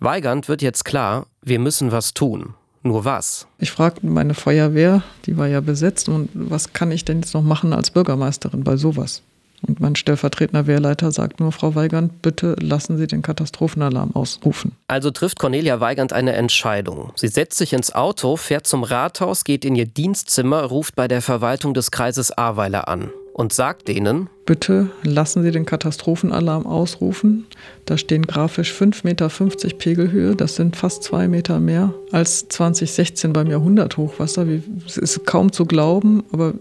Weigernd 0.00 0.48
wird 0.48 0.62
jetzt 0.62 0.84
klar, 0.84 1.26
wir 1.42 1.58
müssen 1.58 1.92
was 1.92 2.14
tun. 2.14 2.54
Nur 2.82 3.04
was? 3.04 3.46
Ich 3.58 3.70
fragte 3.70 4.06
meine 4.06 4.34
Feuerwehr, 4.34 5.02
die 5.26 5.36
war 5.36 5.46
ja 5.46 5.60
besetzt, 5.60 6.08
und 6.08 6.28
was 6.34 6.72
kann 6.72 6.90
ich 6.90 7.04
denn 7.04 7.20
jetzt 7.20 7.34
noch 7.34 7.42
machen 7.42 7.72
als 7.72 7.90
Bürgermeisterin 7.90 8.64
bei 8.64 8.76
sowas? 8.76 9.22
Und 9.66 9.78
mein 9.78 9.94
stellvertretender 9.94 10.66
Wehrleiter 10.66 11.12
sagt 11.12 11.38
nur, 11.38 11.52
Frau 11.52 11.76
Weigand, 11.76 12.20
bitte 12.20 12.56
lassen 12.58 12.98
Sie 12.98 13.06
den 13.06 13.22
Katastrophenalarm 13.22 14.10
ausrufen. 14.14 14.72
Also 14.88 15.12
trifft 15.12 15.38
Cornelia 15.38 15.78
Weigand 15.78 16.12
eine 16.12 16.32
Entscheidung. 16.32 17.12
Sie 17.14 17.28
setzt 17.28 17.58
sich 17.58 17.72
ins 17.72 17.94
Auto, 17.94 18.36
fährt 18.36 18.66
zum 18.66 18.82
Rathaus, 18.82 19.44
geht 19.44 19.64
in 19.64 19.76
ihr 19.76 19.86
Dienstzimmer, 19.86 20.64
ruft 20.64 20.96
bei 20.96 21.06
der 21.06 21.22
Verwaltung 21.22 21.74
des 21.74 21.92
Kreises 21.92 22.36
Ahrweiler 22.36 22.88
an 22.88 23.12
und 23.32 23.52
sagt 23.52 23.88
denen, 23.88 24.28
Bitte 24.44 24.90
lassen 25.04 25.42
Sie 25.42 25.52
den 25.52 25.66
Katastrophenalarm 25.66 26.66
ausrufen. 26.66 27.46
Da 27.84 27.96
stehen 27.96 28.26
grafisch 28.26 28.72
5,50 28.72 29.04
Meter 29.04 29.28
Pegelhöhe. 29.78 30.34
Das 30.34 30.56
sind 30.56 30.76
fast 30.76 31.04
zwei 31.04 31.28
Meter 31.28 31.60
mehr 31.60 31.94
als 32.10 32.48
2016 32.48 33.32
beim 33.32 33.46
Jahrhunderthochwasser. 33.48 34.46
Es 34.86 34.98
ist 34.98 35.24
kaum 35.26 35.52
zu 35.52 35.64
glauben, 35.64 36.24
aber 36.32 36.54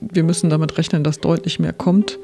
wir 0.00 0.24
müssen 0.24 0.48
damit 0.48 0.78
rechnen, 0.78 1.04
dass 1.04 1.20
deutlich 1.20 1.58
mehr 1.58 1.74
kommt. 1.74 2.18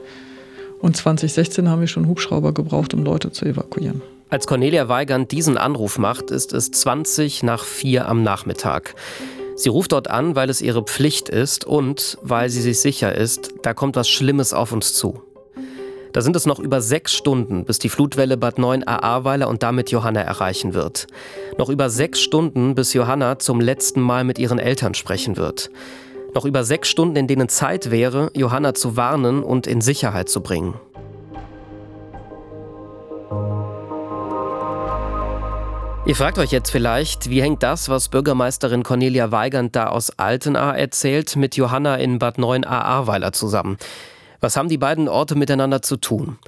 Und 0.80 0.96
2016 0.96 1.68
haben 1.68 1.80
wir 1.80 1.88
schon 1.88 2.08
Hubschrauber 2.08 2.52
gebraucht, 2.52 2.94
um 2.94 3.04
Leute 3.04 3.30
zu 3.30 3.44
evakuieren. 3.44 4.00
Als 4.30 4.46
Cornelia 4.46 4.88
Weigand 4.88 5.30
diesen 5.30 5.58
Anruf 5.58 5.98
macht, 5.98 6.30
ist 6.30 6.54
es 6.54 6.70
20 6.70 7.42
nach 7.42 7.64
4 7.64 8.08
am 8.08 8.22
Nachmittag. 8.22 8.94
Sie 9.62 9.68
ruft 9.68 9.92
dort 9.92 10.10
an, 10.10 10.34
weil 10.34 10.50
es 10.50 10.60
ihre 10.60 10.82
Pflicht 10.82 11.28
ist 11.28 11.64
und 11.64 12.18
weil 12.20 12.50
sie 12.50 12.60
sich 12.60 12.80
sicher 12.80 13.14
ist, 13.14 13.50
da 13.62 13.74
kommt 13.74 13.94
was 13.94 14.08
Schlimmes 14.08 14.52
auf 14.52 14.72
uns 14.72 14.92
zu. 14.92 15.22
Da 16.12 16.20
sind 16.20 16.34
es 16.34 16.46
noch 16.46 16.58
über 16.58 16.80
sechs 16.80 17.12
Stunden, 17.12 17.64
bis 17.64 17.78
die 17.78 17.88
Flutwelle 17.88 18.36
Bad 18.36 18.58
9 18.58 18.82
Ahrweiler 18.82 19.46
und 19.46 19.62
damit 19.62 19.92
Johanna 19.92 20.20
erreichen 20.20 20.74
wird. 20.74 21.06
Noch 21.58 21.68
über 21.68 21.90
sechs 21.90 22.20
Stunden, 22.20 22.74
bis 22.74 22.92
Johanna 22.92 23.38
zum 23.38 23.60
letzten 23.60 24.00
Mal 24.00 24.24
mit 24.24 24.40
ihren 24.40 24.58
Eltern 24.58 24.94
sprechen 24.94 25.36
wird. 25.36 25.70
Noch 26.34 26.44
über 26.44 26.64
sechs 26.64 26.88
Stunden, 26.88 27.14
in 27.14 27.28
denen 27.28 27.48
Zeit 27.48 27.92
wäre, 27.92 28.32
Johanna 28.34 28.74
zu 28.74 28.96
warnen 28.96 29.44
und 29.44 29.68
in 29.68 29.80
Sicherheit 29.80 30.28
zu 30.28 30.40
bringen. 30.40 30.74
Ihr 36.04 36.16
fragt 36.16 36.38
euch 36.38 36.50
jetzt 36.50 36.72
vielleicht, 36.72 37.30
wie 37.30 37.40
hängt 37.40 37.62
das, 37.62 37.88
was 37.88 38.08
Bürgermeisterin 38.08 38.82
Cornelia 38.82 39.30
Weigand 39.30 39.76
da 39.76 39.86
aus 39.86 40.10
Altenaar 40.18 40.76
erzählt, 40.76 41.36
mit 41.36 41.56
Johanna 41.56 41.94
in 41.94 42.18
Bad 42.18 42.38
9 42.38 42.64
Ahrweiler 42.64 43.32
zusammen? 43.32 43.76
Was 44.40 44.56
haben 44.56 44.68
die 44.68 44.78
beiden 44.78 45.08
Orte 45.08 45.36
miteinander 45.36 45.80
zu 45.80 45.96
tun? 45.96 46.38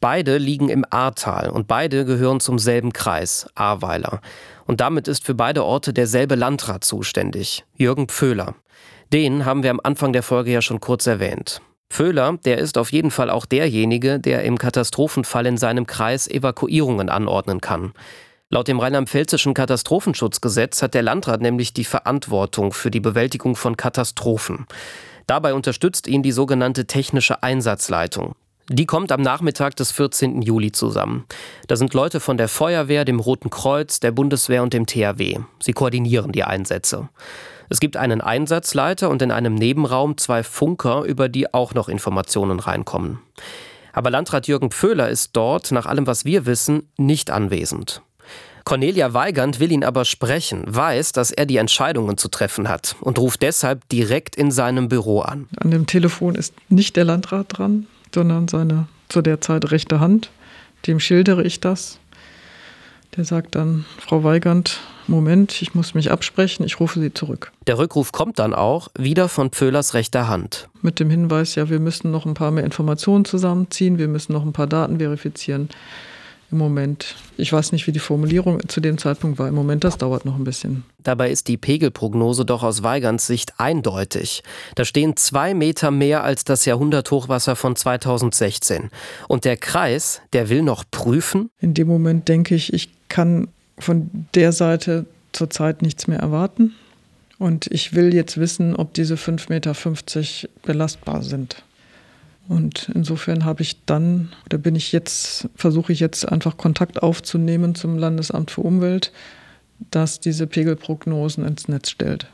Beide 0.00 0.38
liegen 0.38 0.70
im 0.70 0.86
Ahrtal 0.88 1.50
und 1.50 1.68
beide 1.68 2.06
gehören 2.06 2.40
zum 2.40 2.58
selben 2.58 2.94
Kreis, 2.94 3.46
Ahrweiler. 3.54 4.22
Und 4.64 4.80
damit 4.80 5.08
ist 5.08 5.26
für 5.26 5.34
beide 5.34 5.62
Orte 5.62 5.92
derselbe 5.92 6.34
Landrat 6.34 6.82
zuständig, 6.82 7.66
Jürgen 7.76 8.08
Pföhler. 8.08 8.54
Den 9.12 9.44
haben 9.44 9.62
wir 9.62 9.70
am 9.72 9.80
Anfang 9.82 10.14
der 10.14 10.22
Folge 10.22 10.52
ja 10.52 10.62
schon 10.62 10.80
kurz 10.80 11.06
erwähnt. 11.06 11.60
Pföhler, 11.90 12.38
der 12.46 12.58
ist 12.58 12.78
auf 12.78 12.90
jeden 12.92 13.10
Fall 13.10 13.28
auch 13.28 13.44
derjenige, 13.44 14.18
der 14.18 14.44
im 14.44 14.56
Katastrophenfall 14.56 15.44
in 15.44 15.58
seinem 15.58 15.86
Kreis 15.86 16.26
Evakuierungen 16.26 17.10
anordnen 17.10 17.60
kann. 17.60 17.92
Laut 18.48 18.68
dem 18.68 18.78
rheinland-pfälzischen 18.78 19.54
Katastrophenschutzgesetz 19.54 20.80
hat 20.80 20.94
der 20.94 21.02
Landrat 21.02 21.40
nämlich 21.40 21.72
die 21.72 21.84
Verantwortung 21.84 22.72
für 22.72 22.92
die 22.92 23.00
Bewältigung 23.00 23.56
von 23.56 23.76
Katastrophen. 23.76 24.66
Dabei 25.26 25.52
unterstützt 25.52 26.06
ihn 26.06 26.22
die 26.22 26.30
sogenannte 26.30 26.86
technische 26.86 27.42
Einsatzleitung. 27.42 28.36
Die 28.68 28.86
kommt 28.86 29.10
am 29.10 29.20
Nachmittag 29.20 29.74
des 29.74 29.90
14. 29.90 30.42
Juli 30.42 30.70
zusammen. 30.70 31.24
Da 31.66 31.74
sind 31.74 31.92
Leute 31.92 32.20
von 32.20 32.36
der 32.36 32.48
Feuerwehr, 32.48 33.04
dem 33.04 33.18
Roten 33.18 33.50
Kreuz, 33.50 33.98
der 33.98 34.12
Bundeswehr 34.12 34.62
und 34.62 34.72
dem 34.72 34.86
THW. 34.86 35.40
Sie 35.58 35.72
koordinieren 35.72 36.30
die 36.30 36.44
Einsätze. 36.44 37.08
Es 37.68 37.80
gibt 37.80 37.96
einen 37.96 38.20
Einsatzleiter 38.20 39.10
und 39.10 39.22
in 39.22 39.32
einem 39.32 39.56
Nebenraum 39.56 40.18
zwei 40.18 40.44
Funker, 40.44 41.02
über 41.02 41.28
die 41.28 41.52
auch 41.52 41.74
noch 41.74 41.88
Informationen 41.88 42.60
reinkommen. 42.60 43.18
Aber 43.92 44.10
Landrat 44.10 44.46
Jürgen 44.46 44.70
Pföhler 44.70 45.08
ist 45.08 45.30
dort, 45.32 45.72
nach 45.72 45.86
allem 45.86 46.06
was 46.06 46.24
wir 46.24 46.46
wissen, 46.46 46.92
nicht 46.96 47.32
anwesend. 47.32 48.02
Cornelia 48.66 49.14
Weigand 49.14 49.60
will 49.60 49.70
ihn 49.70 49.84
aber 49.84 50.04
sprechen, 50.04 50.64
weiß, 50.66 51.12
dass 51.12 51.30
er 51.30 51.46
die 51.46 51.58
Entscheidungen 51.58 52.18
zu 52.18 52.26
treffen 52.26 52.68
hat 52.68 52.96
und 53.00 53.16
ruft 53.16 53.42
deshalb 53.42 53.88
direkt 53.90 54.34
in 54.34 54.50
seinem 54.50 54.88
Büro 54.88 55.20
an. 55.20 55.46
An 55.58 55.70
dem 55.70 55.86
Telefon 55.86 56.34
ist 56.34 56.52
nicht 56.68 56.96
der 56.96 57.04
Landrat 57.04 57.56
dran, 57.56 57.86
sondern 58.12 58.48
seine 58.48 58.88
zu 59.08 59.22
der 59.22 59.40
Zeit 59.40 59.70
rechte 59.70 60.00
Hand. 60.00 60.30
Dem 60.88 60.98
schildere 60.98 61.44
ich 61.44 61.60
das. 61.60 62.00
Der 63.16 63.24
sagt 63.24 63.54
dann, 63.54 63.84
Frau 64.00 64.24
Weigand, 64.24 64.80
Moment, 65.06 65.62
ich 65.62 65.76
muss 65.76 65.94
mich 65.94 66.10
absprechen, 66.10 66.66
ich 66.66 66.80
rufe 66.80 66.98
Sie 66.98 67.14
zurück. 67.14 67.52
Der 67.68 67.78
Rückruf 67.78 68.10
kommt 68.10 68.40
dann 68.40 68.52
auch 68.52 68.88
wieder 68.98 69.28
von 69.28 69.50
Pföhlers 69.50 69.94
rechter 69.94 70.26
Hand. 70.26 70.68
Mit 70.82 70.98
dem 70.98 71.08
Hinweis, 71.08 71.54
ja, 71.54 71.70
wir 71.70 71.78
müssen 71.78 72.10
noch 72.10 72.26
ein 72.26 72.34
paar 72.34 72.50
mehr 72.50 72.64
Informationen 72.64 73.24
zusammenziehen, 73.24 73.96
wir 73.96 74.08
müssen 74.08 74.32
noch 74.32 74.44
ein 74.44 74.52
paar 74.52 74.66
Daten 74.66 74.98
verifizieren 74.98 75.68
im 76.50 76.58
Moment. 76.58 77.16
Ich 77.36 77.52
weiß 77.52 77.72
nicht, 77.72 77.86
wie 77.86 77.92
die 77.92 77.98
Formulierung 77.98 78.66
zu 78.68 78.80
dem 78.80 78.98
Zeitpunkt 78.98 79.38
war. 79.38 79.48
Im 79.48 79.54
Moment, 79.54 79.84
das 79.84 79.98
dauert 79.98 80.24
noch 80.24 80.36
ein 80.36 80.44
bisschen. 80.44 80.84
Dabei 81.02 81.30
ist 81.30 81.48
die 81.48 81.56
Pegelprognose 81.56 82.44
doch 82.44 82.62
aus 82.62 82.82
Weigerns 82.82 83.26
Sicht 83.26 83.54
eindeutig. 83.58 84.42
Da 84.74 84.84
stehen 84.84 85.16
zwei 85.16 85.54
Meter 85.54 85.90
mehr 85.90 86.22
als 86.22 86.44
das 86.44 86.64
Jahrhunderthochwasser 86.64 87.56
von 87.56 87.76
2016. 87.76 88.90
Und 89.28 89.44
der 89.44 89.56
Kreis, 89.56 90.20
der 90.32 90.48
will 90.48 90.62
noch 90.62 90.84
prüfen? 90.90 91.50
In 91.60 91.74
dem 91.74 91.88
Moment 91.88 92.28
denke 92.28 92.54
ich, 92.54 92.72
ich 92.72 92.90
kann 93.08 93.48
von 93.78 94.10
der 94.34 94.52
Seite 94.52 95.06
zurzeit 95.32 95.82
nichts 95.82 96.06
mehr 96.06 96.18
erwarten. 96.18 96.74
Und 97.38 97.66
ich 97.66 97.94
will 97.94 98.14
jetzt 98.14 98.38
wissen, 98.38 98.74
ob 98.74 98.94
diese 98.94 99.16
5,50 99.16 99.50
Meter 99.50 99.74
belastbar 100.62 101.22
sind. 101.22 101.62
Und 102.48 102.90
insofern 102.94 103.44
habe 103.44 103.62
ich 103.62 103.84
dann, 103.86 104.32
oder 104.46 104.58
bin 104.58 104.76
ich 104.76 104.92
jetzt, 104.92 105.48
versuche 105.56 105.92
ich 105.92 106.00
jetzt 106.00 106.28
einfach 106.28 106.56
Kontakt 106.56 107.02
aufzunehmen 107.02 107.74
zum 107.74 107.98
Landesamt 107.98 108.50
für 108.52 108.60
Umwelt, 108.60 109.12
das 109.90 110.20
diese 110.20 110.46
Pegelprognosen 110.46 111.44
ins 111.44 111.68
Netz 111.68 111.90
stellt. 111.90 112.26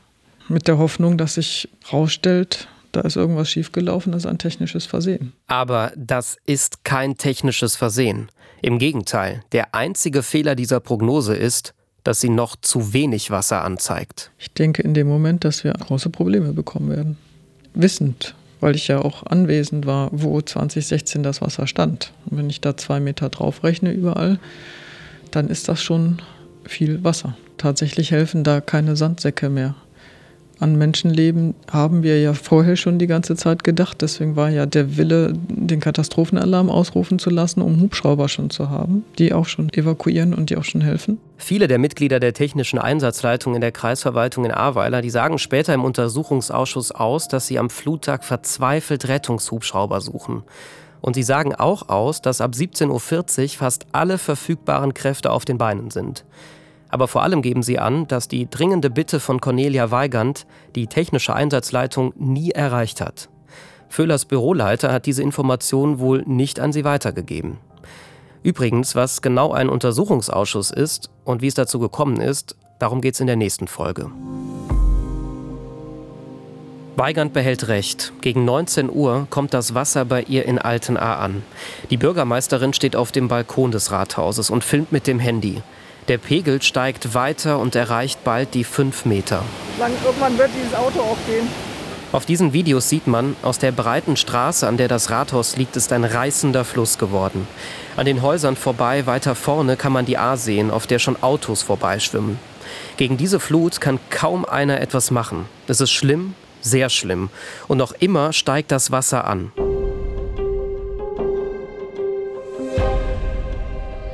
Mit 0.49 0.67
der 0.67 0.77
Hoffnung, 0.77 1.17
dass 1.17 1.35
sich 1.35 1.69
herausstellt, 1.85 2.67
da 2.91 3.01
ist 3.01 3.15
irgendwas 3.15 3.49
schiefgelaufen, 3.49 4.11
das 4.11 4.23
ist 4.23 4.29
ein 4.29 4.37
technisches 4.37 4.85
Versehen. 4.85 5.33
Aber 5.47 5.91
das 5.95 6.37
ist 6.45 6.83
kein 6.83 7.17
technisches 7.17 7.75
Versehen. 7.75 8.29
Im 8.61 8.77
Gegenteil, 8.77 9.43
der 9.51 9.73
einzige 9.73 10.21
Fehler 10.21 10.55
dieser 10.55 10.79
Prognose 10.79 11.35
ist, 11.35 11.73
dass 12.03 12.19
sie 12.19 12.29
noch 12.29 12.55
zu 12.57 12.93
wenig 12.93 13.31
Wasser 13.31 13.63
anzeigt. 13.63 14.31
Ich 14.37 14.53
denke 14.53 14.81
in 14.81 14.93
dem 14.93 15.07
Moment, 15.07 15.43
dass 15.43 15.63
wir 15.63 15.73
große 15.73 16.09
Probleme 16.09 16.53
bekommen 16.53 16.89
werden. 16.89 17.17
Wissend, 17.73 18.35
weil 18.63 18.75
ich 18.75 18.87
ja 18.87 18.99
auch 18.99 19.25
anwesend 19.25 19.85
war, 19.85 20.09
wo 20.13 20.41
2016 20.41 21.21
das 21.21 21.41
Wasser 21.41 21.67
stand. 21.67 22.13
Und 22.25 22.37
wenn 22.37 22.49
ich 22.49 22.61
da 22.61 22.77
zwei 22.77 22.99
Meter 22.99 23.29
drauf 23.29 23.63
rechne 23.63 23.91
überall, 23.91 24.39
dann 25.31 25.49
ist 25.49 25.67
das 25.67 25.83
schon 25.83 26.21
viel 26.63 27.03
Wasser. 27.03 27.35
Tatsächlich 27.57 28.11
helfen 28.11 28.43
da 28.43 28.61
keine 28.61 28.95
Sandsäcke 28.95 29.49
mehr 29.49 29.75
an 30.63 30.77
Menschenleben 30.77 31.55
haben 31.69 32.03
wir 32.03 32.21
ja 32.21 32.33
vorher 32.33 32.77
schon 32.77 32.97
die 32.97 33.07
ganze 33.07 33.35
Zeit 33.35 33.63
gedacht. 33.63 34.01
Deswegen 34.01 34.37
war 34.37 34.49
ja 34.49 34.65
der 34.65 34.97
Wille, 34.97 35.33
den 35.49 35.81
Katastrophenalarm 35.81 36.69
ausrufen 36.69 37.19
zu 37.19 37.29
lassen, 37.29 37.61
um 37.61 37.81
Hubschrauber 37.81 38.29
schon 38.29 38.49
zu 38.49 38.69
haben, 38.69 39.03
die 39.19 39.33
auch 39.33 39.45
schon 39.45 39.71
evakuieren 39.73 40.33
und 40.33 40.49
die 40.49 40.57
auch 40.57 40.63
schon 40.63 40.81
helfen. 40.81 41.17
Viele 41.43 41.67
der 41.67 41.77
Mitglieder 41.77 42.21
der 42.21 42.31
technischen 42.31 42.79
Einsatzleitung 42.79 43.53
in 43.53 43.59
der 43.59 43.73
Kreisverwaltung 43.73 44.45
in 44.45 44.51
Ahrweiler, 44.53 45.01
die 45.01 45.09
sagen 45.09 45.37
später 45.37 45.73
im 45.73 45.83
Untersuchungsausschuss 45.83 46.93
aus, 46.93 47.27
dass 47.27 47.47
sie 47.47 47.59
am 47.59 47.69
Fluttag 47.69 48.23
verzweifelt 48.23 49.09
Rettungshubschrauber 49.09 49.99
suchen. 49.99 50.43
Und 51.01 51.15
sie 51.15 51.23
sagen 51.23 51.53
auch 51.53 51.89
aus, 51.89 52.21
dass 52.21 52.39
ab 52.39 52.51
17.40 52.53 53.43
Uhr 53.43 53.49
fast 53.57 53.87
alle 53.91 54.19
verfügbaren 54.19 54.93
Kräfte 54.93 55.31
auf 55.31 55.43
den 55.43 55.57
Beinen 55.57 55.91
sind. 55.91 56.23
Aber 56.87 57.09
vor 57.09 57.23
allem 57.23 57.41
geben 57.41 57.61
sie 57.61 57.77
an, 57.77 58.07
dass 58.07 58.29
die 58.29 58.49
dringende 58.49 58.89
Bitte 58.89 59.19
von 59.19 59.41
Cornelia 59.41 59.91
Weigand 59.91 60.47
die 60.75 60.87
technische 60.87 61.35
Einsatzleitung 61.35 62.13
nie 62.15 62.51
erreicht 62.51 63.01
hat. 63.01 63.27
Föhlers 63.89 64.23
Büroleiter 64.23 64.93
hat 64.93 65.05
diese 65.05 65.23
Information 65.23 65.99
wohl 65.99 66.23
nicht 66.25 66.61
an 66.61 66.71
sie 66.71 66.85
weitergegeben. 66.85 67.57
Übrigens, 68.43 68.93
was 68.93 69.21
genau 69.21 69.53
ein 69.53 69.69
Untersuchungsausschuss 69.69 70.69
ist 70.69 71.09
und 71.23 71.41
wie 71.41 71.47
es 71.47 71.53
dazu 71.53 71.79
gekommen 71.79 72.19
ist, 72.19 72.57
darum 72.77 72.99
geht 72.99 73.13
es 73.13 73.21
in 73.21 73.27
der 73.27 73.37
nächsten 73.37 73.67
Folge. 73.67 74.11
Weigand 76.97 77.33
behält 77.33 77.69
Recht. 77.69 78.11
Gegen 78.21 78.45
19 78.45 78.91
Uhr 78.91 79.27
kommt 79.29 79.53
das 79.53 79.73
Wasser 79.73 80.05
bei 80.05 80.21
ihr 80.23 80.45
in 80.45 80.59
Altenahr 80.59 81.19
an. 81.19 81.41
Die 81.89 81.97
Bürgermeisterin 81.97 82.73
steht 82.73 82.95
auf 82.95 83.11
dem 83.11 83.29
Balkon 83.29 83.71
des 83.71 83.91
Rathauses 83.91 84.49
und 84.49 84.63
filmt 84.63 84.91
mit 84.91 85.07
dem 85.07 85.19
Handy. 85.19 85.63
Der 86.09 86.17
Pegel 86.17 86.61
steigt 86.61 87.15
weiter 87.15 87.59
und 87.59 87.75
erreicht 87.75 88.23
bald 88.25 88.53
die 88.53 88.65
5 88.65 89.05
Meter. 89.05 89.43
irgendwann 89.79 90.37
wird 90.37 90.51
dieses 90.53 90.75
Auto 90.75 90.99
auch 90.99 91.17
gehen. 91.25 91.47
Auf 92.13 92.27
diesen 92.27 92.53
Videos 92.53 92.89
sieht 92.89 93.07
man, 93.07 93.35
aus 93.41 93.57
der 93.57 93.71
breiten 93.71 94.17
Straße, 94.17 94.67
an 94.67 94.77
der 94.77 94.87
das 94.87 95.09
Rathaus 95.09 95.57
liegt, 95.57 95.75
ist 95.75 95.91
ein 95.91 96.03
reißender 96.03 96.63
Fluss 96.63 96.99
geworden. 96.99 97.47
An 97.97 98.05
den 98.05 98.21
Häusern 98.21 98.55
vorbei, 98.55 99.07
weiter 99.07 99.33
vorne, 99.33 99.77
kann 99.77 99.91
man 99.91 100.05
die 100.05 100.19
Ahr 100.19 100.37
sehen, 100.37 100.69
auf 100.69 100.85
der 100.85 100.99
schon 100.99 101.21
Autos 101.23 101.63
vorbeischwimmen. 101.63 102.37
Gegen 102.97 103.17
diese 103.17 103.39
Flut 103.39 103.81
kann 103.81 103.99
kaum 104.11 104.45
einer 104.45 104.79
etwas 104.79 105.09
machen. 105.09 105.47
Es 105.67 105.81
ist 105.81 105.89
schlimm, 105.89 106.35
sehr 106.61 106.89
schlimm. 106.89 107.29
Und 107.67 107.79
noch 107.79 107.93
immer 107.93 108.31
steigt 108.31 108.71
das 108.71 108.91
Wasser 108.91 109.25
an. 109.25 109.51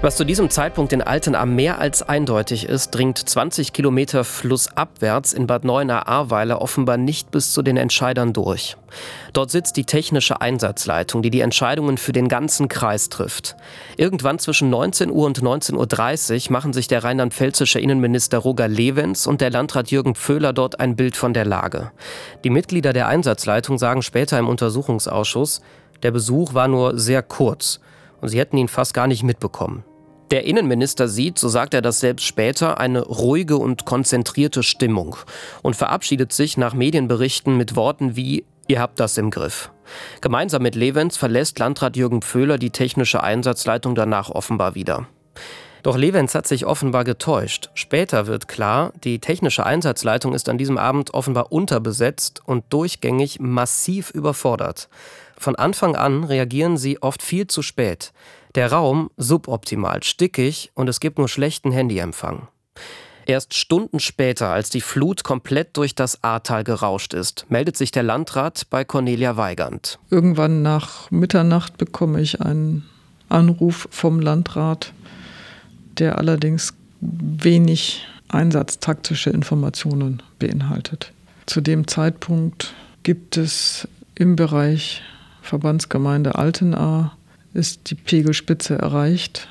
Was 0.01 0.15
zu 0.15 0.23
diesem 0.23 0.49
Zeitpunkt 0.49 0.93
in 0.93 1.01
Altenahr 1.01 1.45
mehr 1.45 1.79
als 1.79 2.07
eindeutig 2.07 2.69
ist, 2.69 2.91
dringt 2.91 3.17
20 3.17 3.73
Kilometer 3.73 4.23
flussabwärts 4.23 5.33
in 5.33 5.45
Bad 5.45 5.65
Neuenahr-Ahrweiler 5.65 6.61
offenbar 6.61 6.95
nicht 6.95 7.31
bis 7.31 7.51
zu 7.51 7.61
den 7.61 7.75
Entscheidern 7.75 8.31
durch. 8.31 8.77
Dort 9.33 9.51
sitzt 9.51 9.75
die 9.75 9.83
technische 9.83 10.39
Einsatzleitung, 10.39 11.21
die 11.21 11.29
die 11.29 11.41
Entscheidungen 11.41 11.97
für 11.97 12.13
den 12.13 12.29
ganzen 12.29 12.69
Kreis 12.69 13.09
trifft. 13.09 13.57
Irgendwann 13.97 14.39
zwischen 14.39 14.69
19 14.69 15.11
Uhr 15.11 15.25
und 15.25 15.41
19.30 15.41 16.45
Uhr 16.45 16.53
machen 16.53 16.71
sich 16.71 16.87
der 16.87 17.03
rheinland-pfälzische 17.03 17.81
Innenminister 17.81 18.37
Roger 18.37 18.69
Lewens 18.69 19.27
und 19.27 19.41
der 19.41 19.49
Landrat 19.49 19.91
Jürgen 19.91 20.15
Pföhler 20.15 20.53
dort 20.53 20.79
ein 20.79 20.95
Bild 20.95 21.17
von 21.17 21.33
der 21.33 21.43
Lage. 21.43 21.91
Die 22.45 22.49
Mitglieder 22.49 22.93
der 22.93 23.09
Einsatzleitung 23.09 23.77
sagen 23.77 24.01
später 24.01 24.39
im 24.39 24.47
Untersuchungsausschuss, 24.47 25.59
der 26.03 26.11
Besuch 26.11 26.53
war 26.53 26.69
nur 26.69 26.97
sehr 26.97 27.21
kurz 27.21 27.81
und 28.21 28.29
sie 28.29 28.39
hätten 28.39 28.57
ihn 28.57 28.69
fast 28.69 28.93
gar 28.93 29.07
nicht 29.07 29.23
mitbekommen. 29.23 29.83
Der 30.31 30.45
Innenminister 30.45 31.07
sieht, 31.07 31.39
so 31.39 31.49
sagt 31.49 31.73
er 31.73 31.81
das 31.81 31.99
selbst 31.99 32.25
später, 32.25 32.79
eine 32.79 33.01
ruhige 33.01 33.57
und 33.57 33.85
konzentrierte 33.85 34.61
Stimmung 34.61 35.15
und 35.63 35.75
verabschiedet 35.75 36.33
sich 36.33 36.55
nach 36.55 36.73
Medienberichten 36.73 37.57
mit 37.57 37.75
Worten 37.75 38.15
wie 38.15 38.45
Ihr 38.67 38.79
habt 38.79 38.99
das 38.99 39.17
im 39.17 39.31
Griff. 39.31 39.71
Gemeinsam 40.21 40.61
mit 40.61 40.75
Levens 40.75 41.17
verlässt 41.17 41.57
Landrat 41.57 41.97
Jürgen 41.97 42.21
Pföhler 42.21 42.59
die 42.59 42.69
technische 42.69 43.23
Einsatzleitung 43.23 43.95
danach 43.95 44.29
offenbar 44.29 44.75
wieder. 44.75 45.07
Doch 45.81 45.97
Levens 45.97 46.35
hat 46.35 46.45
sich 46.45 46.67
offenbar 46.67 47.03
getäuscht. 47.03 47.71
Später 47.73 48.27
wird 48.27 48.47
klar, 48.47 48.93
die 49.03 49.17
technische 49.17 49.65
Einsatzleitung 49.65 50.35
ist 50.35 50.49
an 50.49 50.59
diesem 50.59 50.77
Abend 50.77 51.15
offenbar 51.15 51.51
unterbesetzt 51.51 52.41
und 52.45 52.65
durchgängig 52.69 53.39
massiv 53.39 54.11
überfordert. 54.11 54.87
Von 55.35 55.55
Anfang 55.55 55.95
an 55.95 56.25
reagieren 56.25 56.77
sie 56.77 57.01
oft 57.01 57.23
viel 57.23 57.47
zu 57.47 57.63
spät. 57.63 58.11
Der 58.59 58.73
Raum 58.73 59.09
suboptimal, 59.15 60.03
stickig 60.03 60.69
und 60.73 60.89
es 60.89 60.99
gibt 60.99 61.17
nur 61.17 61.29
schlechten 61.29 61.71
Handyempfang. 61.71 62.49
Erst 63.25 63.53
Stunden 63.53 64.01
später, 64.01 64.49
als 64.49 64.69
die 64.69 64.81
Flut 64.81 65.23
komplett 65.23 65.77
durch 65.77 65.95
das 65.95 66.25
Ahrtal 66.25 66.65
gerauscht 66.65 67.13
ist, 67.13 67.45
meldet 67.47 67.77
sich 67.77 67.91
der 67.91 68.03
Landrat 68.03 68.67
bei 68.69 68.83
Cornelia 68.83 69.37
Weigand. 69.37 69.97
Irgendwann 70.09 70.61
nach 70.61 71.09
Mitternacht 71.09 71.77
bekomme 71.77 72.19
ich 72.19 72.41
einen 72.41 72.83
Anruf 73.29 73.87
vom 73.91 74.19
Landrat, 74.19 74.91
der 75.97 76.17
allerdings 76.17 76.73
wenig 76.99 78.05
einsatztaktische 78.27 79.29
Informationen 79.29 80.21
beinhaltet. 80.37 81.13
Zu 81.45 81.61
dem 81.61 81.87
Zeitpunkt 81.87 82.73
gibt 83.03 83.37
es 83.37 83.87
im 84.15 84.35
Bereich 84.35 85.01
Verbandsgemeinde 85.41 86.35
Altenahr 86.35 87.15
ist 87.53 87.89
die 87.89 87.95
Pegelspitze 87.95 88.77
erreicht. 88.77 89.47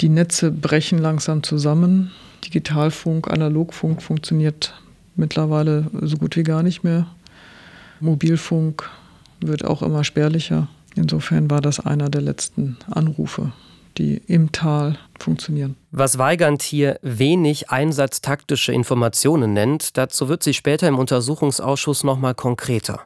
Die 0.00 0.08
Netze 0.08 0.50
brechen 0.50 0.98
langsam 0.98 1.42
zusammen. 1.42 2.12
Digitalfunk, 2.44 3.28
Analogfunk 3.28 4.02
funktioniert 4.02 4.74
mittlerweile 5.16 5.90
so 6.02 6.16
gut 6.16 6.36
wie 6.36 6.44
gar 6.44 6.62
nicht 6.62 6.84
mehr. 6.84 7.06
Mobilfunk 8.00 8.88
wird 9.40 9.64
auch 9.64 9.82
immer 9.82 10.04
spärlicher. 10.04 10.68
Insofern 10.94 11.50
war 11.50 11.60
das 11.60 11.80
einer 11.80 12.08
der 12.08 12.22
letzten 12.22 12.76
Anrufe, 12.90 13.52
die 13.98 14.22
im 14.26 14.52
Tal 14.52 14.98
funktionieren. 15.18 15.76
Was 15.90 16.18
Weigand 16.18 16.62
hier 16.62 16.98
wenig 17.02 17.70
einsatztaktische 17.70 18.72
Informationen 18.72 19.52
nennt, 19.52 19.96
dazu 19.96 20.28
wird 20.28 20.42
sie 20.42 20.54
später 20.54 20.88
im 20.88 20.98
Untersuchungsausschuss 20.98 22.04
noch 22.04 22.18
mal 22.18 22.34
konkreter. 22.34 23.00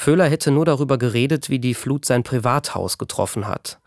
Pföhler 0.00 0.30
hätte 0.30 0.50
nur 0.50 0.64
darüber 0.64 0.96
geredet, 0.96 1.50
wie 1.50 1.58
die 1.58 1.74
Flut 1.74 2.06
sein 2.06 2.22
Privathaus 2.22 2.96
getroffen 2.96 3.46
hat. 3.46 3.78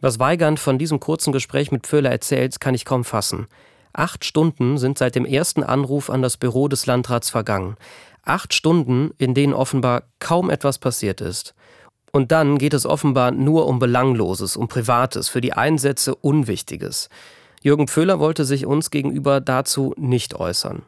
Was 0.00 0.18
Weigand 0.18 0.58
von 0.58 0.78
diesem 0.78 1.00
kurzen 1.00 1.34
Gespräch 1.34 1.70
mit 1.70 1.86
Pföhler 1.86 2.10
erzählt, 2.10 2.60
kann 2.60 2.74
ich 2.74 2.86
kaum 2.86 3.04
fassen. 3.04 3.46
Acht 3.92 4.24
Stunden 4.24 4.78
sind 4.78 4.96
seit 4.96 5.14
dem 5.14 5.26
ersten 5.26 5.62
Anruf 5.62 6.08
an 6.08 6.22
das 6.22 6.38
Büro 6.38 6.66
des 6.68 6.86
Landrats 6.86 7.28
vergangen. 7.28 7.76
Acht 8.22 8.54
Stunden, 8.54 9.10
in 9.18 9.34
denen 9.34 9.52
offenbar 9.52 10.04
kaum 10.18 10.48
etwas 10.48 10.78
passiert 10.78 11.20
ist. 11.20 11.54
Und 12.10 12.32
dann 12.32 12.56
geht 12.56 12.72
es 12.72 12.86
offenbar 12.86 13.30
nur 13.30 13.66
um 13.66 13.78
Belangloses, 13.78 14.56
um 14.56 14.68
Privates, 14.68 15.28
für 15.28 15.42
die 15.42 15.52
Einsätze 15.52 16.14
Unwichtiges. 16.14 17.10
Jürgen 17.60 17.86
Pföhler 17.86 18.18
wollte 18.18 18.46
sich 18.46 18.64
uns 18.64 18.90
gegenüber 18.90 19.42
dazu 19.42 19.92
nicht 19.98 20.34
äußern. 20.34 20.84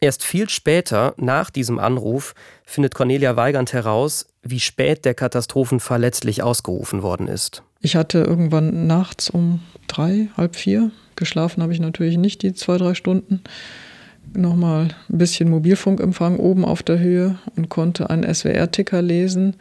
Erst 0.00 0.24
viel 0.24 0.48
später, 0.48 1.14
nach 1.18 1.50
diesem 1.50 1.78
Anruf, 1.78 2.34
findet 2.64 2.94
Cornelia 2.94 3.36
Weigand 3.36 3.74
heraus, 3.74 4.26
wie 4.42 4.60
spät 4.60 5.04
der 5.04 5.12
Katastrophenfall 5.12 6.00
letztlich 6.00 6.42
ausgerufen 6.42 7.02
worden 7.02 7.28
ist. 7.28 7.62
Ich 7.82 7.96
hatte 7.96 8.18
irgendwann 8.20 8.86
nachts 8.86 9.28
um 9.28 9.60
drei, 9.88 10.28
halb 10.36 10.56
vier, 10.56 10.90
geschlafen 11.16 11.62
habe 11.62 11.74
ich 11.74 11.80
natürlich 11.80 12.16
nicht 12.16 12.42
die 12.42 12.54
zwei, 12.54 12.78
drei 12.78 12.94
Stunden, 12.94 13.42
nochmal 14.32 14.88
ein 15.10 15.18
bisschen 15.18 15.50
Mobilfunkempfang 15.50 16.38
oben 16.38 16.64
auf 16.64 16.82
der 16.82 16.98
Höhe 16.98 17.38
und 17.56 17.68
konnte 17.68 18.08
einen 18.08 18.32
SWR-Ticker 18.32 19.02
lesen, 19.02 19.56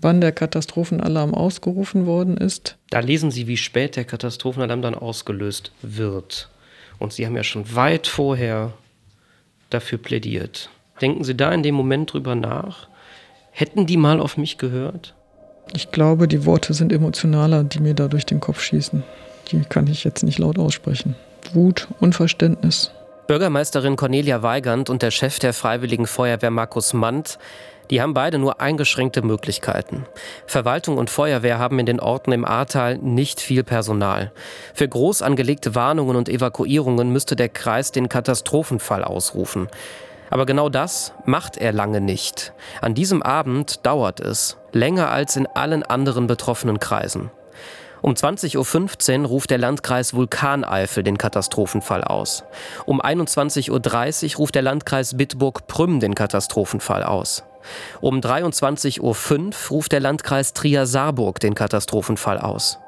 wann 0.00 0.20
der 0.20 0.32
Katastrophenalarm 0.32 1.34
ausgerufen 1.34 2.04
worden 2.04 2.36
ist. 2.36 2.76
Da 2.90 3.00
lesen 3.00 3.30
Sie, 3.30 3.46
wie 3.46 3.56
spät 3.56 3.96
der 3.96 4.04
Katastrophenalarm 4.04 4.82
dann 4.82 4.94
ausgelöst 4.94 5.72
wird. 5.80 6.50
Und 6.98 7.12
Sie 7.12 7.26
haben 7.26 7.36
ja 7.36 7.44
schon 7.44 7.74
weit 7.74 8.06
vorher 8.06 8.74
dafür 9.70 9.98
plädiert. 9.98 10.70
Denken 11.00 11.24
Sie 11.24 11.36
da 11.36 11.52
in 11.52 11.62
dem 11.62 11.74
Moment 11.74 12.12
drüber 12.12 12.34
nach? 12.34 12.88
Hätten 13.50 13.86
die 13.86 13.96
mal 13.96 14.20
auf 14.20 14.36
mich 14.36 14.58
gehört? 14.58 15.14
Ich 15.74 15.90
glaube, 15.90 16.28
die 16.28 16.46
Worte 16.46 16.74
sind 16.74 16.92
emotionaler, 16.92 17.64
die 17.64 17.80
mir 17.80 17.94
da 17.94 18.08
durch 18.08 18.26
den 18.26 18.40
Kopf 18.40 18.60
schießen. 18.60 19.02
Die 19.50 19.60
kann 19.62 19.86
ich 19.86 20.04
jetzt 20.04 20.22
nicht 20.22 20.38
laut 20.38 20.58
aussprechen. 20.58 21.14
Wut, 21.52 21.88
Unverständnis. 22.00 22.90
Bürgermeisterin 23.26 23.96
Cornelia 23.96 24.42
Weigand 24.42 24.88
und 24.88 25.02
der 25.02 25.10
Chef 25.10 25.38
der 25.38 25.52
Freiwilligen 25.52 26.06
Feuerwehr 26.06 26.50
Markus 26.50 26.94
Mandt, 26.94 27.38
Die 27.90 28.02
haben 28.02 28.14
beide 28.14 28.38
nur 28.38 28.60
eingeschränkte 28.60 29.22
Möglichkeiten. 29.22 30.04
Verwaltung 30.46 30.98
und 30.98 31.10
Feuerwehr 31.10 31.58
haben 31.58 31.78
in 31.78 31.86
den 31.86 32.00
Orten 32.00 32.32
im 32.32 32.44
Ahrtal 32.44 32.98
nicht 32.98 33.40
viel 33.40 33.64
Personal. 33.64 34.32
Für 34.74 34.88
groß 34.88 35.22
angelegte 35.22 35.74
Warnungen 35.74 36.16
und 36.16 36.28
Evakuierungen 36.28 37.10
müsste 37.12 37.36
der 37.36 37.48
Kreis 37.48 37.92
den 37.92 38.08
Katastrophenfall 38.08 39.04
ausrufen. 39.04 39.68
Aber 40.30 40.44
genau 40.44 40.68
das 40.68 41.14
macht 41.24 41.56
er 41.56 41.72
lange 41.72 42.00
nicht. 42.00 42.52
An 42.82 42.94
diesem 42.94 43.22
Abend 43.22 43.86
dauert 43.86 44.20
es, 44.20 44.58
länger 44.72 45.10
als 45.10 45.36
in 45.36 45.46
allen 45.46 45.82
anderen 45.82 46.26
betroffenen 46.26 46.80
Kreisen. 46.80 47.30
Um 48.00 48.12
20.15 48.12 49.22
Uhr 49.22 49.26
ruft 49.26 49.50
der 49.50 49.58
Landkreis 49.58 50.14
Vulkaneifel 50.14 51.02
den 51.02 51.18
Katastrophenfall 51.18 52.04
aus. 52.04 52.44
Um 52.86 53.00
21.30 53.00 54.32
Uhr 54.34 54.38
ruft 54.38 54.54
der 54.54 54.62
Landkreis 54.62 55.16
Bitburg-Prüm 55.16 55.98
den 55.98 56.14
Katastrophenfall 56.14 57.02
aus. 57.02 57.44
Um 58.00 58.20
23.05 58.20 59.00
Uhr 59.00 59.54
ruft 59.70 59.92
der 59.92 60.00
Landkreis 60.00 60.52
Trier-Saarburg 60.52 61.40
den 61.40 61.54
Katastrophenfall 61.54 62.38
aus. 62.38 62.78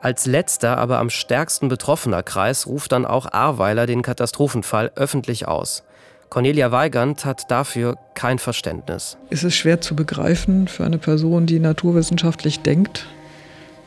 Als 0.00 0.26
letzter, 0.26 0.78
aber 0.78 0.98
am 0.98 1.10
stärksten 1.10 1.68
betroffener 1.68 2.22
Kreis 2.22 2.66
ruft 2.66 2.92
dann 2.92 3.04
auch 3.04 3.30
Ahrweiler 3.30 3.86
den 3.86 4.02
Katastrophenfall 4.02 4.92
öffentlich 4.94 5.46
aus. 5.46 5.82
Cornelia 6.30 6.70
Weigand 6.70 7.24
hat 7.24 7.50
dafür 7.50 7.96
kein 8.14 8.38
Verständnis. 8.38 9.18
Es 9.30 9.42
ist 9.42 9.56
schwer 9.56 9.80
zu 9.80 9.96
begreifen 9.96 10.68
für 10.68 10.84
eine 10.84 10.98
Person, 10.98 11.46
die 11.46 11.58
naturwissenschaftlich 11.58 12.60
denkt, 12.60 13.06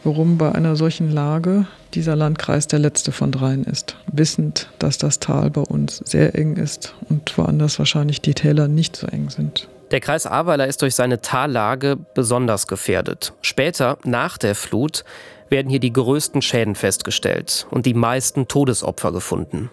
warum 0.03 0.37
bei 0.37 0.51
einer 0.51 0.75
solchen 0.75 1.09
Lage 1.09 1.65
dieser 1.93 2.17
Landkreis 2.17 2.67
der 2.67 2.79
letzte 2.79 3.13
von 3.13 3.31
dreien 3.31 3.63
ist. 3.63 3.95
Wissend, 4.11 4.69
dass 4.77 4.97
das 4.97 5.19
Tal 5.19 5.51
bei 5.51 5.61
uns 5.61 5.97
sehr 5.97 6.35
eng 6.35 6.57
ist 6.57 6.93
und 7.07 7.37
woanders 7.37 7.79
wahrscheinlich 7.79 8.19
die 8.19 8.33
Täler 8.33 8.67
nicht 8.67 8.97
so 8.97 9.07
eng 9.07 9.29
sind. 9.29 9.69
Der 9.93 9.99
Kreis 9.99 10.25
Ahrweiler 10.25 10.65
ist 10.65 10.81
durch 10.81 10.95
seine 10.95 11.21
Tallage 11.21 11.97
besonders 12.15 12.65
gefährdet. 12.65 13.33
Später, 13.43 13.99
nach 14.03 14.39
der 14.39 14.55
Flut, 14.55 15.03
werden 15.49 15.69
hier 15.69 15.79
die 15.79 15.93
größten 15.93 16.41
Schäden 16.41 16.73
festgestellt 16.73 17.67
und 17.69 17.85
die 17.85 17.93
meisten 17.93 18.47
Todesopfer 18.47 19.11
gefunden. 19.11 19.69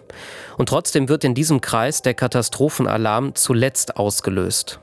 Und 0.59 0.69
trotzdem 0.69 1.09
wird 1.09 1.23
in 1.23 1.33
diesem 1.33 1.59
Kreis 1.59 2.03
der 2.03 2.13
Katastrophenalarm 2.13 3.33
zuletzt 3.33 3.97
ausgelöst. 3.97 4.79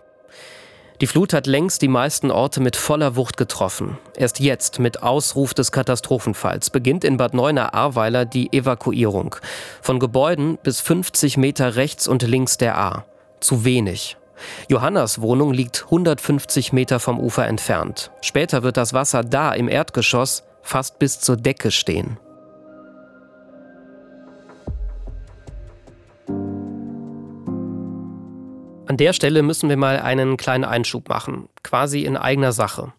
Die 1.00 1.06
Flut 1.06 1.32
hat 1.32 1.46
längst 1.46 1.82
die 1.82 1.86
meisten 1.88 2.32
Orte 2.32 2.60
mit 2.60 2.74
voller 2.74 3.14
Wucht 3.14 3.36
getroffen. 3.36 3.96
Erst 4.16 4.40
jetzt, 4.40 4.80
mit 4.80 5.04
Ausruf 5.04 5.54
des 5.54 5.70
Katastrophenfalls, 5.70 6.70
beginnt 6.70 7.04
in 7.04 7.16
Bad 7.16 7.34
Neuenahr-Ahrweiler 7.34 8.24
die 8.24 8.52
Evakuierung. 8.52 9.36
Von 9.82 10.00
Gebäuden 10.00 10.58
bis 10.64 10.80
50 10.80 11.36
Meter 11.36 11.76
rechts 11.76 12.08
und 12.08 12.22
links 12.22 12.56
der 12.56 12.76
Ahr. 12.76 13.04
Zu 13.38 13.64
wenig. 13.64 14.16
Johannas 14.68 15.20
Wohnung 15.20 15.52
liegt 15.52 15.84
150 15.84 16.72
Meter 16.72 17.00
vom 17.00 17.18
Ufer 17.18 17.46
entfernt. 17.46 18.10
Später 18.20 18.62
wird 18.62 18.76
das 18.76 18.92
Wasser 18.92 19.22
da 19.22 19.52
im 19.52 19.68
Erdgeschoss 19.68 20.44
fast 20.62 20.98
bis 20.98 21.20
zur 21.20 21.36
Decke 21.36 21.70
stehen. 21.70 22.18
An 28.88 28.96
der 28.96 29.12
Stelle 29.12 29.42
müssen 29.42 29.68
wir 29.68 29.76
mal 29.76 30.00
einen 30.00 30.38
kleinen 30.38 30.64
Einschub 30.64 31.10
machen, 31.10 31.50
quasi 31.62 32.04
in 32.04 32.16
eigener 32.16 32.52
Sache. 32.52 32.92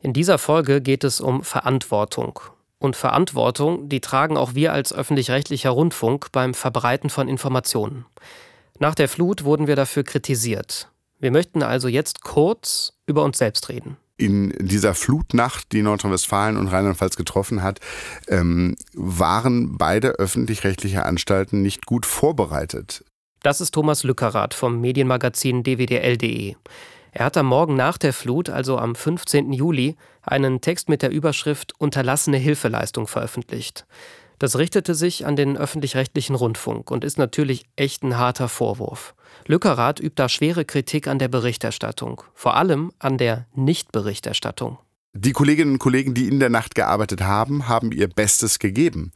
In 0.00 0.12
dieser 0.12 0.38
Folge 0.38 0.80
geht 0.80 1.02
es 1.02 1.20
um 1.20 1.42
Verantwortung. 1.42 2.38
Und 2.78 2.94
Verantwortung, 2.94 3.88
die 3.88 4.00
tragen 4.00 4.36
auch 4.36 4.54
wir 4.54 4.72
als 4.72 4.92
öffentlich-rechtlicher 4.92 5.70
Rundfunk 5.70 6.30
beim 6.30 6.54
Verbreiten 6.54 7.10
von 7.10 7.26
Informationen. 7.26 8.04
Nach 8.78 8.94
der 8.94 9.08
Flut 9.08 9.44
wurden 9.44 9.66
wir 9.66 9.76
dafür 9.76 10.04
kritisiert. 10.04 10.90
Wir 11.20 11.30
möchten 11.30 11.62
also 11.62 11.88
jetzt 11.88 12.22
kurz 12.22 12.92
über 13.06 13.22
uns 13.22 13.38
selbst 13.38 13.68
reden 13.68 13.96
in 14.16 14.54
dieser 14.58 14.94
Flutnacht, 14.94 15.72
die 15.72 15.82
Nordrhein-Westfalen 15.82 16.56
und 16.56 16.68
Rheinland-Pfalz 16.68 17.16
getroffen 17.16 17.62
hat, 17.62 17.80
ähm, 18.28 18.76
waren 18.94 19.76
beide 19.76 20.10
öffentlich-rechtliche 20.10 21.04
Anstalten 21.04 21.62
nicht 21.62 21.86
gut 21.86 22.06
vorbereitet. 22.06 23.04
Das 23.42 23.60
ist 23.60 23.72
Thomas 23.72 24.04
Lückerath 24.04 24.54
vom 24.54 24.80
Medienmagazin 24.80 25.64
dwdl.de. 25.64 26.54
Er 27.10 27.24
hat 27.24 27.36
am 27.36 27.46
Morgen 27.46 27.76
nach 27.76 27.98
der 27.98 28.12
Flut, 28.12 28.48
also 28.50 28.78
am 28.78 28.94
15. 28.94 29.52
Juli, 29.52 29.96
einen 30.22 30.60
Text 30.60 30.88
mit 30.88 31.02
der 31.02 31.10
Überschrift 31.10 31.72
Unterlassene 31.78 32.38
Hilfeleistung 32.38 33.06
veröffentlicht. 33.06 33.86
Das 34.38 34.58
richtete 34.58 34.94
sich 34.94 35.26
an 35.26 35.36
den 35.36 35.56
öffentlich-rechtlichen 35.56 36.34
Rundfunk 36.34 36.90
und 36.90 37.04
ist 37.04 37.18
natürlich 37.18 37.64
echt 37.76 38.02
ein 38.02 38.18
harter 38.18 38.48
Vorwurf. 38.48 39.14
Lückerath 39.46 40.00
übt 40.00 40.14
da 40.16 40.28
schwere 40.28 40.64
Kritik 40.64 41.06
an 41.06 41.18
der 41.18 41.28
Berichterstattung, 41.28 42.22
vor 42.34 42.56
allem 42.56 42.92
an 42.98 43.18
der 43.18 43.46
Nichtberichterstattung. 43.54 44.78
Die 45.16 45.30
Kolleginnen 45.30 45.74
und 45.74 45.78
Kollegen, 45.78 46.12
die 46.12 46.26
in 46.26 46.40
der 46.40 46.50
Nacht 46.50 46.74
gearbeitet 46.74 47.20
haben, 47.20 47.68
haben 47.68 47.92
ihr 47.92 48.08
Bestes 48.08 48.58
gegeben. 48.58 49.12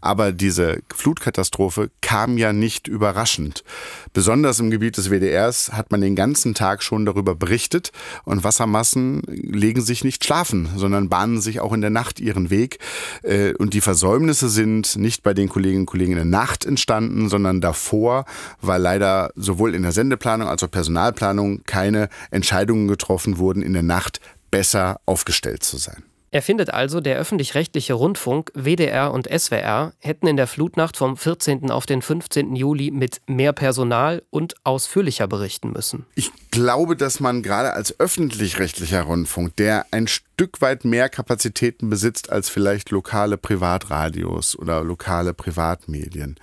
Aber 0.00 0.30
diese 0.30 0.78
Flutkatastrophe 0.94 1.90
kam 2.00 2.38
ja 2.38 2.52
nicht 2.52 2.86
überraschend. 2.86 3.64
Besonders 4.12 4.60
im 4.60 4.70
Gebiet 4.70 4.96
des 4.96 5.10
WDRs 5.10 5.72
hat 5.72 5.90
man 5.90 6.00
den 6.00 6.14
ganzen 6.14 6.54
Tag 6.54 6.84
schon 6.84 7.06
darüber 7.06 7.34
berichtet 7.34 7.90
und 8.24 8.44
Wassermassen 8.44 9.22
legen 9.26 9.80
sich 9.80 10.04
nicht 10.04 10.24
schlafen, 10.24 10.68
sondern 10.76 11.08
bahnen 11.08 11.40
sich 11.40 11.58
auch 11.58 11.72
in 11.72 11.80
der 11.80 11.90
Nacht 11.90 12.20
ihren 12.20 12.50
Weg. 12.50 12.78
Äh, 13.24 13.54
und 13.54 13.74
die 13.74 13.80
Versäumnisse 13.80 14.48
sind 14.48 14.94
nicht 14.94 15.24
bei 15.24 15.34
den 15.34 15.48
Kolleginnen 15.48 15.82
und 15.82 15.86
Kollegen 15.86 16.12
in 16.12 16.18
der 16.18 16.24
Nacht 16.24 16.64
entstanden, 16.64 17.28
sondern 17.28 17.60
davor, 17.60 18.26
weil 18.60 18.80
leider 18.80 19.32
sowohl 19.34 19.74
in 19.74 19.82
der 19.82 19.92
Sendeplanung 19.92 20.46
als 20.46 20.62
auch 20.62 20.70
Personalplanung 20.70 21.64
keine 21.64 22.08
Entscheidungen 22.30 22.86
getroffen 22.86 23.38
wurden 23.38 23.62
in 23.62 23.72
der 23.72 23.82
Nacht 23.82 24.20
besser 24.52 25.00
aufgestellt 25.06 25.64
zu 25.64 25.78
sein. 25.78 26.04
Er 26.34 26.40
findet 26.40 26.72
also, 26.72 27.02
der 27.02 27.18
öffentlich-rechtliche 27.18 27.92
Rundfunk, 27.92 28.52
WDR 28.54 29.12
und 29.12 29.28
SWR 29.28 29.92
hätten 29.98 30.26
in 30.26 30.38
der 30.38 30.46
Flutnacht 30.46 30.96
vom 30.96 31.18
14. 31.18 31.70
auf 31.70 31.84
den 31.84 32.00
15. 32.00 32.56
Juli 32.56 32.90
mit 32.90 33.20
mehr 33.26 33.52
Personal 33.52 34.22
und 34.30 34.54
ausführlicher 34.64 35.26
berichten 35.26 35.72
müssen. 35.72 36.06
Ich 36.14 36.30
glaube, 36.50 36.96
dass 36.96 37.20
man 37.20 37.42
gerade 37.42 37.74
als 37.74 38.00
öffentlich-rechtlicher 38.00 39.02
Rundfunk, 39.02 39.56
der 39.56 39.84
ein 39.90 40.06
Stück 40.06 40.62
weit 40.62 40.86
mehr 40.86 41.10
Kapazitäten 41.10 41.90
besitzt 41.90 42.32
als 42.32 42.48
vielleicht 42.48 42.88
lokale 42.88 43.36
Privatradios 43.36 44.58
oder 44.58 44.82
lokale 44.82 45.34
Privatmedien, 45.34 46.36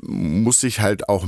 muss 0.00 0.60
sich 0.60 0.80
halt 0.80 1.10
auch 1.10 1.26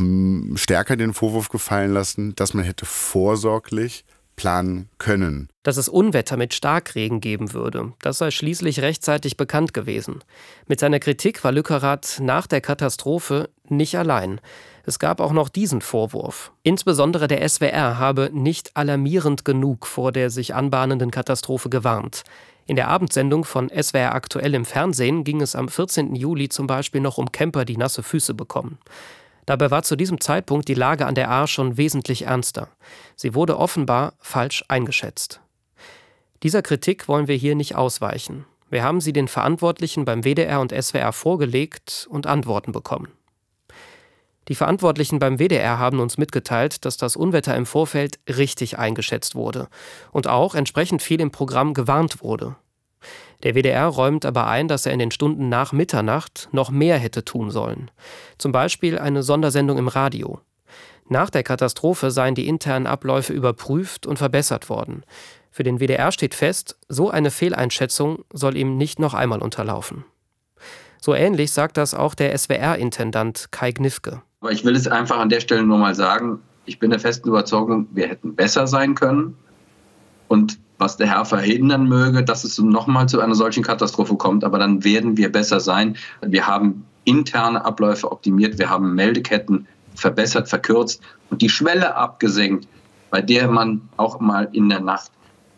stärker 0.54 0.96
den 0.96 1.12
Vorwurf 1.12 1.50
gefallen 1.50 1.92
lassen, 1.92 2.34
dass 2.34 2.54
man 2.54 2.64
hätte 2.64 2.86
vorsorglich 2.86 4.06
planen 4.36 4.88
können. 4.98 5.48
Dass 5.62 5.76
es 5.76 5.88
Unwetter 5.88 6.36
mit 6.36 6.54
Starkregen 6.54 7.20
geben 7.20 7.52
würde, 7.52 7.92
das 8.02 8.18
sei 8.18 8.30
schließlich 8.30 8.82
rechtzeitig 8.82 9.36
bekannt 9.36 9.74
gewesen. 9.74 10.20
Mit 10.66 10.80
seiner 10.80 11.00
Kritik 11.00 11.44
war 11.44 11.52
Lückerath 11.52 12.18
nach 12.20 12.46
der 12.46 12.60
Katastrophe 12.60 13.48
nicht 13.68 13.96
allein. 13.96 14.40
Es 14.84 14.98
gab 14.98 15.20
auch 15.20 15.32
noch 15.32 15.48
diesen 15.48 15.80
Vorwurf. 15.80 16.52
Insbesondere 16.62 17.28
der 17.28 17.48
SWR 17.48 17.98
habe 17.98 18.30
nicht 18.32 18.76
alarmierend 18.76 19.44
genug 19.44 19.86
vor 19.86 20.12
der 20.12 20.30
sich 20.30 20.54
anbahnenden 20.54 21.10
Katastrophe 21.10 21.70
gewarnt. 21.70 22.24
In 22.66 22.76
der 22.76 22.88
Abendsendung 22.88 23.44
von 23.44 23.70
SWR 23.70 24.14
aktuell 24.14 24.54
im 24.54 24.64
Fernsehen 24.64 25.24
ging 25.24 25.40
es 25.40 25.54
am 25.54 25.68
14. 25.68 26.14
Juli 26.14 26.48
zum 26.48 26.66
Beispiel 26.66 27.00
noch 27.00 27.18
um 27.18 27.30
Camper, 27.30 27.64
die 27.64 27.76
nasse 27.76 28.02
Füße 28.02 28.34
bekommen. 28.34 28.78
Dabei 29.46 29.70
war 29.70 29.82
zu 29.82 29.96
diesem 29.96 30.20
Zeitpunkt 30.20 30.68
die 30.68 30.74
Lage 30.74 31.06
an 31.06 31.14
der 31.14 31.30
Ahr 31.30 31.46
schon 31.46 31.76
wesentlich 31.76 32.22
ernster. 32.22 32.68
Sie 33.16 33.34
wurde 33.34 33.58
offenbar 33.58 34.14
falsch 34.18 34.64
eingeschätzt. 34.68 35.40
Dieser 36.42 36.62
Kritik 36.62 37.08
wollen 37.08 37.28
wir 37.28 37.36
hier 37.36 37.54
nicht 37.54 37.74
ausweichen. 37.74 38.46
Wir 38.70 38.82
haben 38.82 39.00
sie 39.00 39.12
den 39.12 39.28
Verantwortlichen 39.28 40.04
beim 40.04 40.24
WDR 40.24 40.60
und 40.60 40.72
SWR 40.72 41.12
vorgelegt 41.12 42.06
und 42.10 42.26
Antworten 42.26 42.72
bekommen. 42.72 43.08
Die 44.48 44.54
Verantwortlichen 44.54 45.18
beim 45.18 45.38
WDR 45.38 45.78
haben 45.78 46.00
uns 46.00 46.18
mitgeteilt, 46.18 46.84
dass 46.84 46.96
das 46.96 47.16
Unwetter 47.16 47.56
im 47.56 47.64
Vorfeld 47.64 48.18
richtig 48.28 48.78
eingeschätzt 48.78 49.34
wurde 49.34 49.68
und 50.12 50.26
auch 50.26 50.54
entsprechend 50.54 51.02
viel 51.02 51.20
im 51.20 51.30
Programm 51.30 51.72
gewarnt 51.72 52.22
wurde. 52.22 52.56
Der 53.42 53.54
WDR 53.54 53.86
räumt 53.86 54.24
aber 54.24 54.46
ein, 54.46 54.68
dass 54.68 54.86
er 54.86 54.92
in 54.92 54.98
den 54.98 55.10
Stunden 55.10 55.48
nach 55.48 55.72
Mitternacht 55.72 56.48
noch 56.52 56.70
mehr 56.70 56.98
hätte 56.98 57.24
tun 57.24 57.50
sollen. 57.50 57.90
Zum 58.38 58.52
Beispiel 58.52 58.98
eine 58.98 59.22
Sondersendung 59.22 59.78
im 59.78 59.88
Radio. 59.88 60.40
Nach 61.08 61.28
der 61.28 61.42
Katastrophe 61.42 62.10
seien 62.10 62.34
die 62.34 62.48
internen 62.48 62.86
Abläufe 62.86 63.32
überprüft 63.32 64.06
und 64.06 64.18
verbessert 64.18 64.70
worden. 64.70 65.04
Für 65.50 65.62
den 65.62 65.78
WDR 65.78 66.10
steht 66.10 66.34
fest, 66.34 66.78
so 66.88 67.10
eine 67.10 67.30
Fehleinschätzung 67.30 68.24
soll 68.32 68.56
ihm 68.56 68.76
nicht 68.76 68.98
noch 68.98 69.14
einmal 69.14 69.40
unterlaufen. 69.40 70.04
So 71.00 71.14
ähnlich 71.14 71.52
sagt 71.52 71.76
das 71.76 71.92
auch 71.92 72.14
der 72.14 72.36
SWR-Intendant 72.36 73.48
Kai 73.50 73.72
Gnifke. 73.72 74.22
Aber 74.40 74.52
ich 74.52 74.64
will 74.64 74.74
es 74.74 74.88
einfach 74.88 75.18
an 75.18 75.28
der 75.28 75.40
Stelle 75.40 75.62
nur 75.62 75.78
mal 75.78 75.94
sagen, 75.94 76.40
ich 76.64 76.78
bin 76.78 76.90
der 76.90 76.98
festen 76.98 77.28
Überzeugung, 77.28 77.86
wir 77.92 78.08
hätten 78.08 78.34
besser 78.34 78.66
sein 78.66 78.94
können. 78.94 79.36
Und 80.28 80.58
was 80.78 80.96
der 80.96 81.06
Herr 81.08 81.24
verhindern 81.24 81.88
möge, 81.88 82.24
dass 82.24 82.44
es 82.44 82.58
nochmal 82.58 83.08
zu 83.08 83.20
einer 83.20 83.34
solchen 83.34 83.62
Katastrophe 83.62 84.16
kommt. 84.16 84.44
Aber 84.44 84.58
dann 84.58 84.84
werden 84.84 85.16
wir 85.16 85.30
besser 85.30 85.60
sein. 85.60 85.96
Wir 86.20 86.46
haben 86.46 86.84
interne 87.04 87.64
Abläufe 87.64 88.10
optimiert, 88.10 88.58
wir 88.58 88.70
haben 88.70 88.94
Meldeketten 88.94 89.66
verbessert, 89.94 90.48
verkürzt 90.48 91.00
und 91.30 91.42
die 91.42 91.48
Schwelle 91.48 91.94
abgesenkt, 91.94 92.66
bei 93.10 93.20
der 93.20 93.48
man 93.48 93.82
auch 93.96 94.20
mal 94.20 94.48
in 94.52 94.68
der 94.68 94.80
Nacht 94.80 95.12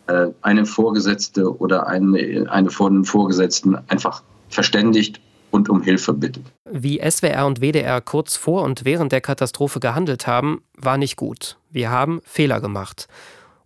äh, 0.09 0.27
eine 0.43 0.67
Vorgesetzte 0.67 1.59
oder 1.59 1.87
eine, 1.87 2.47
eine 2.51 2.71
von 2.71 2.95
den 2.95 3.05
Vorgesetzten 3.05 3.77
einfach 3.89 4.23
verständigt 4.49 5.21
und 5.51 5.69
um 5.69 5.83
Hilfe 5.83 6.13
bittet. 6.13 6.45
Wie 6.71 7.01
SWR 7.09 7.47
und 7.47 7.61
WDR 7.61 8.01
kurz 8.01 8.37
vor 8.37 8.63
und 8.63 8.85
während 8.85 9.13
der 9.13 9.21
Katastrophe 9.21 9.81
gehandelt 9.81 10.27
haben, 10.27 10.63
war 10.77 10.99
nicht 10.99 11.17
gut. 11.17 11.57
Wir 11.71 11.91
haben 11.91 12.21
Fehler 12.25 12.61
gemacht. 12.61 13.09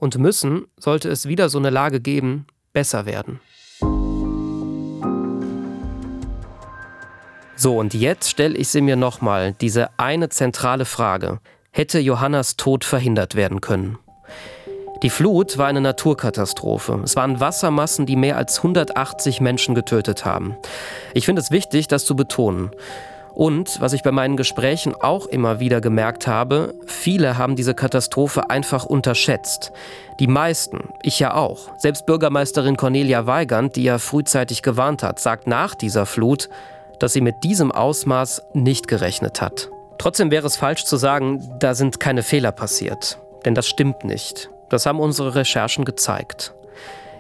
Und 0.01 0.19
müssen, 0.19 0.65
sollte 0.79 1.11
es 1.11 1.29
wieder 1.29 1.51
so 1.51 1.59
eine 1.59 1.69
Lage 1.69 2.01
geben, 2.01 2.47
besser 2.73 3.05
werden. 3.05 3.39
So, 7.55 7.77
und 7.77 7.93
jetzt 7.93 8.31
stelle 8.31 8.57
ich 8.57 8.71
sie 8.71 8.81
mir 8.81 8.97
nochmal, 8.97 9.53
diese 9.61 9.91
eine 9.99 10.31
zentrale 10.31 10.87
Frage. 10.87 11.41
Hätte 11.71 11.99
Johannas 11.99 12.57
Tod 12.57 12.85
verhindert 12.85 13.35
werden 13.35 13.61
können? 13.61 13.99
Die 15.03 15.11
Flut 15.11 15.59
war 15.59 15.67
eine 15.67 15.83
Naturkatastrophe. 15.83 17.01
Es 17.05 17.17
waren 17.17 17.39
Wassermassen, 17.39 18.07
die 18.07 18.17
mehr 18.17 18.39
als 18.39 18.59
180 18.59 19.43
Menschen 19.43 19.75
getötet 19.75 20.25
haben. 20.25 20.57
Ich 21.13 21.27
finde 21.27 21.43
es 21.43 21.51
wichtig, 21.51 21.89
das 21.89 22.07
zu 22.07 22.17
betonen. 22.17 22.71
Und, 23.41 23.81
was 23.81 23.95
ich 23.95 24.03
bei 24.03 24.13
meinen 24.13 24.37
Gesprächen 24.37 24.95
auch 24.95 25.25
immer 25.25 25.61
wieder 25.61 25.81
gemerkt 25.81 26.27
habe, 26.27 26.75
viele 26.85 27.39
haben 27.39 27.57
diese 27.57 27.73
Katastrophe 27.73 28.51
einfach 28.51 28.85
unterschätzt. 28.85 29.73
Die 30.19 30.27
meisten, 30.27 30.91
ich 31.01 31.19
ja 31.21 31.33
auch. 31.33 31.71
Selbst 31.79 32.05
Bürgermeisterin 32.05 32.77
Cornelia 32.77 33.25
Weigand, 33.25 33.77
die 33.77 33.85
ja 33.85 33.97
frühzeitig 33.97 34.61
gewarnt 34.61 35.03
hat, 35.03 35.21
sagt 35.21 35.47
nach 35.47 35.75
dieser 35.75 36.05
Flut, 36.05 36.51
dass 36.99 37.15
sie 37.15 37.23
mit 37.23 37.43
diesem 37.43 37.73
Ausmaß 37.73 38.43
nicht 38.53 38.89
gerechnet 38.89 39.41
hat. 39.41 39.71
Trotzdem 39.97 40.31
wäre 40.31 40.47
es 40.47 40.59
falsch 40.59 40.85
zu 40.85 40.99
sagen, 40.99 41.43
da 41.61 41.73
sind 41.75 41.99
keine 41.99 42.23
Fehler 42.23 42.53
passiert. 42.53 43.21
Denn 43.47 43.55
das 43.55 43.67
stimmt 43.67 44.05
nicht. 44.05 44.51
Das 44.69 44.85
haben 44.85 45.01
unsere 45.01 45.35
Recherchen 45.35 45.87
gezeigt. 45.87 46.53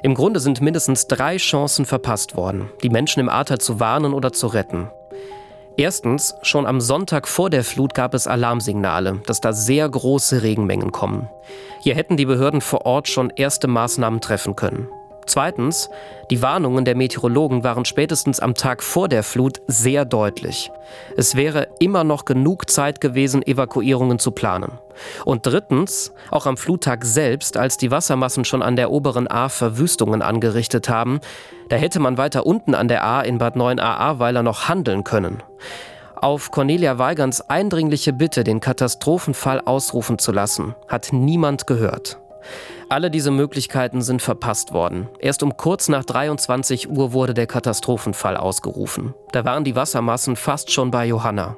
Im 0.02 0.12
Grunde 0.12 0.38
sind 0.38 0.60
mindestens 0.60 1.06
drei 1.06 1.38
Chancen 1.38 1.86
verpasst 1.86 2.36
worden, 2.36 2.68
die 2.82 2.90
Menschen 2.90 3.20
im 3.20 3.30
Ahrtal 3.30 3.56
zu 3.56 3.80
warnen 3.80 4.12
oder 4.12 4.34
zu 4.34 4.48
retten. 4.48 4.90
Erstens, 5.76 6.34
schon 6.42 6.66
am 6.66 6.80
Sonntag 6.80 7.26
vor 7.26 7.48
der 7.48 7.64
Flut 7.64 7.94
gab 7.94 8.14
es 8.14 8.26
Alarmsignale, 8.26 9.22
dass 9.26 9.40
da 9.40 9.52
sehr 9.52 9.88
große 9.88 10.42
Regenmengen 10.42 10.92
kommen. 10.92 11.30
Hier 11.80 11.94
hätten 11.94 12.16
die 12.16 12.26
Behörden 12.26 12.60
vor 12.60 12.84
Ort 12.84 13.08
schon 13.08 13.30
erste 13.34 13.66
Maßnahmen 13.66 14.20
treffen 14.20 14.56
können. 14.56 14.88
Zweitens, 15.30 15.90
die 16.28 16.42
Warnungen 16.42 16.84
der 16.84 16.96
Meteorologen 16.96 17.62
waren 17.62 17.84
spätestens 17.84 18.40
am 18.40 18.54
Tag 18.54 18.82
vor 18.82 19.06
der 19.06 19.22
Flut 19.22 19.62
sehr 19.68 20.04
deutlich. 20.04 20.72
Es 21.16 21.36
wäre 21.36 21.68
immer 21.78 22.02
noch 22.02 22.24
genug 22.24 22.68
Zeit 22.68 23.00
gewesen, 23.00 23.46
Evakuierungen 23.46 24.18
zu 24.18 24.32
planen. 24.32 24.80
Und 25.24 25.46
drittens, 25.46 26.12
auch 26.32 26.46
am 26.46 26.56
Fluttag 26.56 27.04
selbst, 27.04 27.56
als 27.56 27.76
die 27.76 27.92
Wassermassen 27.92 28.44
schon 28.44 28.60
an 28.60 28.74
der 28.74 28.90
oberen 28.90 29.30
A 29.30 29.48
Verwüstungen 29.48 30.20
angerichtet 30.20 30.88
haben, 30.88 31.20
da 31.68 31.76
hätte 31.76 32.00
man 32.00 32.18
weiter 32.18 32.44
unten 32.44 32.74
an 32.74 32.88
der 32.88 33.04
A 33.04 33.20
in 33.20 33.38
Bad 33.38 33.54
9a-Ahrweiler 33.54 34.42
noch 34.42 34.68
handeln 34.68 35.04
können. 35.04 35.44
Auf 36.16 36.50
Cornelia 36.50 36.98
Weigans 36.98 37.40
eindringliche 37.40 38.12
Bitte, 38.12 38.42
den 38.42 38.58
Katastrophenfall 38.58 39.60
ausrufen 39.60 40.18
zu 40.18 40.32
lassen, 40.32 40.74
hat 40.88 41.10
niemand 41.12 41.68
gehört. 41.68 42.18
Alle 42.88 43.10
diese 43.10 43.30
Möglichkeiten 43.30 44.02
sind 44.02 44.22
verpasst 44.22 44.72
worden. 44.72 45.08
Erst 45.18 45.42
um 45.42 45.56
kurz 45.56 45.88
nach 45.88 46.04
23 46.04 46.90
Uhr 46.90 47.12
wurde 47.12 47.34
der 47.34 47.46
Katastrophenfall 47.46 48.36
ausgerufen. 48.36 49.14
Da 49.32 49.44
waren 49.44 49.64
die 49.64 49.76
Wassermassen 49.76 50.36
fast 50.36 50.72
schon 50.72 50.90
bei 50.90 51.06
Johanna. 51.06 51.56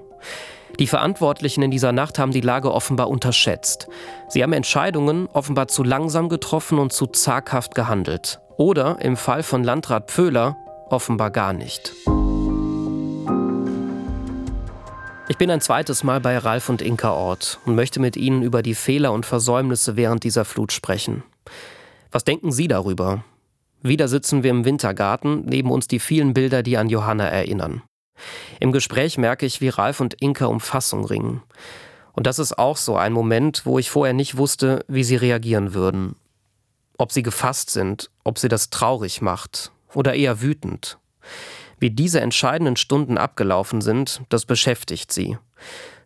Die 0.78 0.86
Verantwortlichen 0.86 1.62
in 1.62 1.70
dieser 1.70 1.92
Nacht 1.92 2.18
haben 2.18 2.32
die 2.32 2.40
Lage 2.40 2.72
offenbar 2.72 3.08
unterschätzt. 3.08 3.88
Sie 4.28 4.42
haben 4.42 4.52
Entscheidungen 4.52 5.28
offenbar 5.32 5.68
zu 5.68 5.82
langsam 5.82 6.28
getroffen 6.28 6.78
und 6.78 6.92
zu 6.92 7.06
zaghaft 7.06 7.74
gehandelt. 7.74 8.40
Oder 8.56 8.98
im 9.00 9.16
Fall 9.16 9.42
von 9.42 9.64
Landrat 9.64 10.10
Pföhler 10.10 10.56
offenbar 10.88 11.30
gar 11.30 11.52
nicht. 11.52 11.92
Ich 15.28 15.38
bin 15.38 15.50
ein 15.50 15.60
zweites 15.60 16.02
Mal 16.02 16.20
bei 16.20 16.36
Ralf 16.36 16.68
und 16.68 16.82
Inka 16.82 17.12
Ort 17.12 17.60
und 17.64 17.76
möchte 17.76 18.00
mit 18.00 18.16
Ihnen 18.16 18.42
über 18.42 18.60
die 18.60 18.74
Fehler 18.74 19.12
und 19.12 19.24
Versäumnisse 19.24 19.96
während 19.96 20.24
dieser 20.24 20.44
Flut 20.44 20.72
sprechen. 20.72 21.22
Was 22.10 22.24
denken 22.24 22.50
Sie 22.50 22.66
darüber? 22.66 23.24
Wieder 23.82 24.08
sitzen 24.08 24.42
wir 24.42 24.50
im 24.50 24.64
Wintergarten, 24.64 25.44
neben 25.46 25.70
uns 25.70 25.86
die 25.86 26.00
vielen 26.00 26.34
Bilder, 26.34 26.62
die 26.62 26.76
an 26.76 26.88
Johanna 26.88 27.26
erinnern. 27.28 27.82
Im 28.58 28.72
Gespräch 28.72 29.16
merke 29.16 29.46
ich, 29.46 29.60
wie 29.60 29.68
Ralf 29.68 30.00
und 30.00 30.14
Inka 30.20 30.46
um 30.46 30.60
Fassung 30.60 31.04
ringen. 31.04 31.42
Und 32.12 32.26
das 32.26 32.38
ist 32.38 32.58
auch 32.58 32.76
so 32.76 32.96
ein 32.96 33.12
Moment, 33.12 33.64
wo 33.64 33.78
ich 33.78 33.90
vorher 33.90 34.14
nicht 34.14 34.36
wusste, 34.36 34.84
wie 34.88 35.04
sie 35.04 35.16
reagieren 35.16 35.72
würden. 35.72 36.16
Ob 36.98 37.12
sie 37.12 37.22
gefasst 37.22 37.70
sind, 37.70 38.10
ob 38.24 38.38
sie 38.38 38.48
das 38.48 38.70
traurig 38.70 39.22
macht 39.22 39.72
oder 39.94 40.14
eher 40.14 40.42
wütend. 40.42 40.98
Wie 41.82 41.90
diese 41.90 42.20
entscheidenden 42.20 42.76
Stunden 42.76 43.18
abgelaufen 43.18 43.80
sind, 43.80 44.22
das 44.28 44.46
beschäftigt 44.46 45.10
sie. 45.10 45.36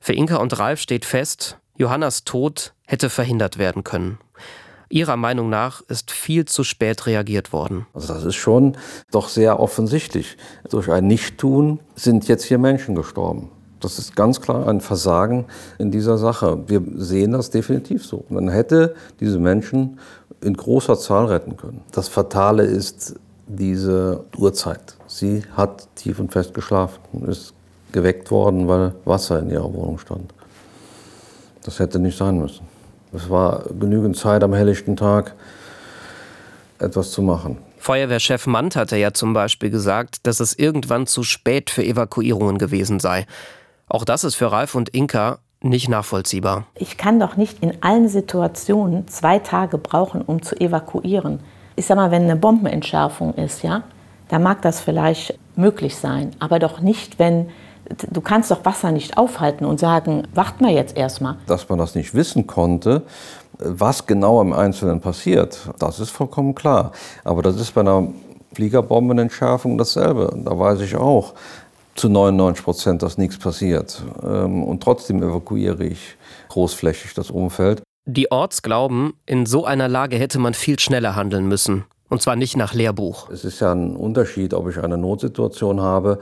Für 0.01 0.15
Inka 0.15 0.37
und 0.37 0.59
Ralf 0.59 0.81
steht 0.81 1.05
fest, 1.05 1.59
Johannas 1.77 2.25
Tod 2.25 2.73
hätte 2.87 3.11
verhindert 3.11 3.59
werden 3.59 3.85
können. 3.85 4.17
Ihrer 4.89 5.19
Meinung 5.19 5.51
nach 5.51 5.83
ist 5.83 6.11
viel 6.11 6.47
zu 6.47 6.65
spät 6.65 7.05
reagiert 7.05 7.53
worden. 7.53 7.85
Also 7.93 8.15
das 8.15 8.25
ist 8.25 8.37
schon 8.37 8.79
doch 9.11 9.29
sehr 9.29 9.61
offensichtlich. 9.61 10.39
Durch 10.71 10.91
ein 10.91 11.09
Nichttun 11.09 11.81
sind 11.95 12.27
jetzt 12.27 12.45
hier 12.45 12.57
Menschen 12.57 12.95
gestorben. 12.95 13.51
Das 13.81 13.99
ist 13.99 14.17
ganz 14.17 14.41
klar 14.41 14.67
ein 14.69 14.81
Versagen 14.81 15.45
in 15.79 15.91
dieser 15.91 16.17
Sache. 16.17 16.59
Wir 16.69 16.83
sehen 16.95 17.33
das 17.33 17.51
definitiv 17.51 18.03
so. 18.03 18.25
Man 18.31 18.49
hätte 18.49 18.95
diese 19.21 19.39
Menschen 19.39 20.01
in 20.41 20.55
großer 20.55 20.99
Zahl 20.99 21.27
retten 21.27 21.59
können. 21.59 21.83
Das 21.93 22.09
Fatale 22.09 22.63
ist 22.63 23.17
diese 23.47 24.25
Uhrzeit. 24.39 24.96
Sie 25.17 25.43
hat 25.57 25.89
tief 25.95 26.19
und 26.19 26.31
fest 26.31 26.53
geschlafen 26.53 27.01
und 27.13 27.27
ist 27.27 27.55
geweckt 27.91 28.31
worden, 28.31 28.69
weil 28.69 28.95
Wasser 29.07 29.39
in 29.39 29.49
ihrer 29.49 29.73
Wohnung 29.73 29.99
stand. 29.99 30.35
Das 31.65 31.79
hätte 31.79 31.99
nicht 31.99 32.19
sein 32.19 32.39
müssen. 32.39 32.67
Es 33.15 33.31
war 33.31 33.65
genügend 33.81 34.19
Zeit 34.19 34.45
am 34.45 34.53
helllichten 34.53 34.95
Tag, 34.95 35.35
etwas 36.79 37.13
zu 37.13 37.23
machen. 37.23 37.57
Feuerwehrchef 37.79 38.47
Mant 38.47 38.77
hatte 38.77 38.99
ja 38.99 39.15
zum 39.15 39.33
Beispiel 39.33 39.71
gesagt, 39.71 40.27
dass 40.27 40.39
es 40.39 40.53
irgendwann 40.53 41.07
zu 41.07 41.23
spät 41.23 41.71
für 41.71 41.83
Evakuierungen 41.83 42.59
gewesen 42.59 43.01
sei. 43.01 43.25
Auch 43.89 44.05
das 44.05 44.23
ist 44.23 44.35
für 44.35 44.53
Ralf 44.53 44.75
und 44.75 44.91
Inka 44.91 45.39
nicht 45.63 45.89
nachvollziehbar. 45.89 46.67
Ich 46.75 46.99
kann 46.99 47.19
doch 47.19 47.39
nicht 47.39 47.63
in 47.63 47.83
allen 47.83 48.11
Situationen 48.11 49.09
zwei 49.09 49.39
Tage 49.39 49.79
brauchen, 49.79 50.21
um 50.21 50.43
zu 50.43 50.61
evakuieren. 50.61 51.41
Ich 51.75 51.87
sag 51.87 51.97
mal, 51.97 52.11
wenn 52.11 52.25
eine 52.25 52.37
Bombenentschärfung 52.37 53.33
ist, 53.37 53.63
ja, 53.63 53.83
da 54.29 54.39
mag 54.39 54.63
das 54.63 54.81
vielleicht 54.81 55.39
möglich 55.57 55.97
sein, 55.97 56.33
aber 56.39 56.59
doch 56.59 56.81
nicht, 56.81 57.19
wenn 57.19 57.49
du 58.11 58.21
kannst 58.21 58.51
doch 58.51 58.65
Wasser 58.65 58.91
nicht 58.91 59.17
aufhalten 59.17 59.65
und 59.65 59.79
sagen, 59.79 60.27
warten 60.35 60.65
wir 60.65 60.73
jetzt 60.73 60.97
erstmal. 60.97 61.37
Dass 61.47 61.69
man 61.69 61.79
das 61.79 61.95
nicht 61.95 62.15
wissen 62.15 62.47
konnte, 62.47 63.03
was 63.59 64.07
genau 64.07 64.41
im 64.41 64.53
Einzelnen 64.53 65.01
passiert, 65.01 65.71
das 65.79 66.01
ist 66.01 66.11
vollkommen 66.11 66.55
klar. 66.55 66.93
Aber 67.25 67.43
das 67.43 67.57
ist 67.57 67.73
bei 67.75 67.81
einer 67.83 68.09
Fliegerbombenentschärfung 68.55 69.79
dasselbe. 69.79 70.35
Da 70.45 70.59
weiß 70.59 70.81
ich 70.81 70.97
auch 70.97 71.35
zu 71.95 72.09
99 72.09 72.65
Prozent, 72.65 73.03
dass 73.03 73.19
nichts 73.19 73.39
passiert. 73.39 74.03
Ähm, 74.23 74.63
und 74.65 74.83
trotzdem 74.83 75.23
evakuiere 75.23 75.85
ich 75.85 76.17
großflächig 76.49 77.15
das 77.15 77.31
Umfeld. 77.31 77.83
Die 78.05 78.31
Orts 78.31 78.63
glauben, 78.63 79.15
in 79.27 79.47
so 79.47 79.65
einer 79.65 79.89
Lage 79.89 80.17
hätte 80.17 80.39
man 80.39 80.55
viel 80.55 80.79
schneller 80.79 81.17
handeln 81.17 81.49
müssen. 81.49 81.85
Und 82.09 82.23
zwar 82.23 82.37
nicht 82.37 82.57
nach 82.57 82.75
Lehrbuch. 82.75 83.31
Es 83.31 83.45
ist 83.45 83.61
ja 83.61 83.73
ein 83.73 83.97
Unterschied, 83.97 84.55
ob 84.55 84.69
ich 84.69 84.79
eine 84.79 84.97
Notsituation 84.97 85.81
habe, 85.81 86.21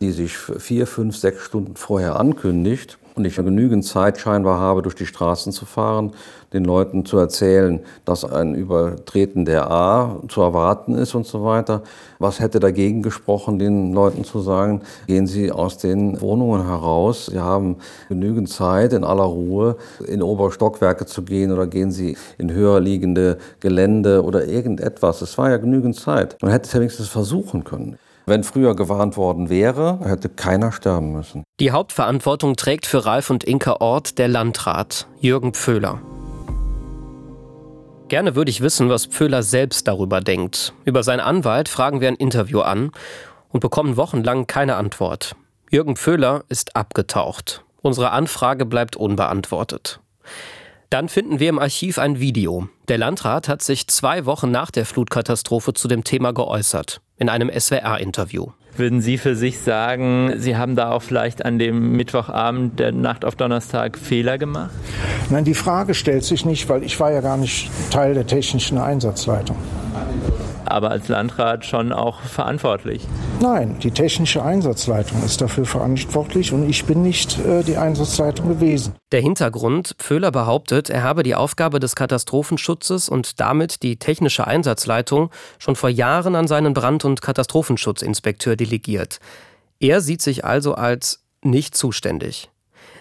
die 0.00 0.12
sich 0.12 0.36
vier, 0.36 0.86
fünf, 0.86 1.16
sechs 1.16 1.42
Stunden 1.42 1.76
vorher 1.76 2.16
ankündigt 2.16 2.98
und 3.14 3.24
ich 3.24 3.36
genügend 3.36 3.84
Zeit 3.84 4.18
scheinbar 4.18 4.58
habe, 4.58 4.82
durch 4.82 4.94
die 4.94 5.06
Straßen 5.06 5.52
zu 5.52 5.66
fahren, 5.66 6.12
den 6.52 6.64
Leuten 6.64 7.04
zu 7.04 7.16
erzählen, 7.18 7.80
dass 8.04 8.24
ein 8.24 8.54
Übertreten 8.54 9.44
der 9.44 9.70
A 9.70 10.20
zu 10.28 10.40
erwarten 10.40 10.94
ist 10.94 11.14
und 11.14 11.26
so 11.26 11.44
weiter. 11.44 11.82
Was 12.18 12.40
hätte 12.40 12.60
dagegen 12.60 13.02
gesprochen, 13.02 13.58
den 13.58 13.92
Leuten 13.92 14.24
zu 14.24 14.40
sagen, 14.40 14.82
gehen 15.06 15.26
Sie 15.26 15.52
aus 15.52 15.78
den 15.78 16.20
Wohnungen 16.20 16.66
heraus, 16.66 17.26
Sie 17.26 17.38
haben 17.38 17.76
genügend 18.08 18.48
Zeit, 18.48 18.92
in 18.92 19.04
aller 19.04 19.24
Ruhe 19.24 19.76
in 20.06 20.22
Oberstockwerke 20.22 21.06
zu 21.06 21.22
gehen 21.22 21.52
oder 21.52 21.66
gehen 21.66 21.90
Sie 21.90 22.16
in 22.38 22.52
höher 22.52 22.80
liegende 22.80 23.38
Gelände 23.60 24.22
oder 24.24 24.46
irgendetwas. 24.46 25.22
Es 25.22 25.38
war 25.38 25.50
ja 25.50 25.56
genügend 25.56 25.96
Zeit. 25.96 26.36
Man 26.42 26.50
hätte 26.50 26.66
es 26.66 26.72
ja 26.72 26.80
wenigstens 26.80 27.08
versuchen 27.08 27.64
können. 27.64 27.98
Wenn 28.26 28.42
früher 28.42 28.74
gewarnt 28.74 29.18
worden 29.18 29.50
wäre, 29.50 30.00
hätte 30.02 30.30
keiner 30.30 30.72
sterben 30.72 31.12
müssen. 31.12 31.44
Die 31.60 31.72
Hauptverantwortung 31.72 32.56
trägt 32.56 32.86
für 32.86 33.04
Ralf 33.04 33.28
und 33.28 33.44
Inka 33.44 33.76
Ort 33.80 34.18
der 34.18 34.28
Landrat, 34.28 35.06
Jürgen 35.20 35.52
Pföhler. 35.52 36.00
Gerne 38.08 38.34
würde 38.34 38.50
ich 38.50 38.62
wissen, 38.62 38.88
was 38.88 39.06
Pföhler 39.06 39.42
selbst 39.42 39.88
darüber 39.88 40.20
denkt. 40.20 40.72
Über 40.84 41.02
seinen 41.02 41.20
Anwalt 41.20 41.68
fragen 41.68 42.00
wir 42.00 42.08
ein 42.08 42.16
Interview 42.16 42.60
an 42.60 42.92
und 43.50 43.60
bekommen 43.60 43.96
wochenlang 43.96 44.46
keine 44.46 44.76
Antwort. 44.76 45.36
Jürgen 45.70 45.96
Pföhler 45.96 46.44
ist 46.48 46.76
abgetaucht. 46.76 47.64
Unsere 47.82 48.10
Anfrage 48.10 48.64
bleibt 48.64 48.96
unbeantwortet. 48.96 50.00
Dann 50.88 51.08
finden 51.08 51.40
wir 51.40 51.48
im 51.48 51.58
Archiv 51.58 51.98
ein 51.98 52.20
Video. 52.20 52.68
Der 52.88 52.98
Landrat 52.98 53.48
hat 53.48 53.62
sich 53.62 53.88
zwei 53.88 54.26
Wochen 54.26 54.50
nach 54.50 54.70
der 54.70 54.86
Flutkatastrophe 54.86 55.74
zu 55.74 55.88
dem 55.88 56.04
Thema 56.04 56.32
geäußert, 56.32 57.00
in 57.18 57.28
einem 57.28 57.50
SWR-Interview. 57.50 58.48
Würden 58.76 59.00
Sie 59.00 59.18
für 59.18 59.36
sich 59.36 59.60
sagen, 59.60 60.34
Sie 60.38 60.56
haben 60.56 60.74
da 60.74 60.90
auch 60.90 61.02
vielleicht 61.02 61.44
an 61.44 61.60
dem 61.60 61.92
Mittwochabend 61.92 62.80
der 62.80 62.90
Nacht 62.90 63.24
auf 63.24 63.36
Donnerstag 63.36 63.96
Fehler 63.96 64.36
gemacht? 64.36 64.70
Nein, 65.30 65.44
die 65.44 65.54
Frage 65.54 65.94
stellt 65.94 66.24
sich 66.24 66.44
nicht, 66.44 66.68
weil 66.68 66.82
ich 66.82 66.98
war 66.98 67.12
ja 67.12 67.20
gar 67.20 67.36
nicht 67.36 67.70
Teil 67.90 68.14
der 68.14 68.26
technischen 68.26 68.78
Einsatzleitung 68.78 69.56
aber 70.66 70.90
als 70.90 71.08
Landrat 71.08 71.64
schon 71.64 71.92
auch 71.92 72.20
verantwortlich. 72.20 73.06
Nein, 73.40 73.78
die 73.80 73.90
technische 73.90 74.42
Einsatzleitung 74.42 75.22
ist 75.24 75.40
dafür 75.40 75.66
verantwortlich 75.66 76.52
und 76.52 76.68
ich 76.68 76.84
bin 76.84 77.02
nicht 77.02 77.38
äh, 77.38 77.62
die 77.62 77.76
Einsatzleitung 77.76 78.48
gewesen. 78.48 78.94
Der 79.12 79.20
Hintergrund, 79.20 79.94
Föhler 79.98 80.30
behauptet, 80.30 80.90
er 80.90 81.02
habe 81.02 81.22
die 81.22 81.34
Aufgabe 81.34 81.80
des 81.80 81.94
Katastrophenschutzes 81.94 83.08
und 83.08 83.40
damit 83.40 83.82
die 83.82 83.96
technische 83.96 84.46
Einsatzleitung 84.46 85.30
schon 85.58 85.76
vor 85.76 85.90
Jahren 85.90 86.34
an 86.34 86.48
seinen 86.48 86.74
Brand- 86.74 87.04
und 87.04 87.22
Katastrophenschutzinspekteur 87.22 88.56
delegiert. 88.56 89.18
Er 89.80 90.00
sieht 90.00 90.22
sich 90.22 90.44
also 90.44 90.74
als 90.74 91.24
nicht 91.42 91.76
zuständig. 91.76 92.50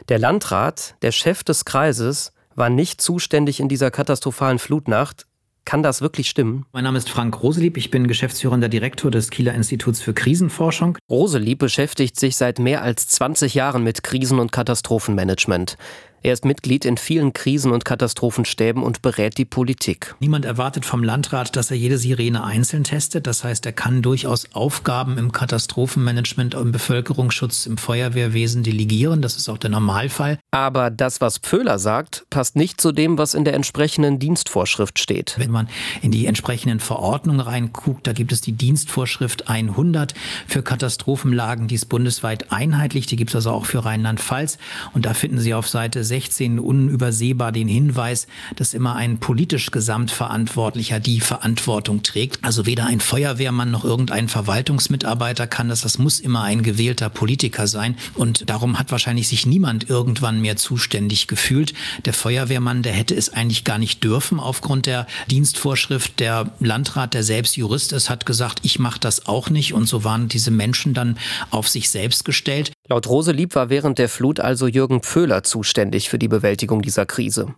Der 0.09 0.19
Landrat, 0.19 0.95
der 1.01 1.11
Chef 1.11 1.43
des 1.43 1.65
Kreises, 1.65 2.33
war 2.55 2.69
nicht 2.69 3.01
zuständig 3.01 3.59
in 3.59 3.69
dieser 3.69 3.89
katastrophalen 3.89 4.59
Flutnacht, 4.59 5.25
kann 5.65 5.83
das 5.83 6.01
wirklich 6.01 6.29
stimmen? 6.29 6.65
Mein 6.73 6.83
Name 6.83 6.97
ist 6.97 7.09
Frank 7.09 7.41
Roselieb, 7.41 7.77
ich 7.77 7.91
bin 7.91 8.07
geschäftsführender 8.07 8.69
Direktor 8.69 9.11
des 9.11 9.29
Kieler 9.29 9.53
Instituts 9.53 10.01
für 10.01 10.13
Krisenforschung. 10.13 10.97
Roselieb 11.09 11.59
beschäftigt 11.59 12.19
sich 12.19 12.35
seit 12.35 12.59
mehr 12.59 12.81
als 12.81 13.07
20 13.07 13.53
Jahren 13.53 13.83
mit 13.83 14.03
Krisen- 14.03 14.39
und 14.39 14.51
Katastrophenmanagement. 14.51 15.77
Er 16.25 16.31
ist 16.31 16.45
Mitglied 16.45 16.85
in 16.85 16.95
vielen 16.95 17.33
Krisen- 17.33 17.73
und 17.73 17.83
Katastrophenstäben 17.83 18.81
und 18.81 19.01
berät 19.01 19.37
die 19.37 19.43
Politik. 19.43 20.15
Niemand 20.21 20.45
erwartet 20.45 20.85
vom 20.85 21.03
Landrat, 21.03 21.57
dass 21.57 21.69
er 21.69 21.75
jede 21.75 21.97
Sirene 21.97 22.45
einzeln 22.45 22.85
testet. 22.85 23.27
Das 23.27 23.43
heißt, 23.43 23.65
er 23.65 23.73
kann 23.73 24.01
durchaus 24.01 24.47
Aufgaben 24.53 25.17
im 25.17 25.33
Katastrophenmanagement, 25.33 26.53
im 26.53 26.71
Bevölkerungsschutz, 26.71 27.65
im 27.65 27.75
Feuerwehrwesen 27.75 28.63
delegieren. 28.63 29.21
Das 29.21 29.35
ist 29.35 29.49
auch 29.49 29.57
der 29.57 29.69
Normalfall. 29.69 30.39
Aber 30.51 30.91
das, 30.91 31.19
was 31.19 31.39
Pföhler 31.39 31.77
sagt, 31.77 32.25
passt 32.29 32.55
nicht 32.55 32.79
zu 32.79 32.93
dem, 32.93 33.17
was 33.17 33.33
in 33.33 33.43
der 33.43 33.55
entsprechenden 33.55 34.17
Dienstvorschrift 34.17 34.99
steht. 34.99 35.35
Wenn 35.37 35.51
man 35.51 35.67
in 36.01 36.11
die 36.11 36.25
entsprechenden 36.25 36.79
Verordnungen 36.79 37.41
reinguckt, 37.41 38.07
da 38.07 38.13
gibt 38.13 38.31
es 38.31 38.39
die 38.39 38.53
Dienstvorschrift 38.53 39.49
100 39.49 40.13
für 40.47 40.63
Katastrophenlagen. 40.63 41.67
Die 41.67 41.75
ist 41.75 41.89
bundesweit 41.89 42.53
einheitlich. 42.53 43.07
Die 43.07 43.17
gibt 43.17 43.31
es 43.31 43.35
also 43.35 43.51
auch 43.51 43.65
für 43.65 43.83
Rheinland-Pfalz. 43.83 44.57
Und 44.93 45.05
da 45.05 45.13
finden 45.13 45.39
Sie 45.39 45.53
auf 45.53 45.67
Seite 45.67 46.05
16 46.13 46.59
unübersehbar 46.59 47.51
den 47.51 47.67
Hinweis, 47.67 48.27
dass 48.55 48.75
immer 48.75 48.95
ein 48.95 49.17
politisch 49.17 49.71
Gesamtverantwortlicher 49.71 50.99
die 50.99 51.19
Verantwortung 51.19 52.03
trägt. 52.03 52.37
Also 52.43 52.67
weder 52.67 52.85
ein 52.85 52.99
Feuerwehrmann 52.99 53.71
noch 53.71 53.83
irgendein 53.83 54.29
Verwaltungsmitarbeiter 54.29 55.47
kann 55.47 55.69
das. 55.69 55.81
Das 55.81 55.97
muss 55.97 56.19
immer 56.19 56.43
ein 56.43 56.61
gewählter 56.61 57.09
Politiker 57.09 57.65
sein. 57.65 57.95
Und 58.13 58.47
darum 58.47 58.77
hat 58.77 58.91
wahrscheinlich 58.91 59.27
sich 59.27 59.47
niemand 59.47 59.89
irgendwann 59.89 60.39
mehr 60.39 60.55
zuständig 60.55 61.25
gefühlt. 61.25 61.73
Der 62.05 62.13
Feuerwehrmann, 62.13 62.83
der 62.83 62.93
hätte 62.93 63.15
es 63.15 63.33
eigentlich 63.33 63.63
gar 63.63 63.79
nicht 63.79 64.03
dürfen 64.03 64.39
aufgrund 64.39 64.85
der 64.85 65.07
Dienstvorschrift. 65.31 66.19
Der 66.19 66.53
Landrat, 66.59 67.15
der 67.15 67.23
selbst 67.23 67.57
Jurist 67.57 67.91
ist, 67.91 68.11
hat 68.11 68.27
gesagt, 68.27 68.59
ich 68.61 68.77
mache 68.77 68.99
das 68.99 69.25
auch 69.25 69.49
nicht. 69.49 69.73
Und 69.73 69.87
so 69.87 70.03
waren 70.03 70.27
diese 70.27 70.51
Menschen 70.51 70.93
dann 70.93 71.17
auf 71.49 71.69
sich 71.69 71.89
selbst 71.89 72.23
gestellt. 72.23 72.71
Laut 72.89 73.07
Roselieb 73.07 73.55
war 73.55 73.69
während 73.69 73.97
der 73.97 74.09
Flut 74.09 74.41
also 74.41 74.67
Jürgen 74.67 75.01
Pföhler 75.01 75.43
zuständig 75.43 76.09
für 76.09 76.19
die 76.19 76.27
Bewältigung 76.27 76.81
dieser 76.81 77.05
Krise. 77.05 77.55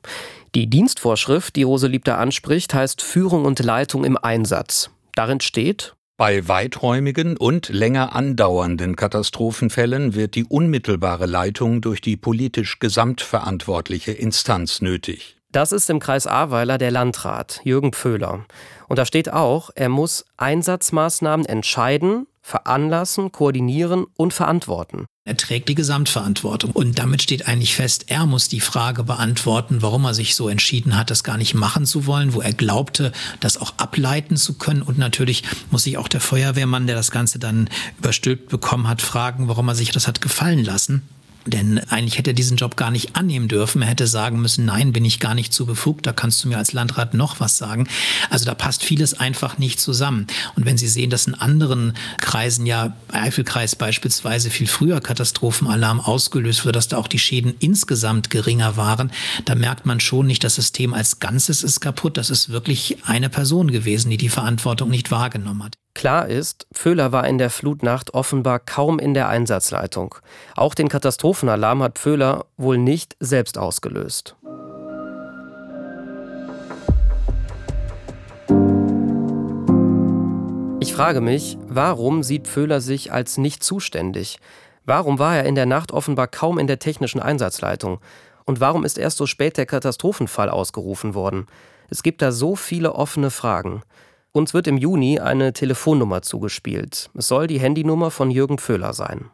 Die 0.53 0.67
Dienstvorschrift, 0.67 1.55
die 1.55 1.63
Roselieb 1.63 2.05
da 2.05 2.17
anspricht, 2.17 2.76
heißt 2.76 3.01
Führung 3.01 3.45
und 3.45 3.59
Leitung 3.59 4.03
im 4.03 4.17
Einsatz. 4.17 4.91
Darin 5.15 5.41
steht, 5.41 5.95
bei 6.17 6.47
weiträumigen 6.47 7.36
und 7.38 7.69
länger 7.69 8.15
andauernden 8.15 8.95
Katastrophenfällen 8.95 10.13
wird 10.13 10.36
die 10.36 10.45
unmittelbare 10.45 11.26
Leitung 11.26 11.82
durch 11.82 12.01
die 12.01 12.17
politisch 12.17 12.80
gesamtverantwortliche 12.80 14.11
Instanz 14.11 14.80
nötig. 14.80 15.36
Das 15.51 15.71
ist 15.71 15.89
im 15.89 15.99
Kreis 15.99 16.28
Ahrweiler 16.28 16.78
der 16.78 16.91
Landrat, 16.91 17.61
Jürgen 17.63 17.93
Pföhler. 17.93 18.45
Und 18.88 18.99
da 18.99 19.05
steht 19.05 19.34
auch, 19.34 19.71
er 19.73 19.89
muss 19.89 20.26
Einsatzmaßnahmen 20.38 21.45
entscheiden, 21.45 22.28
veranlassen, 22.46 23.32
koordinieren 23.32 24.06
und 24.16 24.32
verantworten. 24.32 25.08
Er 25.28 25.36
trägt 25.36 25.68
die 25.68 25.74
Gesamtverantwortung. 25.74 26.74
Und 26.74 27.00
damit 27.00 27.24
steht 27.24 27.48
eigentlich 27.48 27.74
fest, 27.74 28.06
er 28.10 28.28
muss 28.28 28.50
die 28.50 28.60
Frage 28.60 29.04
beantworten, 29.04 29.82
warum 29.82 30.06
er 30.06 30.14
sich 30.14 30.36
so 30.36 30.48
entschieden 30.48 30.96
hat, 30.96 31.10
das 31.10 31.24
gar 31.24 31.38
nicht 31.38 31.56
machen 31.56 31.88
zu 31.88 32.06
wollen, 32.06 32.36
wo 32.36 32.41
er 32.41 32.54
glaubte, 32.54 33.12
das 33.39 33.58
auch 33.58 33.74
ableiten 33.78 34.38
zu 34.38 34.60
können. 34.60 34.84
Und 34.84 35.00
natürlich 35.00 35.41
muss 35.72 35.86
sich 35.86 35.98
auch 35.98 36.08
der 36.08 36.22
Feuerwehrmann, 36.22 36.86
der 36.86 36.96
das 36.96 37.10
Ganze 37.10 37.39
dann 37.39 37.68
überstülpt 37.98 38.50
bekommen 38.50 38.88
hat, 38.88 39.02
fragen, 39.02 39.48
warum 39.48 39.68
er 39.68 39.76
sich 39.76 39.89
das 39.89 40.08
hat 40.08 40.22
gefallen 40.22 40.64
lassen. 40.64 41.02
Denn 41.48 41.80
eigentlich 41.89 42.18
hätte 42.18 42.32
er 42.32 42.34
diesen 42.34 42.58
Job 42.58 42.76
gar 42.76 42.89
nicht 42.89 43.16
annehmen 43.16 43.48
dürfen. 43.48 43.84
Er 43.84 43.89
hätte 43.89 44.08
sagen 44.08 44.41
müssen, 44.41 44.66
nein, 44.66 44.93
bin 44.93 45.06
ich 45.06 45.20
gar 45.20 45.36
nicht 45.36 45.54
zu 45.54 45.68
befugt, 45.68 46.08
da 46.08 46.12
kannst 46.12 46.43
du 46.43 46.48
mir 46.48 46.58
als 46.58 46.74
Landrat 46.74 47.14
noch 47.14 47.39
was 47.39 47.58
sagen. 47.58 47.88
Also 48.32 48.46
da 48.46 48.56
passt 48.56 48.84
vieles 48.84 49.14
einfach 49.14 49.60
nicht 49.60 49.80
zusammen. 49.80 50.26
Und 50.56 50.66
wenn 50.66 50.78
Sie 50.78 50.88
sehen, 50.88 51.12
dass 51.12 51.28
in 51.28 51.36
anderen 51.36 51.93
Kreisen 52.20 52.66
ja, 52.66 52.96
Eifelkreis 53.12 53.76
beispielsweise, 53.76 54.50
viel 54.50 54.68
früher 54.68 55.02
Katastrophenalarm 55.02 56.00
ausgelöst 56.00 56.66
wurde, 56.66 56.74
dass 56.74 56.88
da 56.88 56.98
auch 56.98 57.08
die 57.08 57.20
Schäden 57.20 57.54
insgesamt 57.60 58.32
geringer 58.32 58.76
waren, 58.76 59.12
da 59.46 59.54
merkt 59.54 59.86
man 59.86 60.00
schon 60.00 60.26
nicht, 60.26 60.43
das 60.43 60.56
System 60.56 60.93
als 60.93 61.20
Ganzes 61.20 61.64
ist 61.64 61.80
kaputt. 61.80 62.18
Das 62.18 62.32
ist 62.32 62.50
wirklich 62.50 62.98
eine 63.06 63.30
Person 63.30 63.72
gewesen, 63.72 64.10
die 64.10 64.18
die 64.18 64.30
Verantwortung 64.30 64.89
nicht 64.89 65.12
wahrgenommen 65.12 65.64
hat. 65.64 65.76
Klar 65.96 66.28
ist, 66.28 66.68
Pföhler 66.74 67.14
war 67.14 67.26
in 67.26 67.38
der 67.38 67.50
Flutnacht 67.50 68.14
offenbar 68.14 68.60
kaum 68.60 69.00
in 69.00 69.14
der 69.14 69.30
Einsatzleitung. 69.30 70.16
Auch 70.54 70.76
den 70.76 70.89
Katastrophenalarm 70.89 71.82
hat 71.82 71.98
Pföhler 71.98 72.46
wohl 72.58 72.78
nicht 72.78 73.16
selbst 73.22 73.58
ausgelöst. 73.58 74.36
Ich 80.82 80.93
frage 80.93 81.22
mich, 81.22 81.58
warum 81.66 82.24
sieht 82.24 82.48
Pföhler 82.48 82.82
sich 82.82 83.14
als 83.14 83.38
nicht 83.38 83.64
zuständig? 83.64 84.38
Warum 84.84 85.18
war 85.18 85.38
er 85.38 85.46
in 85.46 85.56
der 85.56 85.66
Nacht 85.66 85.93
offenbar 85.93 86.28
kaum 86.28 86.60
in 86.60 86.68
der 86.68 86.80
technischen 86.80 87.22
Einsatzleitung? 87.22 88.02
Und 88.43 88.60
warum 88.60 88.84
ist 88.84 88.98
erst 88.98 89.18
so 89.18 89.26
spät 89.26 89.58
der 89.58 89.66
Katastrophenfall 89.66 90.50
ausgerufen 90.50 91.14
worden? 91.14 91.48
Es 91.89 92.04
gibt 92.04 92.22
da 92.22 92.34
so 92.34 92.58
viele 92.58 92.93
offene 92.96 93.32
Fragen. 93.32 93.82
Uns 94.36 94.54
wird 94.54 94.68
im 94.68 94.76
Juni 94.76 95.18
eine 95.18 95.54
Telefonnummer 95.54 96.22
zugespielt. 96.22 97.10
Es 97.14 97.30
soll 97.30 97.48
die 97.48 97.62
Handynummer 97.62 98.12
von 98.12 98.30
Jürgen 98.30 98.58
Föhler 98.58 98.92
sein. 98.92 99.30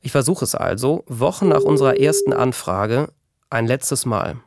Ich 0.00 0.10
versuche 0.10 0.44
es 0.44 0.56
also, 0.56 1.04
Wochen 1.06 1.46
nach 1.46 1.60
unserer 1.60 2.00
ersten 2.00 2.32
Anfrage, 2.32 3.10
ein 3.48 3.68
letztes 3.68 4.06
Mal. 4.06 4.38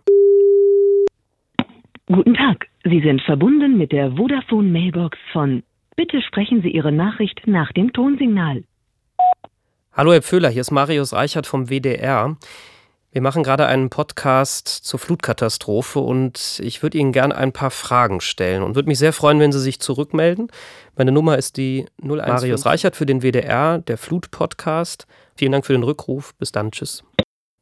Guten 2.07 2.33
Tag, 2.33 2.65
Sie 2.83 2.99
sind 2.99 3.21
verbunden 3.21 3.77
mit 3.77 3.93
der 3.93 4.11
Vodafone 4.11 4.67
Mailbox 4.67 5.17
von 5.31 5.63
Bitte 5.95 6.21
sprechen 6.21 6.61
Sie 6.61 6.71
Ihre 6.71 6.91
Nachricht 6.91 7.43
nach 7.45 7.71
dem 7.71 7.93
Tonsignal. 7.93 8.65
Hallo 9.93 10.11
Herr 10.11 10.21
Pföhler, 10.21 10.49
hier 10.49 10.59
ist 10.59 10.71
Marius 10.71 11.13
Reichert 11.13 11.47
vom 11.47 11.69
WDR. 11.69 12.35
Wir 13.15 13.21
machen 13.21 13.43
gerade 13.43 13.65
einen 13.65 13.89
Podcast 13.89 14.67
zur 14.67 14.99
Flutkatastrophe 14.99 15.99
und 15.99 16.59
ich 16.61 16.83
würde 16.83 16.97
Ihnen 16.97 17.13
gerne 17.13 17.33
ein 17.33 17.53
paar 17.53 17.71
Fragen 17.71 18.19
stellen 18.19 18.61
und 18.61 18.75
würde 18.75 18.89
mich 18.89 18.99
sehr 18.99 19.13
freuen, 19.13 19.39
wenn 19.39 19.53
Sie 19.53 19.61
sich 19.61 19.79
zurückmelden. 19.79 20.51
Meine 20.97 21.13
Nummer 21.13 21.37
ist 21.37 21.55
die 21.55 21.85
01 22.03 22.27
Marius 22.27 22.65
Reichert 22.65 22.97
für 22.97 23.05
den 23.05 23.21
WDR, 23.21 23.77
der 23.77 23.97
Flut-Podcast. 23.97 25.07
Vielen 25.37 25.53
Dank 25.53 25.65
für 25.65 25.71
den 25.71 25.83
Rückruf. 25.83 26.35
Bis 26.35 26.51
dann. 26.51 26.71
Tschüss. 26.71 27.05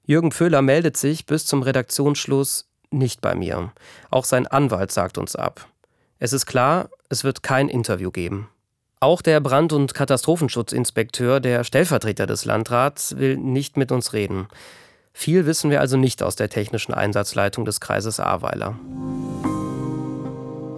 Jürgen 0.07 0.31
Föhler 0.31 0.63
meldet 0.63 0.97
sich 0.97 1.27
bis 1.27 1.45
zum 1.45 1.61
Redaktionsschluss 1.61 2.67
nicht 2.89 3.21
bei 3.21 3.35
mir. 3.35 3.73
Auch 4.09 4.25
sein 4.25 4.47
Anwalt 4.47 4.91
sagt 4.91 5.19
uns 5.19 5.35
ab. 5.35 5.67
Es 6.17 6.33
ist 6.33 6.47
klar, 6.47 6.89
es 7.09 7.23
wird 7.23 7.43
kein 7.43 7.69
Interview 7.69 8.09
geben. 8.09 8.49
Auch 8.99 9.21
der 9.21 9.39
Brand- 9.39 9.73
und 9.73 9.93
Katastrophenschutzinspekteur, 9.93 11.39
der 11.39 11.63
Stellvertreter 11.63 12.25
des 12.25 12.43
Landrats, 12.45 13.17
will 13.17 13.37
nicht 13.37 13.77
mit 13.77 13.91
uns 13.91 14.13
reden. 14.13 14.47
Viel 15.13 15.45
wissen 15.45 15.69
wir 15.69 15.79
also 15.79 15.95
nicht 15.95 16.23
aus 16.23 16.35
der 16.35 16.49
technischen 16.49 16.93
Einsatzleitung 16.93 17.65
des 17.65 17.79
Kreises 17.79 18.19
Ahrweiler. 18.19 18.79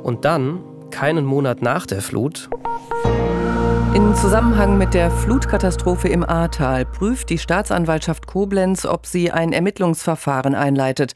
Und 0.04 0.26
dann, 0.26 0.62
keinen 0.92 1.26
Monat 1.26 1.62
nach 1.62 1.86
der 1.86 2.02
Flut, 2.02 2.50
in 3.96 4.14
Zusammenhang 4.14 4.78
mit 4.78 4.94
der 4.94 5.10
Flutkatastrophe 5.10 6.10
im 6.10 6.22
Ahrtal 6.22 6.84
prüft 6.84 7.30
die 7.30 7.38
Staatsanwaltschaft 7.38 8.28
Koblenz, 8.28 8.86
ob 8.86 9.06
sie 9.06 9.32
ein 9.32 9.54
Ermittlungsverfahren 9.54 10.54
einleitet. 10.54 11.14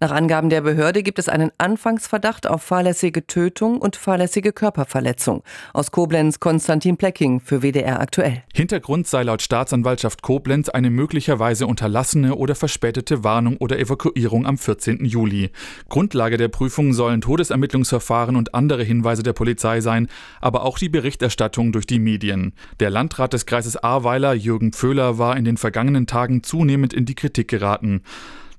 Nach 0.00 0.10
Angaben 0.10 0.50
der 0.50 0.62
Behörde 0.62 1.04
gibt 1.04 1.20
es 1.20 1.28
einen 1.28 1.52
Anfangsverdacht 1.58 2.48
auf 2.48 2.62
fahrlässige 2.62 3.24
Tötung 3.24 3.78
und 3.78 3.94
fahrlässige 3.94 4.52
Körperverletzung. 4.52 5.44
Aus 5.74 5.92
Koblenz 5.92 6.40
Konstantin 6.40 6.96
Plecking 6.96 7.38
für 7.38 7.62
WDR 7.62 8.00
aktuell. 8.00 8.42
Hintergrund 8.52 9.06
sei 9.06 9.22
laut 9.22 9.42
Staatsanwaltschaft 9.42 10.22
Koblenz 10.22 10.68
eine 10.68 10.90
möglicherweise 10.90 11.68
unterlassene 11.68 12.34
oder 12.34 12.56
verspätete 12.56 13.22
Warnung 13.22 13.58
oder 13.58 13.78
Evakuierung 13.78 14.44
am 14.44 14.58
14. 14.58 15.04
Juli. 15.04 15.50
Grundlage 15.88 16.36
der 16.36 16.48
Prüfung 16.48 16.94
sollen 16.94 17.20
Todesermittlungsverfahren 17.20 18.34
und 18.34 18.54
andere 18.54 18.82
Hinweise 18.82 19.22
der 19.22 19.34
Polizei 19.34 19.80
sein, 19.80 20.08
aber 20.40 20.64
auch 20.64 20.78
die 20.78 20.88
Berichterstattung 20.88 21.70
durch 21.70 21.86
die 21.86 22.00
Medien. 22.00 22.21
Der 22.22 22.90
Landrat 22.90 23.32
des 23.32 23.46
Kreises 23.46 23.76
Ahrweiler, 23.76 24.34
Jürgen 24.34 24.72
Pföhler, 24.72 25.18
war 25.18 25.36
in 25.36 25.44
den 25.44 25.56
vergangenen 25.56 26.06
Tagen 26.06 26.42
zunehmend 26.42 26.92
in 26.92 27.04
die 27.04 27.14
Kritik 27.14 27.48
geraten. 27.48 28.02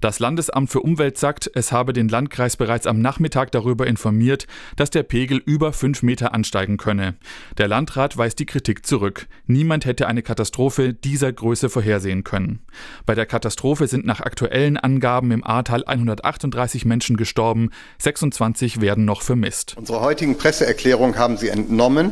Das 0.04 0.20
Landesamt 0.20 0.70
für 0.70 0.82
Umwelt 0.82 1.18
sagt, 1.18 1.50
es 1.56 1.72
habe 1.72 1.94
den 1.94 2.10
Landkreis 2.10 2.58
bereits 2.58 2.88
am 2.88 3.00
Nachmittag 3.00 3.54
darüber 3.54 3.88
informiert, 3.88 4.48
dass 4.76 4.90
der 4.90 5.04
Pegel 5.04 5.38
über 5.38 5.72
fünf 5.72 6.04
Meter 6.04 6.34
ansteigen 6.34 6.76
könne. 6.76 7.16
Der 7.58 7.70
Landrat 7.70 8.18
weist 8.18 8.38
die 8.40 8.46
Kritik 8.46 8.86
zurück. 8.86 9.28
Niemand 9.48 9.86
hätte 9.86 10.08
eine 10.08 10.22
Katastrophe 10.22 10.94
dieser 10.94 11.32
Größe 11.32 11.70
vorhersehen 11.70 12.26
können. 12.26 12.60
Bei 13.06 13.16
der 13.16 13.26
Katastrophe 13.26 13.88
sind 13.88 14.06
nach 14.06 14.20
aktuellen 14.20 14.76
Angaben 14.76 15.32
im 15.32 15.42
Ahrtal 15.42 15.86
138 15.86 16.84
Menschen 16.84 17.16
gestorben, 17.16 17.70
26 18.00 18.82
werden 18.82 19.06
noch 19.06 19.22
vermisst. 19.22 19.78
Unserer 19.78 20.02
heutigen 20.02 20.38
Presseerklärung 20.38 21.18
haben 21.18 21.38
Sie 21.38 21.48
entnommen, 21.48 22.12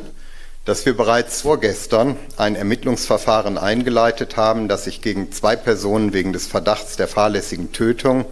dass 0.65 0.85
wir 0.85 0.95
bereits 0.95 1.41
vorgestern 1.41 2.17
ein 2.37 2.55
Ermittlungsverfahren 2.55 3.57
eingeleitet 3.57 4.37
haben, 4.37 4.67
das 4.67 4.83
sich 4.83 5.01
gegen 5.01 5.31
zwei 5.31 5.55
Personen 5.55 6.13
wegen 6.13 6.33
des 6.33 6.47
Verdachts 6.47 6.97
der 6.97 7.07
fahrlässigen 7.07 7.71
Tötung 7.71 8.25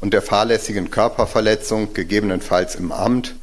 und 0.00 0.12
der 0.12 0.22
fahrlässigen 0.22 0.90
Körperverletzung, 0.90 1.94
gegebenenfalls 1.94 2.74
im 2.74 2.92
Amt 2.92 3.34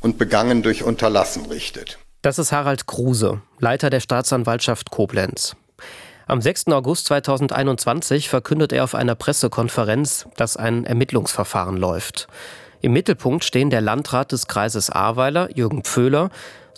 und 0.00 0.18
begangen 0.18 0.62
durch 0.62 0.82
Unterlassen 0.82 1.46
richtet. 1.46 1.98
Das 2.22 2.38
ist 2.38 2.52
Harald 2.52 2.86
Kruse, 2.86 3.40
Leiter 3.58 3.88
der 3.88 4.00
Staatsanwaltschaft 4.00 4.90
Koblenz. 4.90 5.56
Am 6.26 6.42
6. 6.42 6.68
August 6.68 7.06
2021 7.06 8.28
verkündet 8.28 8.72
er 8.72 8.84
auf 8.84 8.94
einer 8.94 9.14
Pressekonferenz, 9.14 10.26
dass 10.36 10.56
ein 10.56 10.84
Ermittlungsverfahren 10.84 11.76
läuft. 11.76 12.28
Im 12.82 12.92
Mittelpunkt 12.92 13.44
stehen 13.44 13.70
der 13.70 13.80
Landrat 13.80 14.32
des 14.32 14.46
Kreises 14.46 14.90
Ahrweiler, 14.90 15.48
Jürgen 15.56 15.82
Pföhler, 15.82 16.30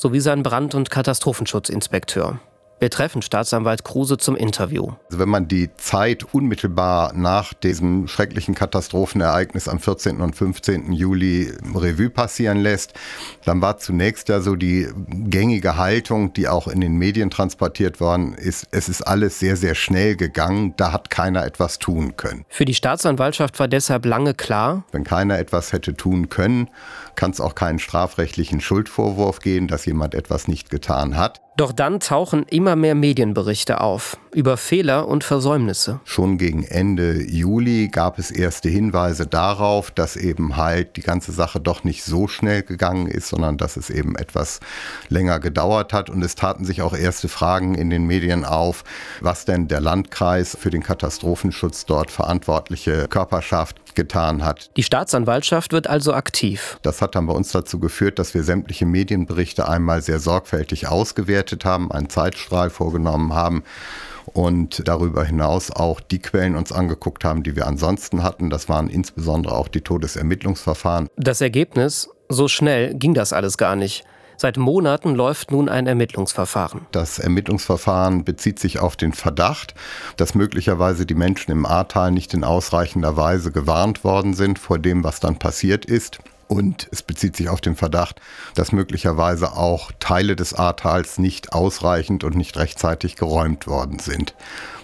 sowie 0.02 0.20
sein 0.20 0.42
Brand- 0.42 0.74
und 0.74 0.90
Katastrophenschutzinspekteur. 0.90 2.40
Wir 2.80 2.90
treffen 2.90 3.22
Staatsanwalt 3.22 3.84
Kruse 3.84 4.18
zum 4.18 4.34
Interview. 4.34 4.88
Also 5.06 5.20
wenn 5.20 5.28
man 5.28 5.46
die 5.46 5.70
Zeit 5.76 6.34
unmittelbar 6.34 7.12
nach 7.14 7.54
diesem 7.54 8.08
schrecklichen 8.08 8.56
Katastrophenereignis 8.56 9.68
am 9.68 9.78
14. 9.78 10.20
und 10.20 10.34
15. 10.34 10.92
Juli 10.92 11.52
Revue 11.76 12.10
passieren 12.10 12.58
lässt, 12.58 12.94
dann 13.44 13.62
war 13.62 13.78
zunächst 13.78 14.28
ja 14.28 14.40
so 14.40 14.56
die 14.56 14.88
gängige 15.08 15.76
Haltung, 15.76 16.32
die 16.32 16.48
auch 16.48 16.66
in 16.66 16.80
den 16.80 16.96
Medien 16.96 17.30
transportiert 17.30 18.00
worden 18.00 18.34
ist, 18.34 18.66
es 18.72 18.88
ist 18.88 19.02
alles 19.02 19.38
sehr, 19.38 19.56
sehr 19.56 19.76
schnell 19.76 20.16
gegangen, 20.16 20.74
da 20.76 20.90
hat 20.90 21.08
keiner 21.08 21.44
etwas 21.46 21.78
tun 21.78 22.16
können. 22.16 22.44
Für 22.48 22.64
die 22.64 22.74
Staatsanwaltschaft 22.74 23.60
war 23.60 23.68
deshalb 23.68 24.06
lange 24.06 24.34
klar, 24.34 24.82
wenn 24.90 25.04
keiner 25.04 25.38
etwas 25.38 25.72
hätte 25.72 25.94
tun 25.94 26.30
können, 26.30 26.68
kann 27.16 27.30
es 27.30 27.40
auch 27.40 27.54
keinen 27.54 27.78
strafrechtlichen 27.78 28.60
Schuldvorwurf 28.60 29.40
geben, 29.40 29.68
dass 29.68 29.86
jemand 29.86 30.14
etwas 30.14 30.48
nicht 30.48 30.70
getan 30.70 31.16
hat. 31.16 31.40
Doch 31.58 31.72
dann 31.72 32.00
tauchen 32.00 32.46
immer 32.48 32.76
mehr 32.76 32.94
Medienberichte 32.94 33.82
auf 33.82 34.16
über 34.32 34.56
Fehler 34.56 35.06
und 35.06 35.22
Versäumnisse. 35.22 36.00
Schon 36.04 36.38
gegen 36.38 36.64
Ende 36.64 37.22
Juli 37.22 37.88
gab 37.88 38.18
es 38.18 38.30
erste 38.30 38.70
Hinweise 38.70 39.26
darauf, 39.26 39.90
dass 39.90 40.16
eben 40.16 40.56
halt 40.56 40.96
die 40.96 41.02
ganze 41.02 41.32
Sache 41.32 41.60
doch 41.60 41.84
nicht 41.84 42.04
so 42.04 42.26
schnell 42.26 42.62
gegangen 42.62 43.06
ist, 43.06 43.28
sondern 43.28 43.58
dass 43.58 43.76
es 43.76 43.90
eben 43.90 44.16
etwas 44.16 44.60
länger 45.10 45.40
gedauert 45.40 45.92
hat. 45.92 46.08
Und 46.08 46.22
es 46.22 46.36
taten 46.36 46.64
sich 46.64 46.80
auch 46.80 46.94
erste 46.94 47.28
Fragen 47.28 47.74
in 47.74 47.90
den 47.90 48.06
Medien 48.06 48.46
auf, 48.46 48.84
was 49.20 49.44
denn 49.44 49.68
der 49.68 49.82
Landkreis 49.82 50.56
für 50.58 50.70
den 50.70 50.82
Katastrophenschutz 50.82 51.84
dort 51.84 52.10
verantwortliche 52.10 53.08
Körperschaft 53.08 53.81
getan 53.94 54.44
hat. 54.44 54.70
Die 54.76 54.82
Staatsanwaltschaft 54.82 55.72
wird 55.72 55.86
also 55.86 56.12
aktiv. 56.12 56.78
Das 56.82 57.00
hat 57.02 57.14
dann 57.14 57.26
bei 57.26 57.32
uns 57.32 57.52
dazu 57.52 57.78
geführt, 57.78 58.18
dass 58.18 58.34
wir 58.34 58.42
sämtliche 58.42 58.86
Medienberichte 58.86 59.68
einmal 59.68 60.02
sehr 60.02 60.18
sorgfältig 60.18 60.88
ausgewertet 60.88 61.64
haben, 61.64 61.90
einen 61.92 62.08
Zeitstrahl 62.08 62.70
vorgenommen 62.70 63.34
haben 63.34 63.62
und 64.26 64.86
darüber 64.86 65.24
hinaus 65.24 65.70
auch 65.70 66.00
die 66.00 66.18
Quellen 66.20 66.56
uns 66.56 66.72
angeguckt 66.72 67.24
haben, 67.24 67.42
die 67.42 67.56
wir 67.56 67.66
ansonsten 67.66 68.22
hatten. 68.22 68.50
Das 68.50 68.68
waren 68.68 68.88
insbesondere 68.88 69.54
auch 69.54 69.68
die 69.68 69.80
Todesermittlungsverfahren. 69.80 71.08
Das 71.16 71.40
Ergebnis, 71.40 72.08
so 72.28 72.48
schnell 72.48 72.94
ging 72.94 73.14
das 73.14 73.32
alles 73.32 73.58
gar 73.58 73.76
nicht. 73.76 74.04
Seit 74.42 74.56
Monaten 74.56 75.14
läuft 75.14 75.52
nun 75.52 75.68
ein 75.68 75.86
Ermittlungsverfahren. 75.86 76.80
Das 76.90 77.20
Ermittlungsverfahren 77.20 78.24
bezieht 78.24 78.58
sich 78.58 78.80
auf 78.80 78.96
den 78.96 79.12
Verdacht, 79.12 79.72
dass 80.16 80.34
möglicherweise 80.34 81.06
die 81.06 81.14
Menschen 81.14 81.52
im 81.52 81.64
Ahrtal 81.64 82.10
nicht 82.10 82.34
in 82.34 82.42
ausreichender 82.42 83.16
Weise 83.16 83.52
gewarnt 83.52 84.02
worden 84.02 84.34
sind 84.34 84.58
vor 84.58 84.80
dem, 84.80 85.04
was 85.04 85.20
dann 85.20 85.38
passiert 85.38 85.84
ist. 85.84 86.18
Und 86.48 86.88
es 86.90 87.04
bezieht 87.04 87.36
sich 87.36 87.50
auf 87.50 87.60
den 87.60 87.76
Verdacht, 87.76 88.20
dass 88.56 88.72
möglicherweise 88.72 89.52
auch 89.52 89.92
Teile 90.00 90.34
des 90.34 90.54
Ahrtals 90.54 91.18
nicht 91.18 91.52
ausreichend 91.52 92.24
und 92.24 92.34
nicht 92.34 92.56
rechtzeitig 92.56 93.14
geräumt 93.14 93.68
worden 93.68 94.00
sind. 94.00 94.34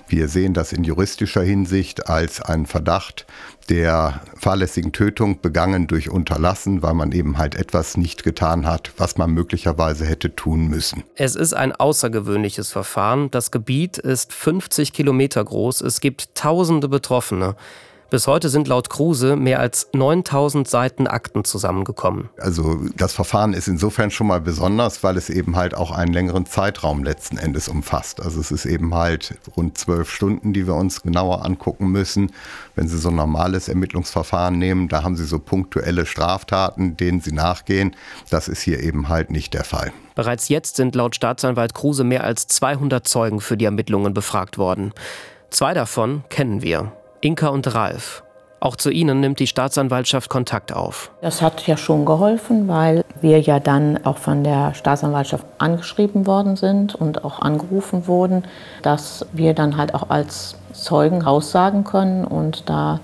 Wir 0.07 0.29
sehen 0.29 0.55
das 0.55 0.73
in 0.73 0.85
juristischer 0.85 1.43
Hinsicht 1.43 2.09
als 2.09 2.41
einen 2.41 2.67
Verdacht 2.67 3.27
der 3.69 4.23
fahrlässigen 4.37 4.93
Tötung 4.93 5.41
begangen 5.41 5.87
durch 5.87 6.11
Unterlassen, 6.11 6.83
weil 6.83 6.95
man 6.95 7.13
eben 7.13 7.39
halt 7.39 7.55
etwas 7.55 7.97
nicht 7.97 8.25
getan 8.25 8.67
hat, 8.67 8.93
was 8.97 9.17
man 9.17 9.31
möglicherweise 9.31 10.07
hätte 10.07 10.35
tun 10.35 10.69
müssen. 10.69 11.05
Es 11.17 11.35
ist 11.35 11.55
ein 11.55 11.73
außergewöhnliches 11.73 12.71
Verfahren. 12.71 13.31
Das 13.31 13.51
Gebiet 13.51 13.99
ist 13.99 14.33
50 14.33 14.93
Kilometer 14.93 15.45
groß. 15.45 15.83
Es 15.83 16.01
gibt 16.01 16.35
tausende 16.35 16.89
Betroffene. 16.89 17.57
Bis 18.11 18.27
heute 18.27 18.49
sind 18.49 18.69
laut 18.69 18.89
Kruse 18.89 19.37
mehr 19.37 19.61
als 19.61 19.89
9000 19.93 20.67
Seiten 20.67 21.07
Akten 21.07 21.45
zusammengekommen. 21.45 22.31
Also 22.39 22.81
das 22.97 23.13
Verfahren 23.13 23.53
ist 23.53 23.69
insofern 23.69 24.11
schon 24.11 24.29
mal 24.29 24.41
besonders, 24.41 25.03
weil 25.03 25.19
es 25.19 25.29
eben 25.29 25.57
halt 25.57 25.75
auch 25.75 25.91
einen 25.91 26.15
längeren 26.15 26.47
Zeitraum 26.47 27.05
letzten 27.05 27.37
Endes 27.37 27.69
umfasst. 27.69 28.23
Also 28.23 28.41
es 28.41 28.51
ist 28.51 28.65
eben 28.65 28.95
halt 28.95 29.35
rund 29.59 29.77
zwölf 29.77 30.11
Stunden, 30.11 30.55
die 30.55 30.67
wir 30.67 30.75
uns 30.75 31.03
genauer 31.03 31.45
angucken 31.45 31.89
müssen. 31.89 32.33
Wenn 32.75 32.89
Sie 32.89 32.97
so 32.97 33.11
ein 33.11 33.15
normales 33.15 33.69
Ermittlungsverfahren 33.69 34.59
nehmen, 34.59 34.89
da 34.89 35.03
haben 35.03 35.17
Sie 35.17 35.27
so 35.27 35.39
punktuelle 35.39 36.07
Straftaten, 36.07 36.97
denen 36.97 37.21
Sie 37.21 37.33
nachgehen. 37.33 37.95
Das 38.31 38.49
ist 38.49 38.63
hier 38.63 38.83
eben 38.83 39.11
halt 39.11 39.31
nicht 39.31 39.53
der 39.53 39.65
Fall. 39.65 39.93
Bereits 40.15 40.49
jetzt 40.49 40.77
sind 40.77 40.95
laut 40.95 41.15
Staatsanwalt 41.15 41.75
Kruse 41.75 42.05
mehr 42.05 42.25
als 42.25 42.47
200 42.47 43.07
Zeugen 43.07 43.43
für 43.43 43.59
die 43.59 43.67
Ermittlungen 43.67 44.15
befragt 44.15 44.57
worden. 44.57 44.95
Zwei 45.51 45.75
davon 45.75 46.25
kennen 46.31 46.63
wir. 46.63 46.93
Inka 47.21 47.49
und 47.49 47.75
Ralf. 47.75 48.23
Auch 48.61 48.75
zu 48.75 48.91
ihnen 48.91 49.21
nimmt 49.21 49.39
die 49.39 49.47
Staatsanwaltschaft 49.47 50.29
Kontakt 50.29 50.73
auf. 50.73 51.13
Das 51.21 51.43
hat 51.43 51.67
ja 51.67 51.77
schon 51.77 52.05
geholfen, 52.05 52.67
weil 52.67 53.05
wir 53.21 53.41
ja 53.41 53.61
dann 53.61 54.05
auch 54.05 54.19
von 54.19 54.43
der 54.43 54.75
Staatsanwaltschaft 54.75 55.47
angeschrieben 55.59 56.27
worden 56.27 56.57
sind 56.57 56.95
und 56.95 57.25
auch 57.25 57.41
angerufen 57.41 58.09
wurden, 58.09 58.45
dass 58.83 59.27
wir 59.33 59.55
dann 59.55 59.77
halt 59.77 59.95
auch 59.95 60.11
als 60.11 60.57
Zeugen 60.73 61.23
aussagen 61.23 61.85
können. 61.85 62.25
Und 62.25 62.69
da 62.69 63.01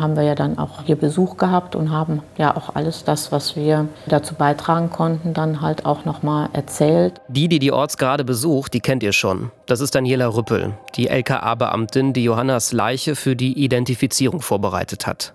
haben 0.00 0.16
wir 0.16 0.22
ja 0.22 0.34
dann 0.34 0.58
auch 0.58 0.82
hier 0.84 0.96
Besuch 0.96 1.36
gehabt 1.36 1.76
und 1.76 1.90
haben 1.90 2.22
ja 2.36 2.56
auch 2.56 2.74
alles 2.74 3.04
das, 3.04 3.32
was 3.32 3.56
wir 3.56 3.88
dazu 4.06 4.34
beitragen 4.34 4.90
konnten, 4.90 5.34
dann 5.34 5.60
halt 5.60 5.86
auch 5.86 6.04
nochmal 6.04 6.48
erzählt. 6.52 7.20
Die, 7.28 7.48
die 7.48 7.58
die 7.58 7.72
Ortsgrade 7.72 8.24
besucht, 8.24 8.74
die 8.74 8.80
kennt 8.80 9.02
ihr 9.02 9.12
schon. 9.12 9.50
Das 9.66 9.80
ist 9.80 9.94
Daniela 9.94 10.34
Rüppel, 10.34 10.74
die 10.96 11.08
LKA-Beamtin, 11.08 12.12
die 12.12 12.24
Johannas 12.24 12.72
Leiche 12.72 13.16
für 13.16 13.36
die 13.36 13.52
Identifizierung 13.62 14.40
vorbereitet 14.40 15.06
hat. 15.06 15.34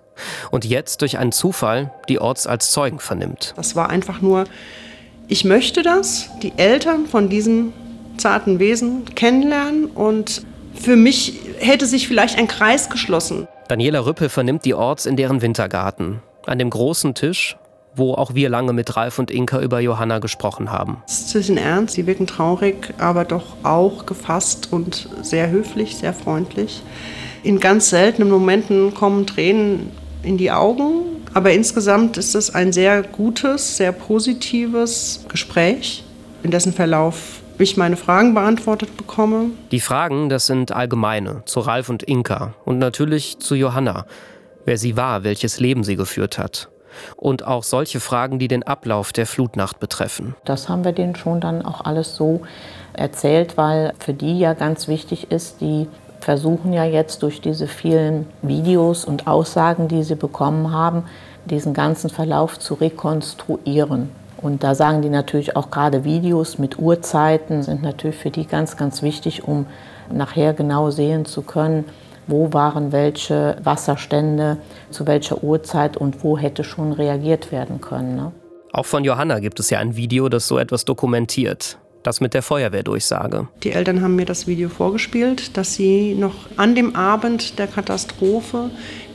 Und 0.51 0.65
jetzt 0.65 1.01
durch 1.01 1.17
einen 1.17 1.31
Zufall 1.31 1.91
die 2.07 2.19
Orts 2.19 2.45
als 2.45 2.71
Zeugen 2.71 2.99
vernimmt. 2.99 3.53
Das 3.55 3.75
war 3.75 3.89
einfach 3.89 4.21
nur, 4.21 4.45
ich 5.27 5.45
möchte 5.45 5.81
das, 5.81 6.29
die 6.41 6.53
Eltern 6.57 7.07
von 7.07 7.29
diesem 7.29 7.73
zarten 8.17 8.59
Wesen 8.59 9.05
kennenlernen 9.15 9.85
und 9.87 10.45
für 10.73 10.95
mich 10.95 11.39
hätte 11.59 11.85
sich 11.85 12.07
vielleicht 12.07 12.37
ein 12.37 12.47
Kreis 12.47 12.89
geschlossen. 12.89 13.47
Daniela 13.67 14.05
Rüppel 14.05 14.29
vernimmt 14.29 14.65
die 14.65 14.73
Orts 14.73 15.05
in 15.05 15.15
deren 15.15 15.41
Wintergarten. 15.41 16.21
An 16.45 16.59
dem 16.59 16.69
großen 16.69 17.15
Tisch, 17.15 17.55
wo 17.95 18.13
auch 18.13 18.33
wir 18.33 18.49
lange 18.49 18.73
mit 18.73 18.95
Ralf 18.97 19.19
und 19.19 19.31
Inka 19.31 19.61
über 19.61 19.79
Johanna 19.79 20.19
gesprochen 20.19 20.71
haben. 20.71 21.01
Es 21.07 21.21
ist 21.21 21.35
ein 21.35 21.39
bisschen 21.39 21.57
ernst, 21.57 21.95
sie 21.95 22.05
wirken 22.05 22.27
traurig, 22.27 22.93
aber 22.97 23.23
doch 23.23 23.55
auch 23.63 24.05
gefasst 24.05 24.67
und 24.71 25.07
sehr 25.21 25.49
höflich, 25.49 25.95
sehr 25.95 26.13
freundlich. 26.13 26.83
In 27.43 27.59
ganz 27.59 27.89
seltenen 27.89 28.29
Momenten 28.29 28.93
kommen 28.93 29.27
Tränen 29.27 29.91
in 30.23 30.37
die 30.37 30.51
Augen, 30.51 31.23
aber 31.33 31.51
insgesamt 31.51 32.17
ist 32.17 32.35
es 32.35 32.53
ein 32.53 32.73
sehr 32.73 33.01
gutes, 33.01 33.77
sehr 33.77 33.91
positives 33.91 35.25
Gespräch, 35.29 36.03
in 36.43 36.51
dessen 36.51 36.73
Verlauf 36.73 37.42
ich 37.63 37.77
meine 37.77 37.95
Fragen 37.97 38.33
beantwortet 38.33 38.97
bekomme. 38.97 39.51
Die 39.71 39.79
Fragen, 39.79 40.29
das 40.29 40.45
sind 40.45 40.71
allgemeine, 40.71 41.43
zu 41.45 41.61
Ralf 41.61 41.89
und 41.89 42.03
Inka 42.03 42.53
und 42.65 42.77
natürlich 42.77 43.39
zu 43.39 43.55
Johanna. 43.55 44.05
wer 44.65 44.77
sie 44.77 44.95
war, 44.95 45.23
welches 45.23 45.59
Leben 45.59 45.83
sie 45.83 45.95
geführt 45.95 46.37
hat. 46.37 46.69
Und 47.15 47.45
auch 47.45 47.63
solche 47.63 47.99
Fragen, 47.99 48.37
die 48.37 48.47
den 48.47 48.63
Ablauf 48.63 49.11
der 49.13 49.25
Flutnacht 49.25 49.79
betreffen. 49.79 50.35
Das 50.45 50.69
haben 50.69 50.85
wir 50.85 50.91
denen 50.91 51.15
schon 51.15 51.41
dann 51.41 51.65
auch 51.65 51.81
alles 51.81 52.15
so 52.15 52.41
erzählt, 52.93 53.57
weil 53.57 53.93
für 53.99 54.13
die 54.13 54.37
ja 54.37 54.53
ganz 54.53 54.87
wichtig 54.87 55.31
ist, 55.31 55.59
die 55.59 55.87
versuchen 56.19 56.71
ja 56.71 56.85
jetzt 56.85 57.23
durch 57.23 57.41
diese 57.41 57.67
vielen 57.67 58.27
Videos 58.41 59.05
und 59.05 59.27
Aussagen, 59.27 59.87
die 59.87 60.03
sie 60.03 60.15
bekommen 60.15 60.71
haben, 60.71 61.03
diesen 61.45 61.73
ganzen 61.73 62.09
Verlauf 62.09 62.59
zu 62.59 62.75
rekonstruieren. 62.75 64.09
Und 64.43 64.61
da 64.63 64.75
sagen 64.75 65.01
die 65.01 65.09
natürlich 65.09 65.55
auch 65.55 65.71
gerade 65.71 66.03
Videos 66.03 66.57
mit 66.57 66.77
Uhrzeiten 66.77 67.63
sind 67.63 67.81
natürlich 67.81 68.17
für 68.17 68.29
die 68.29 68.45
ganz, 68.45 68.75
ganz 68.75 69.01
wichtig, 69.01 69.47
um 69.47 69.65
nachher 70.11 70.53
genau 70.53 70.91
sehen 70.91 71.23
zu 71.23 71.43
können, 71.43 71.85
wo 72.27 72.51
waren 72.51 72.91
welche 72.91 73.55
Wasserstände, 73.63 74.57
zu 74.91 75.07
welcher 75.07 75.43
Uhrzeit 75.43 75.95
und 75.95 76.25
wo 76.25 76.37
hätte 76.37 76.65
schon 76.65 76.91
reagiert 76.91 77.53
werden 77.53 77.79
können. 77.79 78.17
Ne? 78.17 78.31
Auch 78.73 78.85
von 78.85 79.05
Johanna 79.05 79.39
gibt 79.39 79.61
es 79.61 79.69
ja 79.69 79.79
ein 79.79 79.95
Video, 79.95 80.27
das 80.27 80.47
so 80.47 80.59
etwas 80.59 80.83
dokumentiert. 80.83 81.77
Das 82.03 82.19
mit 82.19 82.33
der 82.33 82.41
Feuerwehrdurchsage. 82.41 83.47
Die 83.63 83.71
Eltern 83.71 84.01
haben 84.01 84.17
mir 84.17 84.25
das 84.25 84.45
Video 84.45 84.67
vorgespielt, 84.67 85.55
das 85.55 85.75
sie 85.75 86.15
noch 86.15 86.33
an 86.57 86.75
dem 86.75 86.97
Abend 86.97 87.57
der 87.59 87.67
Katastrophe 87.67 88.71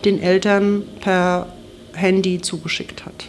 den 0.06 0.22
Eltern 0.22 0.84
per 1.02 1.48
Handy 1.92 2.40
zugeschickt 2.40 3.04
hat. 3.04 3.26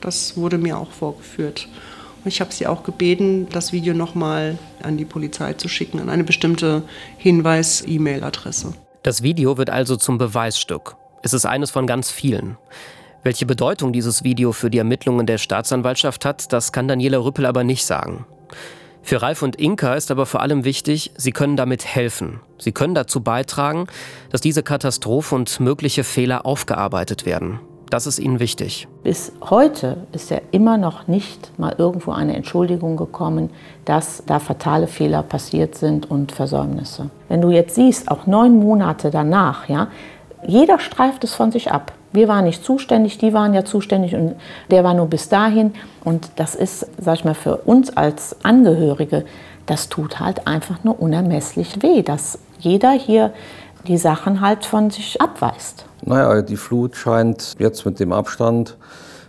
Das 0.00 0.36
wurde 0.36 0.58
mir 0.58 0.78
auch 0.78 0.90
vorgeführt. 0.90 1.68
Und 2.24 2.28
ich 2.28 2.40
habe 2.40 2.52
sie 2.52 2.66
auch 2.66 2.82
gebeten, 2.82 3.48
das 3.50 3.72
Video 3.72 3.94
nochmal 3.94 4.58
an 4.82 4.96
die 4.96 5.04
Polizei 5.04 5.52
zu 5.52 5.68
schicken, 5.68 6.00
an 6.00 6.10
eine 6.10 6.24
bestimmte 6.24 6.82
Hinweis-E-Mail-Adresse. 7.18 8.74
Das 9.02 9.22
Video 9.22 9.56
wird 9.58 9.70
also 9.70 9.96
zum 9.96 10.18
Beweisstück. 10.18 10.96
Es 11.22 11.32
ist 11.32 11.46
eines 11.46 11.70
von 11.70 11.86
ganz 11.86 12.10
vielen. 12.10 12.56
Welche 13.22 13.46
Bedeutung 13.46 13.92
dieses 13.92 14.24
Video 14.24 14.52
für 14.52 14.70
die 14.70 14.78
Ermittlungen 14.78 15.26
der 15.26 15.38
Staatsanwaltschaft 15.38 16.24
hat, 16.24 16.52
das 16.52 16.72
kann 16.72 16.88
Daniela 16.88 17.18
Rüppel 17.18 17.46
aber 17.46 17.64
nicht 17.64 17.84
sagen. 17.84 18.26
Für 19.02 19.22
Ralf 19.22 19.42
und 19.42 19.54
Inka 19.54 19.94
ist 19.94 20.10
aber 20.10 20.26
vor 20.26 20.42
allem 20.42 20.64
wichtig, 20.64 21.12
sie 21.16 21.30
können 21.30 21.56
damit 21.56 21.84
helfen. 21.84 22.40
Sie 22.58 22.72
können 22.72 22.96
dazu 22.96 23.20
beitragen, 23.20 23.86
dass 24.30 24.40
diese 24.40 24.64
Katastrophe 24.64 25.36
und 25.36 25.60
mögliche 25.60 26.02
Fehler 26.02 26.44
aufgearbeitet 26.44 27.24
werden. 27.24 27.60
Das 27.90 28.06
ist 28.08 28.18
ihnen 28.18 28.40
wichtig. 28.40 28.88
Bis 29.04 29.32
heute 29.48 29.98
ist 30.12 30.30
ja 30.30 30.38
immer 30.50 30.76
noch 30.76 31.06
nicht 31.06 31.52
mal 31.56 31.74
irgendwo 31.78 32.10
eine 32.10 32.34
Entschuldigung 32.34 32.96
gekommen, 32.96 33.50
dass 33.84 34.24
da 34.26 34.40
fatale 34.40 34.88
Fehler 34.88 35.22
passiert 35.22 35.76
sind 35.76 36.10
und 36.10 36.32
Versäumnisse. 36.32 37.10
Wenn 37.28 37.40
du 37.40 37.50
jetzt 37.50 37.76
siehst, 37.76 38.10
auch 38.10 38.26
neun 38.26 38.58
Monate 38.58 39.10
danach, 39.10 39.68
ja, 39.68 39.88
jeder 40.44 40.80
streift 40.80 41.22
es 41.24 41.34
von 41.34 41.52
sich 41.52 41.70
ab. 41.70 41.92
Wir 42.12 42.28
waren 42.28 42.44
nicht 42.44 42.64
zuständig, 42.64 43.18
die 43.18 43.32
waren 43.32 43.54
ja 43.54 43.64
zuständig 43.64 44.14
und 44.14 44.34
der 44.70 44.82
war 44.82 44.94
nur 44.94 45.06
bis 45.06 45.28
dahin. 45.28 45.72
Und 46.02 46.30
das 46.36 46.54
ist, 46.54 46.88
sag 46.98 47.16
ich 47.16 47.24
mal, 47.24 47.34
für 47.34 47.58
uns 47.58 47.96
als 47.96 48.36
Angehörige, 48.44 49.24
das 49.66 49.88
tut 49.88 50.18
halt 50.18 50.46
einfach 50.46 50.82
nur 50.82 51.00
unermesslich 51.00 51.82
weh, 51.82 52.02
dass 52.02 52.38
jeder 52.58 52.92
hier 52.92 53.32
die 53.86 53.98
Sachen 53.98 54.40
halt 54.40 54.64
von 54.64 54.90
sich 54.90 55.20
abweist. 55.20 55.86
Naja, 56.04 56.42
die 56.42 56.56
Flut 56.56 56.96
scheint 56.96 57.54
jetzt 57.58 57.86
mit 57.86 57.98
dem 58.00 58.12
Abstand 58.12 58.76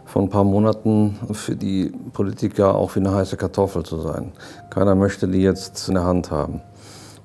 von 0.05 0.23
ein 0.23 0.29
paar 0.29 0.43
Monaten 0.43 1.17
für 1.31 1.55
die 1.55 1.91
Politiker 2.13 2.75
auch 2.75 2.95
wie 2.95 2.99
eine 2.99 3.13
heiße 3.13 3.37
Kartoffel 3.37 3.83
zu 3.83 3.99
sein. 4.01 4.31
Keiner 4.69 4.95
möchte 4.95 5.27
die 5.27 5.41
jetzt 5.41 5.87
in 5.87 5.95
der 5.95 6.03
Hand 6.03 6.31
haben. 6.31 6.61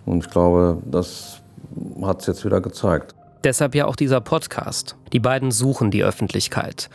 Und 0.04 0.24
ich 0.24 0.30
glaube, 0.30 0.78
das 0.84 1.40
hat 2.02 2.20
es 2.20 2.26
jetzt 2.26 2.44
wieder 2.44 2.60
gezeigt. 2.60 3.14
Deshalb 3.44 3.74
ja 3.74 3.86
auch 3.86 3.96
dieser 3.96 4.20
Podcast. 4.20 4.96
Die 5.12 5.20
beiden 5.20 5.50
suchen 5.50 5.90
die 5.90 6.04
Öffentlichkeit. 6.04 6.88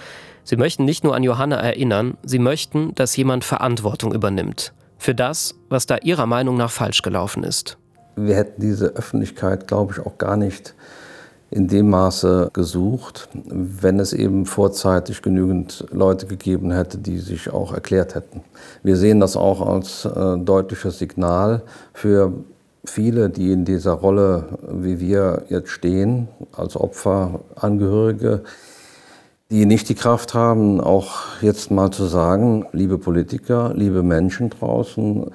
Sie 0.43 0.55
möchten 0.55 0.85
nicht 0.85 1.03
nur 1.03 1.15
an 1.15 1.23
Johanna 1.23 1.57
erinnern, 1.57 2.17
sie 2.23 2.39
möchten, 2.39 2.95
dass 2.95 3.17
jemand 3.17 3.43
Verantwortung 3.43 4.13
übernimmt. 4.13 4.73
Für 4.97 5.13
das, 5.13 5.55
was 5.69 5.85
da 5.85 5.97
ihrer 5.97 6.25
Meinung 6.25 6.57
nach 6.57 6.71
falsch 6.71 7.01
gelaufen 7.01 7.43
ist. 7.43 7.76
Wir 8.17 8.35
hätten 8.35 8.61
diese 8.61 8.87
Öffentlichkeit, 8.87 9.67
glaube 9.67 9.93
ich, 9.93 10.05
auch 10.05 10.17
gar 10.17 10.37
nicht 10.37 10.73
in 11.49 11.67
dem 11.67 11.89
Maße 11.89 12.49
gesucht, 12.51 13.29
wenn 13.45 13.99
es 13.99 14.11
eben 14.11 14.45
vorzeitig 14.45 15.21
genügend 15.21 15.85
Leute 15.91 16.25
gegeben 16.25 16.71
hätte, 16.71 16.97
die 16.97 17.19
sich 17.19 17.49
auch 17.51 17.73
erklärt 17.73 18.15
hätten. 18.15 18.43
Wir 18.83 18.97
sehen 18.97 19.19
das 19.19 19.37
auch 19.37 19.65
als 19.65 20.03
äh, 20.03 20.37
deutliches 20.37 20.99
Signal 20.99 21.61
für 21.93 22.33
viele, 22.85 23.29
die 23.29 23.51
in 23.51 23.65
dieser 23.65 23.93
Rolle, 23.93 24.45
wie 24.69 24.99
wir 24.99 25.43
jetzt 25.49 25.69
stehen, 25.69 26.27
als 26.51 26.75
Opfer, 26.75 27.41
Angehörige, 27.55 28.41
die 29.49 29.65
nicht 29.65 29.87
die 29.87 29.95
Kraft 29.95 30.33
haben, 30.33 30.81
auch 30.81 31.41
jetzt 31.41 31.71
mal 31.71 31.91
zu 31.91 32.05
sagen, 32.05 32.65
liebe 32.73 32.97
Politiker, 32.97 33.71
liebe 33.73 34.03
Menschen 34.03 34.49
draußen, 34.49 35.31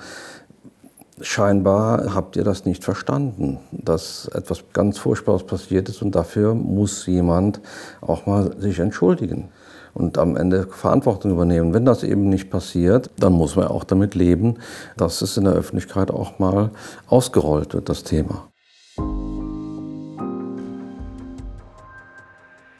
scheinbar 1.22 2.14
habt 2.14 2.36
ihr 2.36 2.44
das 2.44 2.64
nicht 2.64 2.84
verstanden, 2.84 3.58
dass 3.70 4.28
etwas 4.28 4.64
ganz 4.72 4.98
Furchtbares 4.98 5.44
passiert 5.44 5.88
ist 5.88 6.02
und 6.02 6.14
dafür 6.14 6.54
muss 6.54 7.06
jemand 7.06 7.60
auch 8.00 8.26
mal 8.26 8.54
sich 8.58 8.78
entschuldigen 8.78 9.48
und 9.94 10.18
am 10.18 10.36
Ende 10.36 10.66
Verantwortung 10.66 11.32
übernehmen. 11.32 11.74
Wenn 11.74 11.84
das 11.84 12.02
eben 12.02 12.28
nicht 12.28 12.50
passiert, 12.50 13.10
dann 13.18 13.32
muss 13.32 13.56
man 13.56 13.68
auch 13.68 13.84
damit 13.84 14.14
leben, 14.14 14.56
dass 14.96 15.22
es 15.22 15.36
in 15.36 15.44
der 15.44 15.54
Öffentlichkeit 15.54 16.10
auch 16.10 16.38
mal 16.38 16.70
ausgerollt 17.06 17.74
wird, 17.74 17.88
das 17.88 18.04
Thema. 18.04 18.48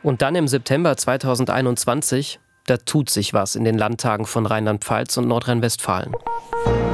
Und 0.03 0.20
dann 0.20 0.34
im 0.34 0.49
September 0.49 0.97
2021, 0.97 2.40
da 2.67 2.77
tut 2.77 3.11
sich 3.11 3.35
was 3.35 3.57
in 3.57 3.65
den 3.65 3.77
Landtagen 3.77 4.27
von 4.27 4.47
Rheinland-Pfalz 4.47 5.17
und 5.17 5.29
Nordrhein-Westfalen. 5.29 6.15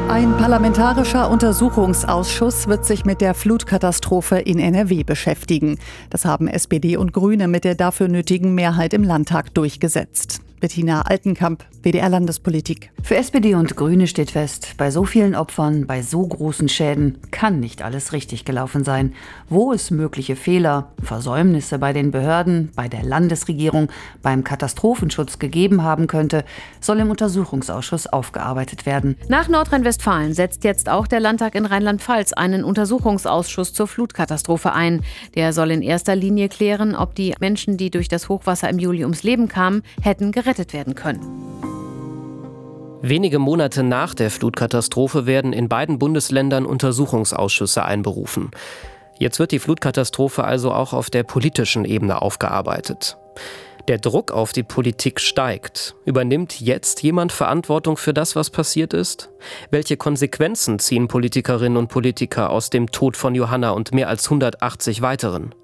Ein 0.09 0.37
parlamentarischer 0.39 1.31
Untersuchungsausschuss 1.31 2.67
wird 2.67 2.87
sich 2.87 3.05
mit 3.05 3.21
der 3.21 3.35
Flutkatastrophe 3.35 4.39
in 4.39 4.59
NRW 4.59 5.05
beschäftigen. 5.05 5.79
Das 6.09 6.25
haben 6.25 6.49
SPD 6.49 6.97
und 6.97 7.13
Grüne 7.13 7.47
mit 7.47 7.65
der 7.65 7.75
dafür 7.75 8.09
nötigen 8.09 8.55
Mehrheit 8.55 8.95
im 8.95 9.05
Landtag 9.05 9.53
durchgesetzt. 9.53 10.41
Bettina 10.61 11.03
Altenkamp, 11.03 11.65
WDR 11.83 12.09
Landespolitik. 12.09 12.91
Für 13.05 13.17
SPD 13.17 13.55
und 13.55 13.77
Grüne 13.77 14.09
steht 14.09 14.33
fest, 14.33 14.75
bei 14.77 14.91
so 14.91 15.05
vielen 15.05 15.37
Opfern, 15.37 15.87
bei 15.87 16.03
so 16.03 16.27
großen 16.27 16.69
Schäden 16.69 17.19
kann 17.31 17.61
nicht 17.61 17.81
alles 17.81 18.13
richtig 18.13 18.45
gelaufen 18.45 18.83
sein. 18.83 19.15
Wo 19.49 19.73
es 19.73 19.93
mögliche 19.93 20.35
Fehler, 20.35 20.91
Versäumnisse 21.03 21.79
bei 21.79 21.93
den 21.93 22.11
Behörden, 22.11 22.71
bei 22.75 22.89
der 22.89 23.05
Landesregierung, 23.05 23.89
beim 24.21 24.43
Katastrophenschutz 24.43 25.39
gegeben 25.39 25.85
haben 25.85 26.09
könnte, 26.09 26.45
soll 26.81 26.99
im 26.99 27.11
Untersuchungsausschuss 27.11 28.09
aufgearbeitet 28.09 28.85
werden. 28.85 29.17
Nach 29.29 29.49
Nordrhein-Westfalen 29.49 30.35
setzt 30.35 30.65
jetzt 30.65 30.89
auch 30.89 31.07
der 31.07 31.21
Landtag 31.21 31.55
in 31.55 31.67
Rheinland-Pfalz 31.67 32.33
einen 32.33 32.65
Untersuchungsausschuss 32.65 33.73
zur 33.73 33.87
Flutkatastrophe 33.87 34.73
ein. 34.73 35.03
Der 35.37 35.53
soll 35.53 35.71
in 35.71 35.83
erster 35.83 36.17
Linie 36.17 36.49
klären, 36.49 36.97
ob 36.97 37.15
die 37.15 37.35
Menschen, 37.39 37.77
die 37.77 37.91
durch 37.91 38.09
das 38.09 38.29
Hochwasser 38.29 38.69
im 38.69 38.81
Juli 38.81 39.05
ums 39.05 39.23
Leben 39.23 39.47
kamen, 39.47 39.83
hätten 40.03 40.33
gerettet 40.33 40.48
gerettet 40.49 40.73
werden 40.73 40.95
können. 40.95 41.21
Wenige 43.03 43.39
Monate 43.39 43.83
nach 43.83 44.15
der 44.15 44.31
Flutkatastrophe 44.31 45.27
werden 45.27 45.53
in 45.53 45.69
beiden 45.69 45.99
Bundesländern 45.99 46.65
Untersuchungsausschüsse 46.65 47.85
einberufen. 47.85 48.51
Jetzt 49.19 49.39
wird 49.39 49.53
die 49.53 49.59
Flutkatastrophe 49.59 50.45
also 50.45 50.73
auch 50.73 50.95
auf 50.95 51.11
der 51.11 51.23
politischen 51.23 51.85
Ebene 51.85 52.23
aufgearbeitet. 52.23 53.19
Der 53.89 53.99
Druck 53.99 54.33
auf 54.33 54.53
die 54.53 54.63
Politik 54.63 55.21
steigt. 55.21 55.95
Übernimmt 56.07 56.61
jetzt 56.61 57.03
jemand 57.03 57.33
Verantwortung 57.33 57.97
für 57.97 58.15
das, 58.15 58.35
was 58.35 58.51
passiert 58.51 58.95
ist? 58.95 59.31
Welche 59.71 59.97
Konsequenzen 59.97 60.79
ziehen 60.79 61.09
Politikerinnen 61.09 61.77
und 61.77 61.89
Politiker 61.89 62.51
aus 62.51 62.71
dem 62.71 62.91
Tod 62.91 63.17
von 63.17 63.35
Johanna 63.35 63.71
und 63.71 63.93
mehr 63.93 64.09
als 64.09 64.25
180 64.25 65.03
weiteren? 65.03 65.55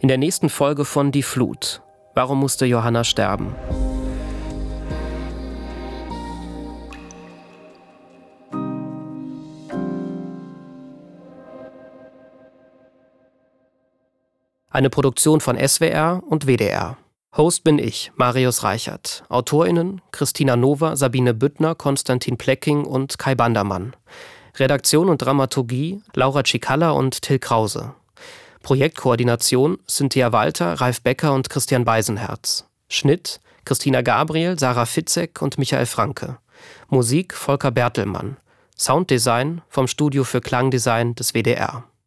In 0.00 0.08
der 0.08 0.18
nächsten 0.18 0.48
Folge 0.48 0.84
von 0.84 1.12
Die 1.12 1.22
Flut. 1.22 1.82
Warum 2.14 2.40
musste 2.40 2.66
Johanna 2.66 3.04
sterben? 3.04 3.54
Eine 14.76 14.90
Produktion 14.90 15.40
von 15.40 15.56
SWR 15.56 16.22
und 16.28 16.46
WDR. 16.46 16.98
Host 17.34 17.64
bin 17.64 17.78
ich, 17.78 18.12
Marius 18.16 18.62
Reichert. 18.62 19.24
AutorInnen 19.30 20.02
Christina 20.12 20.54
Nova, 20.54 20.96
Sabine 20.96 21.32
Büttner, 21.32 21.74
Konstantin 21.74 22.36
Plecking 22.36 22.84
und 22.84 23.18
Kai 23.18 23.34
Bandermann. 23.34 23.96
Redaktion 24.56 25.08
und 25.08 25.22
Dramaturgie 25.22 26.02
Laura 26.12 26.44
Cicalla 26.44 26.90
und 26.90 27.22
Till 27.22 27.38
Krause. 27.38 27.94
Projektkoordination 28.62 29.78
Cynthia 29.88 30.30
Walter, 30.32 30.74
Ralf 30.74 31.00
Becker 31.00 31.32
und 31.32 31.48
Christian 31.48 31.86
Beisenherz. 31.86 32.66
Schnitt 32.90 33.40
Christina 33.64 34.02
Gabriel, 34.02 34.58
Sarah 34.58 34.84
Fitzek 34.84 35.40
und 35.40 35.56
Michael 35.56 35.86
Franke. 35.86 36.36
Musik 36.90 37.32
Volker 37.32 37.70
Bertelmann. 37.70 38.36
Sounddesign 38.76 39.62
vom 39.70 39.88
Studio 39.88 40.22
für 40.24 40.42
Klangdesign 40.42 41.14
des 41.14 41.32
WDR. 41.32 41.84